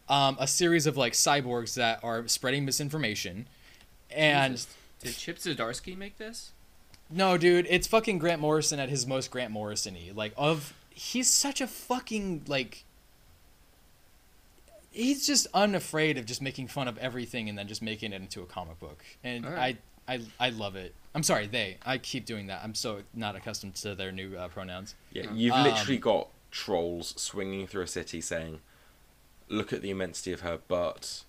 [0.10, 3.48] um, a series of like cyborgs that are spreading misinformation,
[4.10, 4.76] and Jesus.
[5.04, 6.52] Did Chip Zdarsky make this?
[7.10, 10.12] no, dude, it's fucking Grant Morrison at his most Grant Morrison-y.
[10.16, 12.84] Like of he's such a fucking like
[14.92, 18.42] he's just unafraid of just making fun of everything and then just making it into
[18.42, 19.04] a comic book.
[19.24, 19.78] And Alright.
[20.08, 20.94] I, I I love it.
[21.14, 21.78] I'm sorry, they.
[21.86, 22.62] I keep doing that.
[22.64, 24.96] I'm so not accustomed to their new uh, pronouns.
[25.12, 28.62] Yeah, you've Um, literally got trolls swinging through a city saying,
[29.50, 31.24] "Look at the immensity of her butt.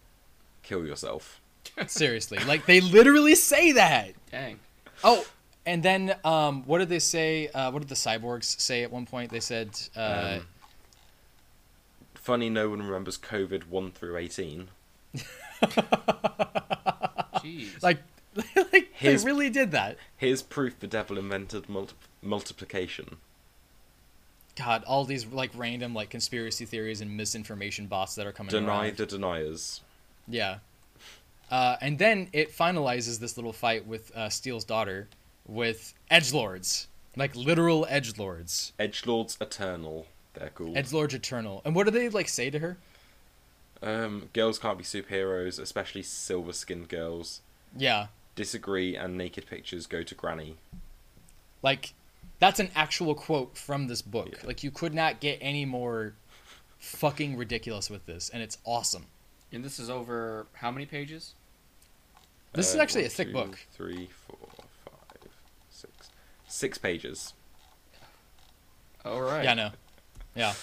[0.62, 1.40] Kill yourself."
[1.86, 4.10] Seriously, like they literally say that.
[4.30, 4.59] Dang.
[5.05, 5.24] Oh,
[5.64, 7.48] and then um, what did they say?
[7.48, 9.30] Uh, what did the cyborgs say at one point?
[9.30, 10.47] They said, uh, Um,
[12.14, 14.68] Funny, no one remembers COVID one through eighteen.
[17.43, 17.82] Jeez.
[17.82, 17.98] like,
[18.72, 19.97] like they really did that.
[20.16, 23.16] Here's proof the devil invented multi- multiplication.
[24.56, 28.86] God, all these like random like conspiracy theories and misinformation bots that are coming Deny
[28.89, 28.97] around.
[28.98, 29.80] the deniers.
[30.28, 30.59] Yeah.
[31.52, 35.08] Uh, and then it finalizes this little fight with uh, Steel's daughter
[35.46, 40.06] with edge lords, like literal edge lords, Edge Lords Eternal.
[40.34, 40.78] They're called.
[40.78, 41.60] edge lords eternal.
[41.66, 42.78] And what do they like say to her?
[43.82, 47.42] um, girls can't be superheroes, especially silver-skinned girls.
[47.76, 50.56] Yeah, Disagree, and naked pictures go to Granny.
[51.62, 51.92] like
[52.38, 54.30] that's an actual quote from this book.
[54.32, 54.46] Yeah.
[54.46, 56.14] Like you could not get any more
[56.78, 59.06] fucking ridiculous with this, and it's awesome.
[59.52, 61.34] and this is over how many pages?
[62.52, 63.58] This is Uh, actually one, a thick two, book.
[63.72, 64.36] Three, four,
[64.84, 65.30] five,
[65.70, 66.10] six,
[66.48, 67.32] six pages.
[69.04, 69.44] All right.
[69.44, 69.70] Yeah, I know.
[70.34, 70.54] Yeah.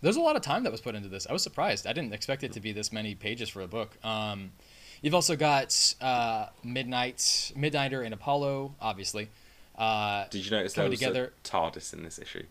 [0.00, 1.26] There's a lot of time that was put into this.
[1.26, 1.86] I was surprised.
[1.86, 3.96] I didn't expect it to be this many pages for a book.
[4.04, 4.52] Um,
[5.00, 9.30] you've also got uh, Midnight, Midnighter, and Apollo, obviously.
[9.76, 11.32] Uh, Did you notice there coming was together.
[11.42, 12.44] a TARDIS in this issue?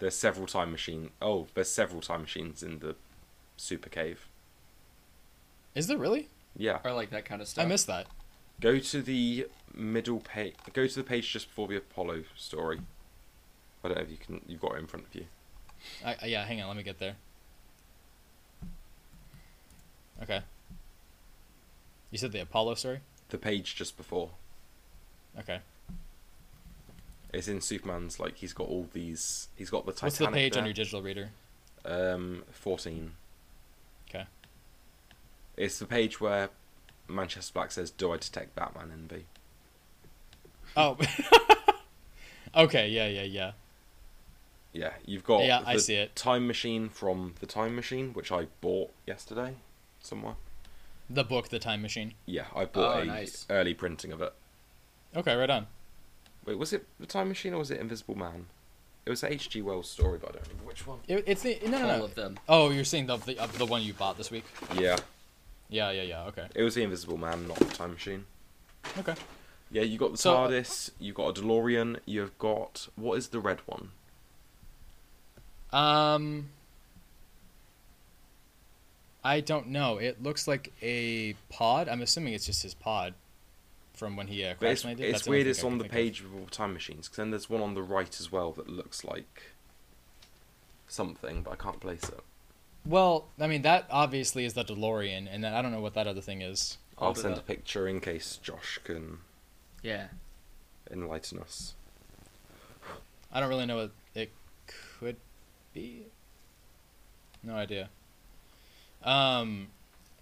[0.00, 1.10] There's several time machine.
[1.22, 2.96] Oh, there's several time machines in the
[3.56, 4.26] super cave.
[5.74, 6.28] Is there really?
[6.58, 6.80] Yeah.
[6.84, 7.64] I like that kind of stuff.
[7.64, 8.06] I missed that.
[8.60, 10.54] Go to the middle page.
[10.72, 12.80] Go to the page just before the Apollo story.
[13.84, 14.40] I don't know if you can.
[14.46, 15.26] You've got it in front of you.
[16.04, 16.66] I, I- yeah, hang on.
[16.68, 17.14] Let me get there.
[20.22, 20.40] Okay.
[22.10, 23.00] You said the Apollo story?
[23.28, 24.30] The page just before.
[25.38, 25.60] Okay.
[27.32, 28.18] It's in Superman's.
[28.18, 29.48] Like he's got all these.
[29.54, 30.02] He's got the Titanic.
[30.02, 30.62] What's the page there.
[30.62, 31.28] on your digital reader?
[31.84, 33.12] Um, fourteen.
[34.08, 34.24] Okay.
[35.58, 36.48] It's the page where
[37.08, 39.24] Manchester Black says, "Do I detect Batman in B?"
[40.76, 40.96] Oh.
[42.56, 42.88] okay.
[42.88, 43.08] Yeah.
[43.08, 43.22] Yeah.
[43.22, 43.52] Yeah.
[44.72, 46.14] Yeah, you've got Yeah, the I see it.
[46.14, 49.54] time machine from the time machine, which I bought yesterday
[50.00, 50.34] somewhere.
[51.10, 52.12] The book, The Time Machine.
[52.26, 53.46] Yeah, I bought Oh, a nice.
[53.48, 54.32] early printing of it.
[55.16, 55.34] Okay.
[55.34, 55.66] Right on.
[56.44, 58.46] Wait, was it the time machine or was it Invisible Man?
[59.06, 59.62] It was a H.G.
[59.62, 60.98] Wells story, but I don't remember which one.
[61.08, 62.04] It, it's the no no All no.
[62.04, 62.38] of them.
[62.46, 64.44] Oh, you're saying the the, uh, the one you bought this week?
[64.78, 64.98] Yeah,
[65.68, 65.90] Yeah.
[65.90, 66.02] Yeah.
[66.02, 66.24] Yeah.
[66.26, 66.46] Okay.
[66.54, 68.24] it was the Invisible Man, not the time machine.
[68.98, 69.14] Okay.
[69.70, 73.40] Yeah, you got the So- TARDIS, you got a DeLorean, you've got what is the
[73.40, 73.90] red one?
[75.72, 76.48] Um,
[79.22, 79.98] I don't know.
[79.98, 81.88] It looks like a pod.
[81.88, 83.12] I'm assuming it's just his pod
[83.92, 85.46] from when he uh, But it's, it's weird.
[85.46, 86.34] It's on the page of.
[86.34, 87.06] all time machines.
[87.08, 89.52] Because then there's one on the right as well that looks like
[90.86, 92.20] something, but I can't place it.
[92.88, 96.06] Well, I mean that obviously is the DeLorean, and then I don't know what that
[96.06, 96.78] other thing is.
[96.96, 99.18] I'll Hold it send a picture in case Josh can
[99.82, 100.08] Yeah.
[100.90, 101.74] enlighten us.
[103.30, 104.32] I don't really know what it
[104.66, 105.16] could
[105.74, 106.06] be.
[107.42, 107.90] No idea.
[109.02, 109.68] Um,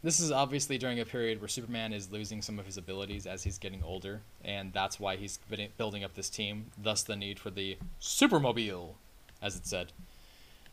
[0.02, 3.44] this is obviously during a period where Superman is losing some of his abilities as
[3.44, 5.38] he's getting older, and that's why he's
[5.78, 6.72] building up this team.
[6.76, 8.94] Thus, the need for the Supermobile,
[9.40, 9.92] as it said.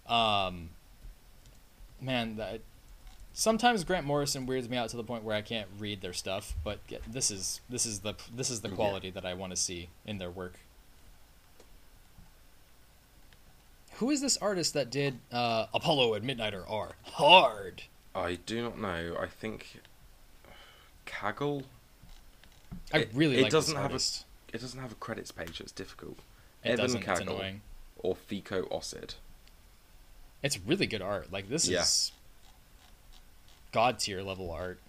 [0.08, 0.72] Um,
[2.04, 2.62] man, that
[3.34, 6.54] sometimes Grant Morrison weirds me out to the point where I can't read their stuff.
[6.64, 8.76] But this is this is the this is the Yeah.
[8.76, 10.60] quality that I want to see in their work.
[13.98, 17.84] Who is this artist that did uh, Apollo and Midnighter are hard?
[18.16, 19.16] I do not know.
[19.20, 19.82] I think
[21.06, 21.64] Cagle.
[22.92, 25.62] I It- really it like doesn't have a- It doesn't have a credits page.
[25.62, 26.18] It's difficult.
[26.64, 27.60] It Evan Cagle.
[27.98, 29.16] Or Fico Ossio.
[30.44, 31.32] It's really good art.
[31.32, 31.82] Like this Yeah.
[31.82, 32.12] is
[33.72, 34.80] god tier level art.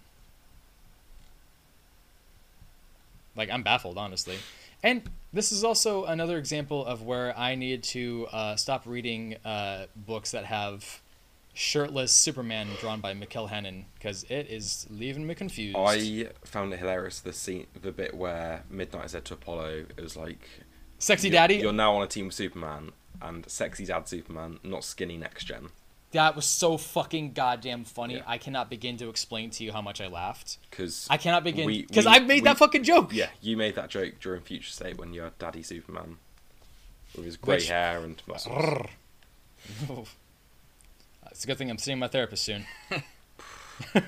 [3.35, 4.37] Like I'm baffled, honestly.
[4.83, 9.87] And this is also another example of where I need to uh, stop reading uh,
[9.95, 11.01] books that have
[11.53, 15.77] shirtless Superman drawn by Mikel Janin because it is leaving me confused.
[15.79, 20.15] I found it hilarious the scene, the bit where Midnight said to Apollo, it was
[20.15, 20.47] like,
[20.99, 21.55] Sexy "You're- Daddy.
[21.55, 22.91] You're now on a team with Superman,
[23.21, 25.69] and sexy dad Superman, not skinny next gen."
[26.11, 28.15] That was so fucking goddamn funny.
[28.15, 28.23] Yeah.
[28.25, 30.59] I cannot begin to explain to you how much I laughed.
[30.69, 33.13] Because I cannot begin because I made we- that fucking joke.
[33.13, 36.17] Yeah, you made that joke during Future State when you had Daddy Superman
[37.15, 38.87] with his grey Which- hair and muscles.
[41.31, 42.65] It's a good thing I'm seeing my therapist soon.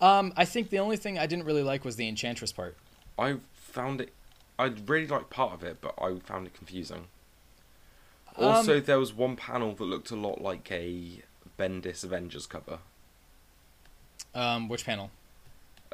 [0.00, 2.76] um, I think the only thing I didn't really like was the Enchantress part.
[3.18, 4.12] I found it.
[4.58, 7.08] I really liked part of it, but I found it confusing.
[8.36, 11.22] Also, Um, there was one panel that looked a lot like a
[11.58, 12.80] Bendis Avengers cover.
[14.34, 15.10] Um, which panel?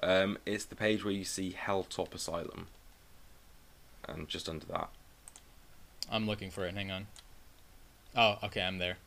[0.02, 2.66] Um, it's the page where you see Helltop Asylum,
[4.08, 4.90] and just under that,
[6.10, 6.74] I'm looking for it.
[6.74, 7.06] Hang on.
[8.16, 8.98] Oh, okay, I'm there.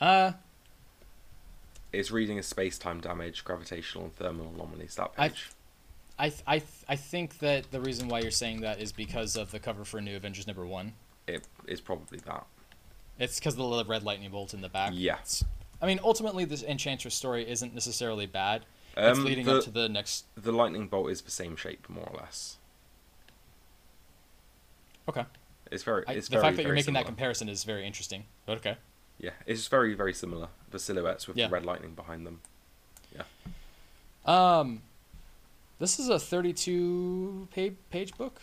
[0.00, 0.32] Uh,
[1.92, 4.96] it's reading a space-time damage, gravitational and thermal anomalies.
[4.96, 5.50] That I- page.
[6.18, 9.58] I I I think that the reason why you're saying that is because of the
[9.58, 10.94] cover for New Avengers number one.
[11.26, 12.46] It is probably that.
[13.18, 14.92] It's because of the red lightning bolt in the back.
[14.94, 15.14] Yeah.
[15.14, 15.44] It's-
[15.80, 18.64] I mean, ultimately, this Enchantress story isn't necessarily bad.
[18.96, 20.24] it's Um, leading the, up to the next.
[20.34, 22.56] the lightning bolt is the same shape, more or less.
[25.08, 25.24] Okay.
[25.70, 26.04] It's very.
[26.06, 28.24] I, the very, fact that you're making that comparison is very interesting.
[28.46, 28.76] But okay.
[29.18, 30.48] Yeah, it's very, very similar.
[30.70, 31.46] The silhouettes with Yeah.
[31.46, 32.40] the red lightning behind them.
[33.14, 33.22] Yeah.
[34.24, 34.82] Um,
[35.78, 38.40] this is a 32 page page book.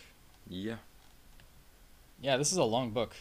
[0.48, 0.76] Yeah.
[2.22, 3.16] Yeah, this is a long book.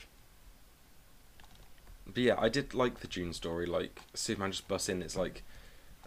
[2.07, 3.67] But yeah, I did like the June story.
[3.67, 5.03] Like Superman just busts in.
[5.03, 5.43] It's like,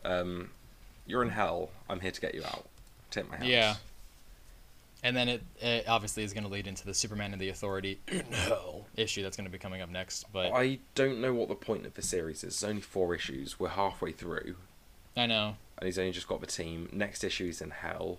[0.06, 0.52] um,
[1.06, 1.72] you're in hell.
[1.90, 2.66] I'm here to get you out.
[3.12, 3.48] Take my house.
[3.48, 3.76] Yeah.
[5.04, 8.00] And then it, it obviously is going to lead into the Superman and the Authority
[8.08, 10.26] in Hell issue that's going to be coming up next.
[10.34, 12.54] But I, I don't know what the point of the series is.
[12.56, 13.60] It's only four issues.
[13.60, 14.56] We're halfway through,
[15.26, 16.90] know and he's only just got the team.
[16.92, 18.18] Next issue is in hell.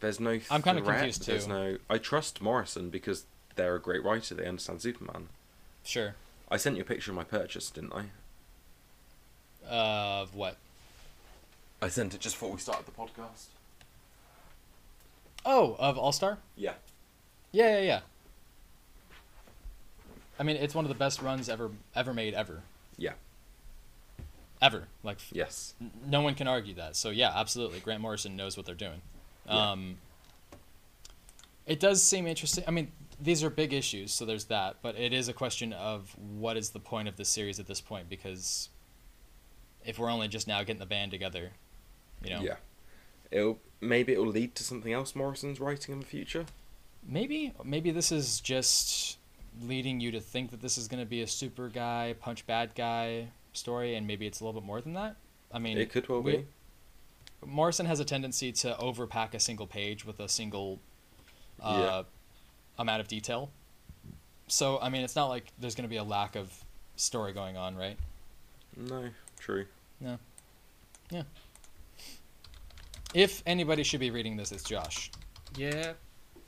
[0.00, 0.40] There's no.
[0.50, 1.76] I'm kinda threat, confused, There's no.
[1.90, 4.34] I trust Morrison because they're a great writer.
[4.34, 5.28] They understand Superman.
[5.84, 6.14] sure.
[6.50, 8.04] I sent you a picture of my purchase, didn't I?
[9.66, 10.56] Of what?
[11.80, 13.46] I sent it just before we started the podcast.
[15.46, 16.38] Oh, of All Star.
[16.56, 16.74] Yeah.
[17.52, 18.00] Yeah, yeah, yeah.
[20.38, 22.62] I mean, it's one of the best runs ever ever made ever.
[22.96, 23.12] Yeah.
[24.62, 24.88] Ever.
[25.02, 25.74] Like Yes.
[25.80, 26.96] n- no one can argue that.
[26.96, 27.80] So yeah, absolutely.
[27.80, 29.02] Grant Morrison knows what they're doing.
[29.46, 29.72] Yeah.
[29.72, 29.98] Um
[31.66, 32.64] it does seem interesting.
[32.66, 32.90] I mean,
[33.20, 34.76] these are big issues, so there's that.
[34.82, 37.80] But it is a question of what is the point of the series at this
[37.80, 38.08] point?
[38.08, 38.68] Because
[39.84, 41.50] if we're only just now getting the band together,
[42.24, 42.56] you know, Yeah.
[43.30, 46.46] It'll maybe it'll lead to something else Morrison's writing in the future.
[47.04, 49.18] maybe maybe this is just
[49.60, 52.74] leading you to think that this is going to be a super guy punch bad
[52.76, 55.16] guy story, and maybe it's a little bit more than that.
[55.52, 56.46] I mean, it could well we- be.
[57.44, 60.78] Morrison has a tendency to overpack a single page with a single
[61.60, 62.02] uh, Yeah.
[62.78, 63.50] amount of detail.
[64.48, 66.52] So I mean, it's not like there's going to be a lack of
[66.96, 67.96] story going on, right?
[68.76, 69.08] No,
[69.40, 69.66] true.
[70.00, 70.18] No.
[71.10, 71.22] Yeah.
[73.14, 75.10] If anybody should be reading this, it's Josh.
[75.56, 75.92] Yeah,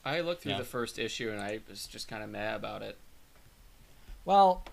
[0.05, 0.59] I looked through Yeah.
[0.59, 2.97] the first issue and I was just kind of mad about it.
[4.25, 4.65] Well,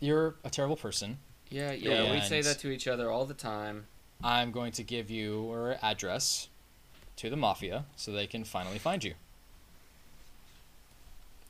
[0.00, 1.18] you're a terrible person.
[1.50, 3.86] Yeah, yeah, we say that to each other all the time.
[4.22, 6.48] I'm going to give you your address
[7.16, 9.14] to the mafia so they can finally find you.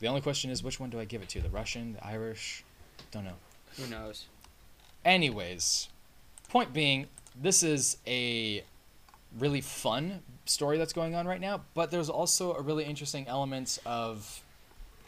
[0.01, 1.41] The only question is, which one do I give it to?
[1.41, 2.65] The Russian, the Irish?
[3.11, 3.37] Don't know.
[3.79, 4.27] Who knows?
[5.05, 5.89] Anyways,
[6.49, 7.07] point being,
[7.41, 8.63] this is a
[9.39, 13.79] really fun story that's going on right now, but there's also a really interesting element
[13.87, 14.43] of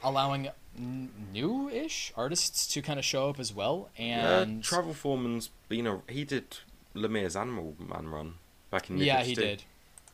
[0.02, 0.48] allowing
[0.78, 3.88] new-ish artists to kind of show up as well.
[3.98, 6.58] And uh, Travel Foreman's been a he did
[6.94, 8.34] Lemire's Animal Man run
[8.70, 9.40] back in New yeah, he 52.
[9.40, 9.62] did.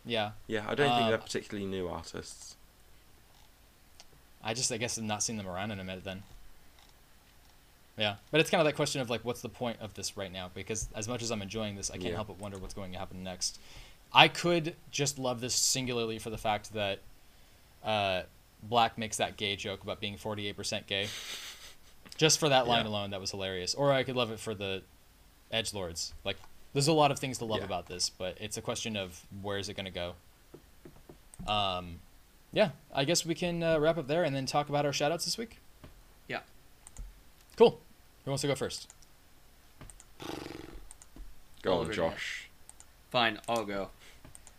[0.07, 2.57] Yeah, Yeah, I don't think Uh, they're particularly new artists.
[4.43, 6.23] I just I guess I've not seen them around in a minute then.
[7.97, 10.31] Yeah, but it's kind of that question of like, what's the point of this right
[10.33, 10.51] now?
[10.53, 12.15] Because as much as I'm enjoying this, I can't Yeah.
[12.17, 13.59] help but wonder what's going to happen next.
[14.13, 16.99] I could just love this singularly for the fact that
[17.85, 18.23] uh,
[18.69, 21.09] Black makes that gay joke about being 48% gay.
[22.17, 22.91] Just for that line Yeah.
[22.91, 23.75] alone, that was hilarious.
[23.75, 24.83] Or I could love it for the
[25.51, 26.15] edge lords.
[26.25, 26.37] Like,
[26.73, 27.67] there's a lot of things to love Yeah.
[27.67, 30.15] about this, but it's a question of where is it going to go.
[31.53, 32.01] Um,
[32.53, 35.25] yeah, I guess we can uh, wrap up there and then talk about our shoutouts
[35.25, 35.59] this week.
[36.29, 36.41] Yeah.
[37.57, 37.81] Cool.
[38.25, 38.89] Who wants to go first?
[41.63, 42.49] Go on, Josh.
[43.11, 43.91] Fine, I'll go.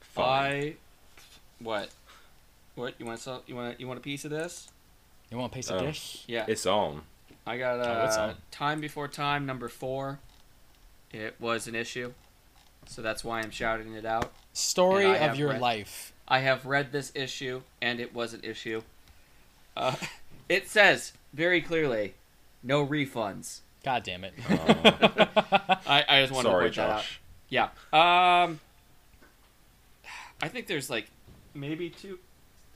[0.02, 0.52] Fine.
[0.54, 0.76] I
[1.60, 1.90] what?
[2.76, 3.20] What you want?
[3.20, 3.80] So you want?
[3.80, 4.68] You want a piece of this?
[5.32, 5.76] You want a piece Oh.
[5.78, 6.24] of dish?
[6.28, 6.46] Yeah.
[6.48, 7.02] It's on.
[7.48, 8.36] I got Oh, uh, on.
[8.52, 10.20] time before time number four.
[11.12, 12.14] It was an issue,
[12.86, 14.34] so that's why I'm shouting it out.
[14.54, 16.12] Story of your read- life.
[16.28, 18.82] I have read this issue, and it was an issue.
[19.78, 19.96] Uh,
[20.50, 22.16] it says very clearly,
[22.64, 23.60] no refunds.
[23.84, 24.34] God damn it.
[24.50, 24.56] Oh,
[25.88, 26.98] I, I just wanted sorry, to point that out.
[26.98, 27.20] Josh.
[27.50, 27.64] Yeah.
[28.44, 28.60] Um.
[30.42, 31.06] I think there's like
[31.54, 32.20] maybe two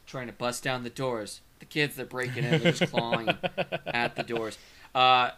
[0.09, 1.41] trying to bust down the doors.
[1.59, 3.29] The kids that breaking in, they're just clawing
[3.87, 4.57] at the doors.
[4.95, 5.31] Uh,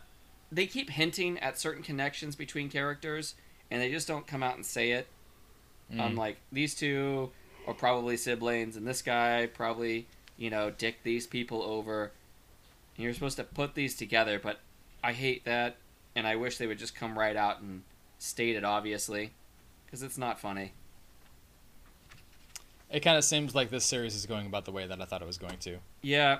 [0.52, 3.35] they keep hinting at certain connections between characters,
[3.69, 5.07] and they just don't come out and say it.
[5.91, 6.18] I'm Mm.
[6.18, 7.31] like, these two
[7.68, 10.07] are probably siblings, and this guy probably,
[10.38, 12.11] you know, dick these people over.
[12.95, 14.60] And you're supposed to put these together, but
[15.03, 15.77] I hate that,
[16.15, 17.81] and I wish they would just come right out and
[18.19, 19.31] state it obviously,
[19.85, 20.73] because it's not funny.
[22.91, 25.22] It kind of seems like this series is going about the way that I thought
[25.22, 25.77] it was going to.
[26.01, 26.39] Yeah.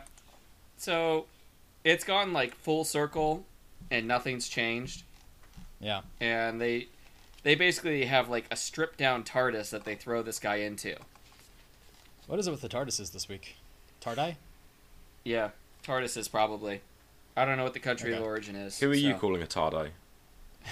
[0.78, 1.26] So,
[1.84, 3.46] it's gone like full circle,
[3.90, 5.04] and nothing's changed.
[5.80, 6.02] Yeah.
[6.20, 6.88] And they,
[7.44, 10.96] they basically have like a stripped down TARDIS that they throw this guy into.
[12.28, 13.56] What is it with the TARDISes this week?
[14.02, 14.36] Tardai?
[15.24, 15.50] Yeah,
[15.84, 16.82] TARDISes probably.
[17.36, 18.20] I don't know what the country Okay.
[18.22, 18.80] of origin is.
[18.80, 19.90] Who are you calling a Tardo?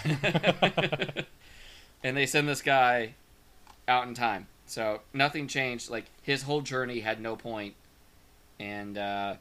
[2.03, 3.13] and they send this guy
[3.87, 4.47] out in time.
[4.69, 5.89] So nothing changed.
[5.89, 7.73] Like his whole journey had no point,
[8.59, 9.35] and uh,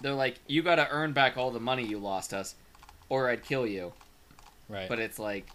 [0.00, 2.56] they're like, "You got to earn back all the money you lost us,
[3.08, 3.92] or I'd kill you."
[4.68, 4.88] Right.
[4.88, 5.46] But it's like,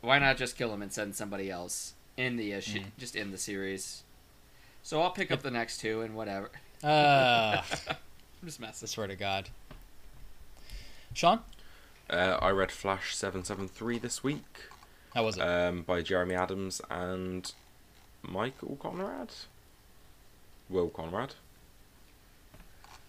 [0.00, 2.84] why not just kill him and send somebody else in the issue, Mhm.
[2.98, 4.02] just in the series?
[4.82, 6.50] So I'll pick up the next two and whatever.
[6.82, 7.96] uh, I'm
[8.46, 8.86] just messing.
[8.86, 9.50] I swear to God.
[11.14, 11.40] Sean?
[12.08, 14.69] Uh, I read Flash seven seven three this week
[15.14, 15.40] How was it?
[15.42, 17.52] um, by Jeremy Adams and
[18.22, 19.30] Michael Conrad.
[20.68, 21.34] Will Conrad.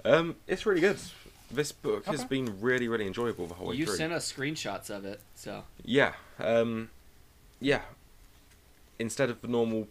[0.03, 0.97] Um, it's really good.
[1.51, 3.95] This book has been really, really enjoyable the whole way You through.
[3.97, 6.13] sent us screenshots of it, so Yeah.
[6.39, 6.89] Um,
[7.59, 7.81] yeah.
[8.97, 9.87] Instead of the normal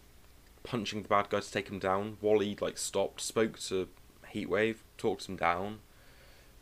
[0.65, 3.89] punching the bad guy to take him down, Wally like stopped, spoke to
[4.35, 5.79] Heatwave, talked him down,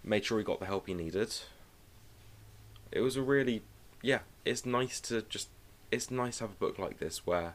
[0.04, 1.34] made sure he got the help he needed.
[2.90, 3.62] It was a really,
[4.02, 4.20] yeah.
[4.48, 5.48] It's nice to just.
[5.90, 7.54] It's nice to have a book like this where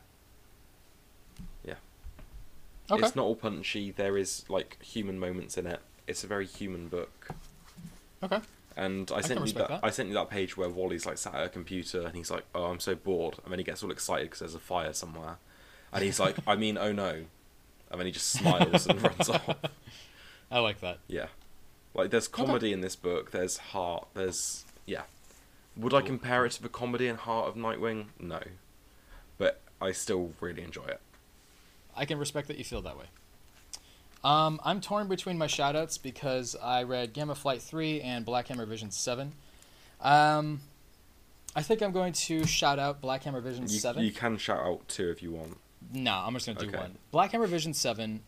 [1.63, 1.75] yeah
[2.91, 3.05] okay.
[3.05, 3.91] it's not all punchy.
[3.91, 5.79] There is like human moments in it.
[6.07, 7.29] It's a very human book.
[8.21, 8.39] Okay.
[8.75, 9.79] And I, can sent you that, that.
[9.83, 12.43] I sent you that page where Wally's like sat at a computer and he's like,
[12.55, 15.37] "Oh, I'm so bored," and then he gets all excited because there's a fire somewhere,
[15.91, 17.25] and he's like, "I mean, oh no,"
[17.91, 19.47] and then he just smiles and runs off.
[20.51, 20.97] I like that.
[21.07, 21.27] Yeah,
[21.93, 23.29] like there's comedy in this book.
[23.29, 24.07] There's heart.
[24.15, 25.03] There's yeah.
[25.75, 28.05] Would I compare it to the comedy and heart of Nightwing?
[28.19, 28.39] No,
[29.37, 31.01] but I still really enjoy it.
[31.95, 33.05] I can respect that you feel that way.
[34.23, 38.65] Um, I'm torn between my shoutouts because I read Gamma Flight 3 and Black Hammer
[38.65, 39.33] Vision 7.
[40.01, 40.61] Um,
[41.55, 44.03] I think I'm going to shout out Black Hammer Vision You, 7.
[44.03, 45.57] you can shout out two if you want.
[45.93, 46.77] No, I'm just going to do Okay.
[46.77, 46.97] one.
[47.11, 48.21] Black Hammer Vision 7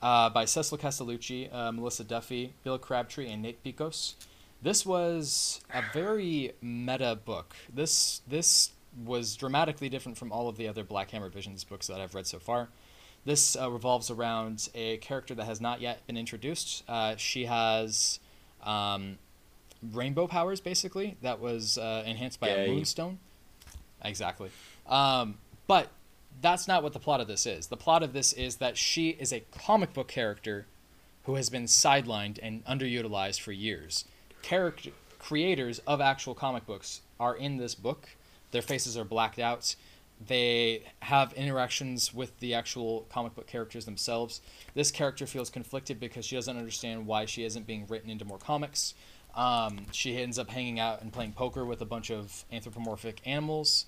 [0.00, 4.14] uh, by Cecil Castellucci, uh, Melissa Duffy, Bill Crabtree, and Nate Piekos.
[4.62, 7.56] This was a very meta book.
[7.72, 8.70] This this
[9.04, 12.26] was dramatically different from all of the other Black Hammer Visions books that I've read
[12.26, 12.68] so far.
[13.24, 16.84] This uh, revolves around a character that has not yet been introduced.
[16.88, 18.20] Uh, she has
[18.62, 19.18] um,
[19.92, 22.66] rainbow powers, basically, that was uh, enhanced by Yay.
[22.66, 23.18] a moonstone.
[24.04, 24.50] Exactly.
[24.86, 25.88] Um, but
[26.40, 27.68] that's not what the plot of this is.
[27.68, 30.66] The plot of this is that she is a comic book character
[31.24, 34.04] who has been sidelined and underutilized for years.
[34.42, 38.08] Character creators of actual comic books are in this book.
[38.50, 39.76] Their faces are blacked out.
[40.26, 44.40] They have interactions with the actual comic book characters themselves.
[44.74, 48.38] This character feels conflicted because she doesn't understand why she isn't being written into more
[48.38, 48.94] comics.
[49.34, 53.86] Um, she ends up hanging out and playing poker with a bunch of anthropomorphic animals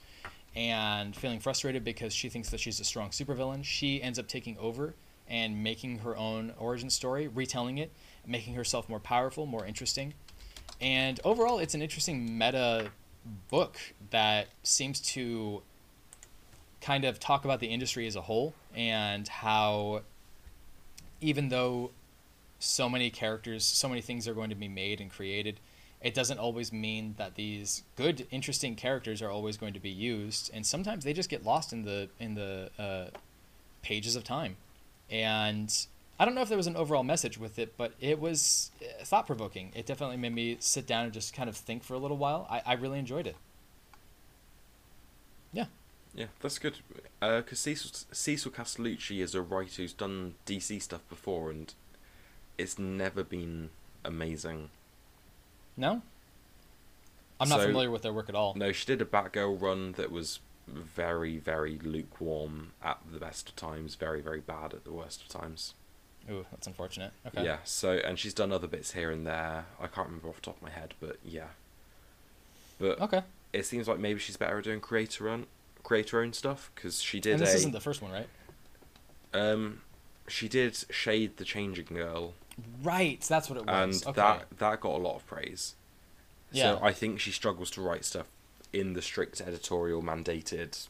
[0.56, 3.64] and feeling frustrated because she thinks that she's a strong supervillain.
[3.64, 4.94] She ends up taking over
[5.28, 7.92] and making her own origin story, retelling it,
[8.26, 10.14] making herself more powerful, more interesting.
[10.80, 12.90] And overall, it's an interesting meta
[13.50, 13.78] book
[14.10, 15.62] that seems to
[16.80, 20.02] kind of talk about the industry as a whole and how
[21.20, 21.90] even though
[22.58, 25.58] so many characters, so many things are going to be made and created,
[26.02, 30.50] it doesn't always mean that these good, interesting characters are always going to be used,
[30.52, 33.06] and sometimes they just get lost in the in the uh,
[33.80, 34.56] pages of time.
[35.10, 35.74] And
[36.18, 39.04] I don't know if there was an overall message with it, but it was eh,
[39.04, 39.72] thought provoking.
[39.74, 42.46] It definitely made me sit down and just kind of think for a little while.
[42.48, 43.36] I, I really enjoyed it.
[45.52, 45.66] Yeah.
[46.14, 46.78] Yeah, that's good.
[47.20, 51.74] Uh, because Cecil, Cecil Castellucci is a writer who's done DC stuff before, and
[52.56, 53.70] it's never been
[54.04, 54.70] amazing.
[55.76, 56.02] No?
[57.40, 58.54] I'm not So- familiar with their work at all.
[58.54, 60.38] No, she did a Batgirl run that was
[60.68, 65.28] very, very lukewarm at the best of times, very, very bad at the worst of
[65.28, 65.74] times.
[66.30, 67.12] Ooh, that's unfortunate.
[67.26, 67.44] Okay.
[67.44, 69.66] Yeah, so, and she's done other bits here and there.
[69.80, 71.48] I can't remember off the top of my head, but yeah.
[72.78, 73.22] But Okay.
[73.52, 75.46] it seems like maybe she's better at doing creator own,
[75.82, 77.56] creator own stuff, because she did And this a.
[77.56, 78.28] isn't the first one, right?
[79.34, 79.82] Um,
[80.28, 82.34] she did Shade the Changing Girl,
[82.82, 84.06] Right, that's what it and was.
[84.06, 84.12] okay.
[84.20, 85.74] that that got a lot of praise.
[86.52, 86.76] Yeah.
[86.78, 88.26] So I think she struggles to write stuff
[88.72, 90.86] in the strict editorial mandated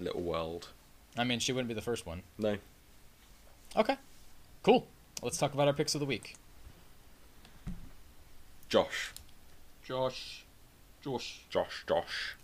[0.00, 0.68] little world.
[1.16, 2.22] I mean, she wouldn't be the first one.
[2.38, 2.56] No.
[3.76, 3.96] Okay.
[4.62, 4.86] Cool.
[5.22, 6.36] Let's talk about our picks of the week.
[8.68, 9.12] Josh.
[9.84, 10.44] Josh.
[11.02, 11.40] Josh.
[11.50, 11.84] Josh.
[11.86, 12.36] Josh.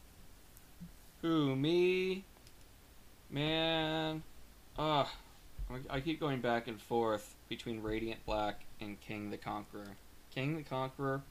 [1.22, 2.24] Who, me?
[3.30, 4.22] Man.
[4.78, 5.06] Ugh.
[5.70, 9.96] I- I keep going back and forth between Radiant Black and Kang the Conqueror.
[10.34, 11.22] Kang the Conqueror,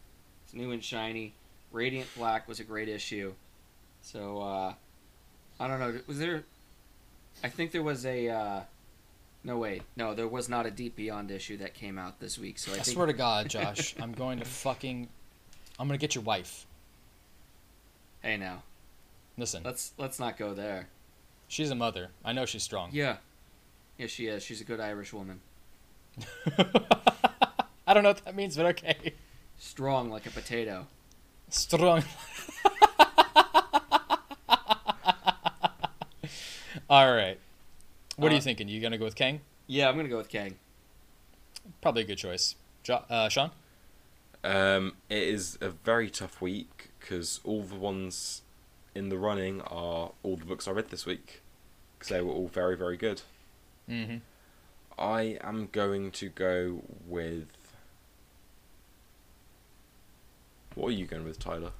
[0.43, 1.33] it's new and shiny.
[1.71, 3.33] Radiant Black was a great issue.
[4.01, 4.73] So, uh,
[5.59, 5.99] I don't know.
[6.07, 6.43] Was there.
[7.43, 8.29] I think there was a.
[8.29, 8.61] Uh,
[9.47, 9.81] no, wait.
[9.95, 12.59] No, there was not a Deep Beyond issue that came out this week.
[12.59, 12.93] So I, I think.
[12.93, 15.07] swear to God, Josh, I'm going to fucking.
[15.79, 16.65] I'm going to get your wife.
[18.21, 18.63] Hey, now.
[19.37, 20.89] Listen, Let's let's not go there.
[21.47, 22.09] she's a mother.
[22.25, 22.89] I know she's strong.
[22.91, 23.17] Yeah.
[23.97, 24.43] Yeah, she is.
[24.43, 25.39] She's a good Irish woman.
[27.87, 29.13] I don't know what that means, but okay.
[29.57, 30.87] Strong like a potato.
[31.49, 32.03] Strong.
[36.89, 37.39] All right.
[38.17, 38.67] What are you Uh, thinking?
[38.67, 39.41] You gonna go with Kang?
[39.67, 40.57] Yeah, I'm gonna go with Kang.
[41.81, 42.55] Probably a good choice.
[42.83, 43.51] Jo- uh, Sean?
[44.43, 48.41] Um, it is a very tough week because all the ones
[48.95, 51.41] in the running are all the books I read this week
[51.97, 53.21] because they were all very, very good.
[53.89, 54.17] Mm-hmm.
[54.99, 57.47] I am going to go with.
[60.75, 61.71] What are you going with, Tyler?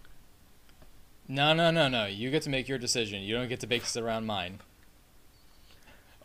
[1.28, 2.06] No, no, no, no.
[2.06, 3.22] You get to make your decision.
[3.22, 4.60] You don't get to base it around mine.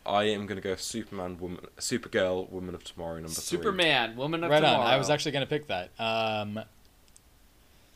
[0.05, 3.59] I am going to go Superman, woman, Supergirl, Woman of Tomorrow, number three.
[3.59, 4.81] Superman, Woman of right Tomorrow.
[4.81, 4.87] on.
[4.87, 5.91] I was actually gonna pick that.
[5.99, 6.61] Um,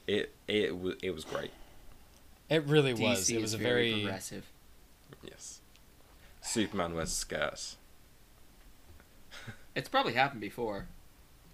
[0.07, 1.51] It it was it was great.
[2.49, 3.31] it really DC was.
[3.31, 4.03] It was a very, very.
[4.03, 4.45] progressive.
[5.23, 5.61] Yes.
[6.41, 7.77] Superman wears skirts,
[9.75, 10.87] It's probably happened before.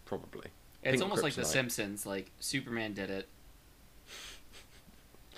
[0.05, 0.49] probably.
[0.83, 1.45] It's Pink almost like The.
[1.47, 2.05] Simpsons.
[2.05, 3.27] Like Superman did it.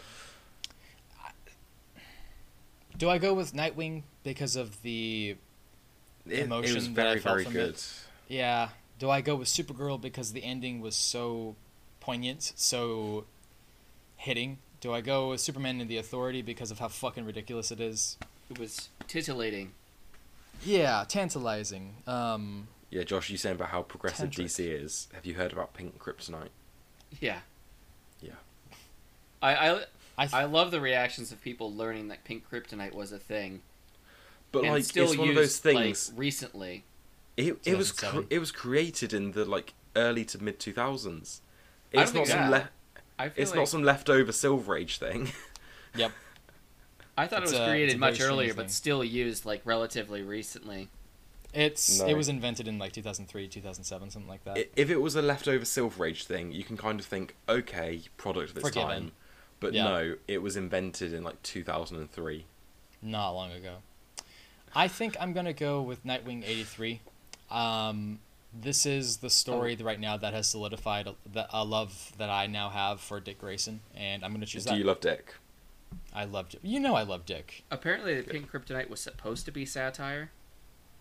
[2.98, 5.36] Do I go with Nightwing because of the
[6.26, 7.68] It, it emotion that I very, felt very from good.
[7.74, 7.92] it.
[8.28, 8.70] Yeah.
[8.98, 11.54] Do I go with Supergirl because the ending was so
[12.00, 13.24] poignant, so
[14.16, 14.58] hitting?
[14.80, 18.16] Do I go with Superman and the Authority because of how fucking ridiculous it is?
[18.50, 19.72] It was titillating.
[20.64, 21.94] Yeah, tantalizing.
[22.06, 24.44] Um, Yeah, Josh, you saying about how progressive Tantric.
[24.46, 25.08] DC is.
[25.14, 26.48] Have you heard about Pink Kryptonite?
[27.20, 27.40] Yeah.
[28.20, 28.32] Yeah.
[29.42, 29.74] I I,
[30.16, 33.62] I, th- I love the reactions of people learning that pink kryptonite was a thing.
[34.54, 36.10] But and like, still it's one of those things.
[36.10, 36.84] like, recently.
[37.36, 41.42] it it was cr- it was created in the like early to mid two thousands.
[41.92, 42.70] I don't It's not think some that- le-
[43.18, 45.30] I It's like not some leftover Silver Age thing.
[45.96, 46.10] yep.
[47.16, 50.22] I thought it's it was a- created much earlier, strange but still used like relatively
[50.22, 50.88] recently.
[51.52, 52.06] It's No.
[52.08, 54.56] it was invented in like 2003, 2007, something like that.
[54.74, 58.50] If it was a leftover Silver Age thing, you can kind of think, okay, product
[58.50, 58.88] of its Forgiven.
[58.88, 59.12] time.
[59.60, 59.84] But Yeah.
[59.84, 62.46] no, it was invented in like 2003.
[63.02, 63.76] Not long ago.
[64.74, 67.00] I think I'm gonna go with Nightwing '83.
[67.50, 68.20] Um,
[68.52, 72.68] this is the story right now that has solidified a, a love that I now
[72.70, 74.78] have for Dick Grayson, and I'm gonna choose Do that.
[74.78, 75.34] you love Dick?
[76.14, 76.60] I love Dick.
[76.62, 77.64] You know I love Dick.
[77.70, 80.30] Apparently, the pink kryptonite was supposed to be satire,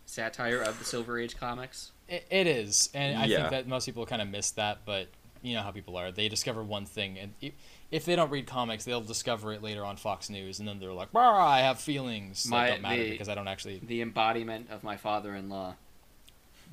[0.05, 1.91] satire of the Silver Age comics.
[2.07, 3.37] It, it is, and I Yeah.
[3.37, 5.07] think that most people kind of miss that, but
[5.41, 6.11] you know how people are.
[6.11, 7.53] They discover one thing, and i-
[7.93, 10.91] if they don't read comics, they'll discover it later on Fox News, and then they're
[10.93, 14.01] like, "Bah, I have feelings My- that don't matter the- because I don't actually." The
[14.01, 15.75] embodiment of my father-in-law.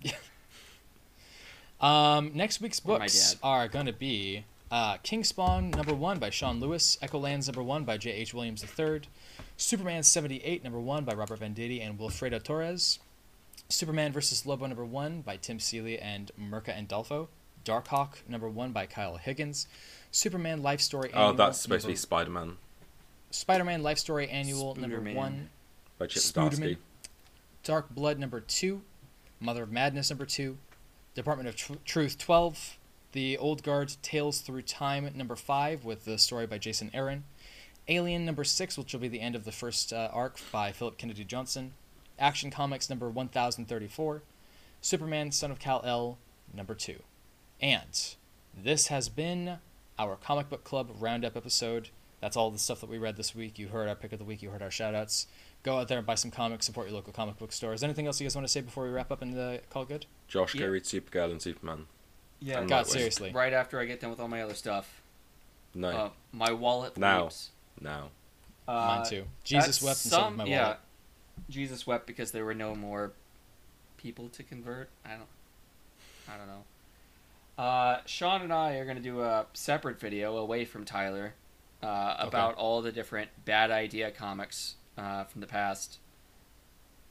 [1.81, 6.61] Um, next week's books are going to be uh, King Spawn number one by Sean
[6.61, 8.11] Lewis, Echo Lands number one by J.
[8.11, 8.35] H.
[8.35, 9.01] Williams III,
[9.57, 12.99] Superman 78 number one by Robert Venditti and Wilfredo Torres,
[13.71, 17.29] Superman versus Lobo number one by Tim Seeley and Mirka Andolfo,
[17.65, 19.67] Darkhawk number one by Kyle Higgins,
[20.11, 21.31] Superman Life Story Annual.
[21.31, 22.57] Oh, that's supposed to be Spider Man
[23.31, 25.51] Spider-Man Life Story Annual number one,
[25.99, 26.79] by Chip Zdarsky.
[27.63, 28.83] Dark Blood number two,
[29.39, 30.59] Mother of Madness number two,
[31.15, 32.79] Department of Tr- Truth 12,
[33.13, 37.25] The Old Guard Tales Through Time number five with the story by Jason Aaron,
[37.87, 40.99] Alien number six, which will be the end of the first uh, arc by Philip
[40.99, 41.73] Kennedy Johnson,
[42.19, 44.23] Action Comics number 1034,
[44.81, 46.19] Superman Son of Kal El
[46.53, 47.01] number two.
[47.61, 48.15] And
[48.57, 49.59] this has been
[50.09, 51.91] our comic book club roundup episode.
[52.21, 53.59] That's all the stuff that we read this week.
[53.59, 55.27] You heard our pick of the week, you heard our shout outs.
[55.63, 57.83] Go out there and buy some comics, support your local comic book stores.
[57.83, 59.89] Anything else you guys want to say before we wrap up and uh, call it
[59.89, 60.07] good?
[60.29, 60.63] Josh, Yeah.
[60.63, 61.87] go read Supergirl and Superman.
[62.41, 63.31] Yeah, And God, seriously.
[63.33, 65.03] Right after I get done with all my other stuff,
[65.75, 67.25] No, uh, my wallet Now.
[67.25, 67.51] weeps.
[67.81, 68.11] now.
[68.67, 69.25] Uh, Mine too.
[69.45, 70.51] Jesus wept and so did some- my wallet.
[70.51, 70.75] Yeah,
[71.49, 73.13] Jesus wept because there were no more
[73.97, 74.89] people to convert.
[75.05, 75.29] I don't.
[76.29, 76.65] I don't know.
[77.61, 81.35] Uh, Sean and I are going to do a separate video away from Tyler
[81.83, 85.99] uh, about all the different bad idea comics uh, from the past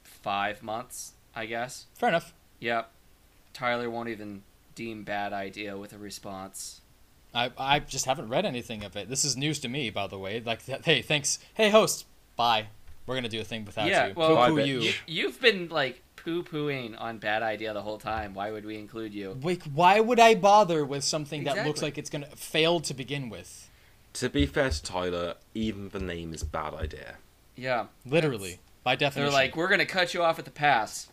[0.03, 1.85] five months, I guess.
[1.93, 2.33] Fair enough.
[2.61, 2.89] Yep.
[3.53, 4.41] Tyler won't even
[4.73, 6.81] deem bad idea with a response.
[7.31, 9.07] I I just haven't read anything of it.
[9.07, 10.41] This is news to me, by the way.
[10.43, 11.37] Like, th- hey, thanks.
[11.53, 12.07] Hey, host.
[12.35, 12.69] Bye.
[13.05, 14.13] We're gonna do a thing without Yeah, you.
[14.15, 14.79] well- Bye, Poo-poo you.
[14.79, 18.33] You, you've been like poo pooing on bad idea the whole time.
[18.33, 19.37] Why would we include you?
[19.41, 23.29] Wait, why would I bother with something that looks like it's gonna fail to begin
[23.29, 23.69] with?
[24.13, 27.15] To be fair to Tyler, even the name is bad idea.
[27.55, 27.87] Yeah.
[28.05, 29.31] Literally, by definition.
[29.31, 31.09] They're like, we're gonna cut you off at the pass.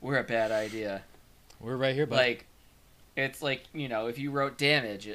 [0.00, 1.02] We're a bad idea.
[1.60, 2.46] we're right here, but Like,
[3.16, 5.08] it's like you know, if you wrote damage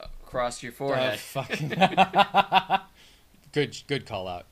[0.00, 1.18] across your Uh, forehead.
[1.18, 1.68] fucking
[3.52, 4.46] good, good call out.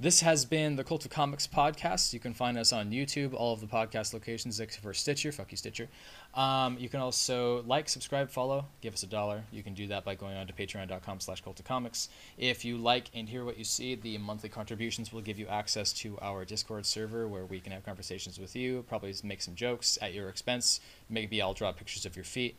[0.00, 2.12] This has been the Cult of Comics podcast.
[2.12, 5.30] You can find us on YouTube, all of the podcast locations except for Stitcher.
[5.30, 5.88] Fuck you, Stitcher.
[6.34, 9.44] Um, you can also like, subscribe, follow, give us a dollar.
[9.52, 12.08] You can do that by going on to patreon.com slash cult of comics.
[12.36, 15.92] If you like and hear what you see, the monthly contributions will give you access
[15.92, 19.96] to our Discord server where we can have conversations with you, probably make some jokes
[20.02, 20.80] at your expense.
[21.08, 22.56] Maybe I'll draw pictures of your feet.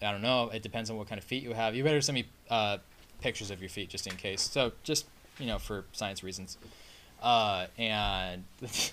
[0.00, 0.48] I don't know.
[0.48, 1.76] It depends on what kind of feet you have.
[1.76, 2.78] You better send me uh,
[3.20, 4.40] pictures of your feet just in case.
[4.40, 5.04] So just
[5.38, 6.56] you know for science reasons.
[7.22, 8.44] Uh, and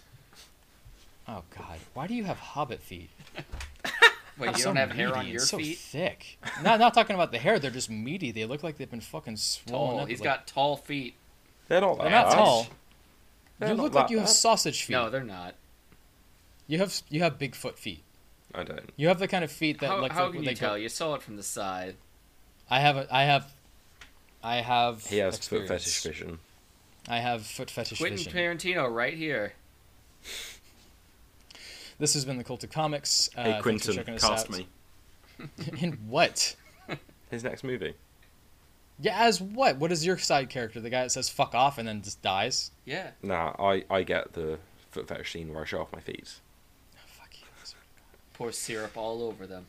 [1.28, 3.10] oh god, why do you have hobbit feet?
[4.38, 5.78] Wait, They're you so don't have hair on and your so feet?
[5.78, 6.38] Thick.
[6.64, 7.60] not not talking about the hair.
[7.60, 8.32] They're just meaty.
[8.32, 10.00] They look like they've been fucking swollen Tall.
[10.02, 10.08] up.
[10.10, 11.16] He's like- got tall feet.
[11.68, 12.68] They're not They're not tall.
[13.60, 14.34] They're you not look like you have bad.
[14.34, 14.94] sausage feet.
[14.94, 15.56] No, they're not.
[16.68, 18.04] You have you have Bigfoot feet.
[18.56, 18.90] I don't.
[18.98, 20.68] You have the kind of feet that How, like how the- can they you go-
[20.68, 20.78] tell?
[20.78, 21.96] You saw it from the side.
[22.70, 23.52] I have a, I have
[24.44, 25.70] I have He has experience.
[25.70, 26.40] foot fetish vision.
[27.08, 28.34] I have foot fetish Quentin vision.
[28.34, 29.54] Tarantino, right here.
[32.00, 33.30] This has been the Cult of Comics.
[33.38, 34.68] Uh, hey thanks for Quentin, checking us cast me.
[35.80, 36.56] In what?
[37.30, 37.94] His next movie.
[39.00, 39.78] Yeah, as what?
[39.78, 40.80] What is your side character?
[40.80, 42.72] The guy that says "fuck off" and then just dies?
[42.86, 43.12] Yeah.
[43.24, 44.60] Nah, I, I get the
[44.92, 46.40] foot fetish scene where I show off my feet.
[48.34, 49.68] Pour syrup all over them.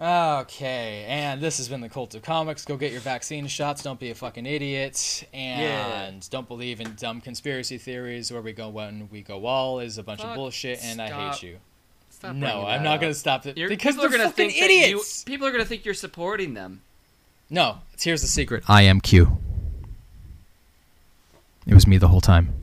[0.00, 2.64] Okay, and this has been the Cult of Comics.
[2.64, 3.82] Go get your vaccine shots.
[3.82, 6.28] Don't be a fucking idiot, and Yeah.
[6.30, 8.30] don't believe in dumb conspiracy theories.
[8.30, 11.10] Where we go when we go all is a bunch Fuck, of bullshit, and I
[11.32, 11.56] hate you.
[12.10, 13.00] Stop no, I'm not up.
[13.00, 15.24] gonna stop it You're- because people are they're gonna fucking think that you- idiots.
[15.24, 16.82] people are gonna think you're supporting them.
[17.50, 18.62] No, here's the secret.
[18.68, 19.38] I am Q.
[21.66, 22.54] It was me the whole time.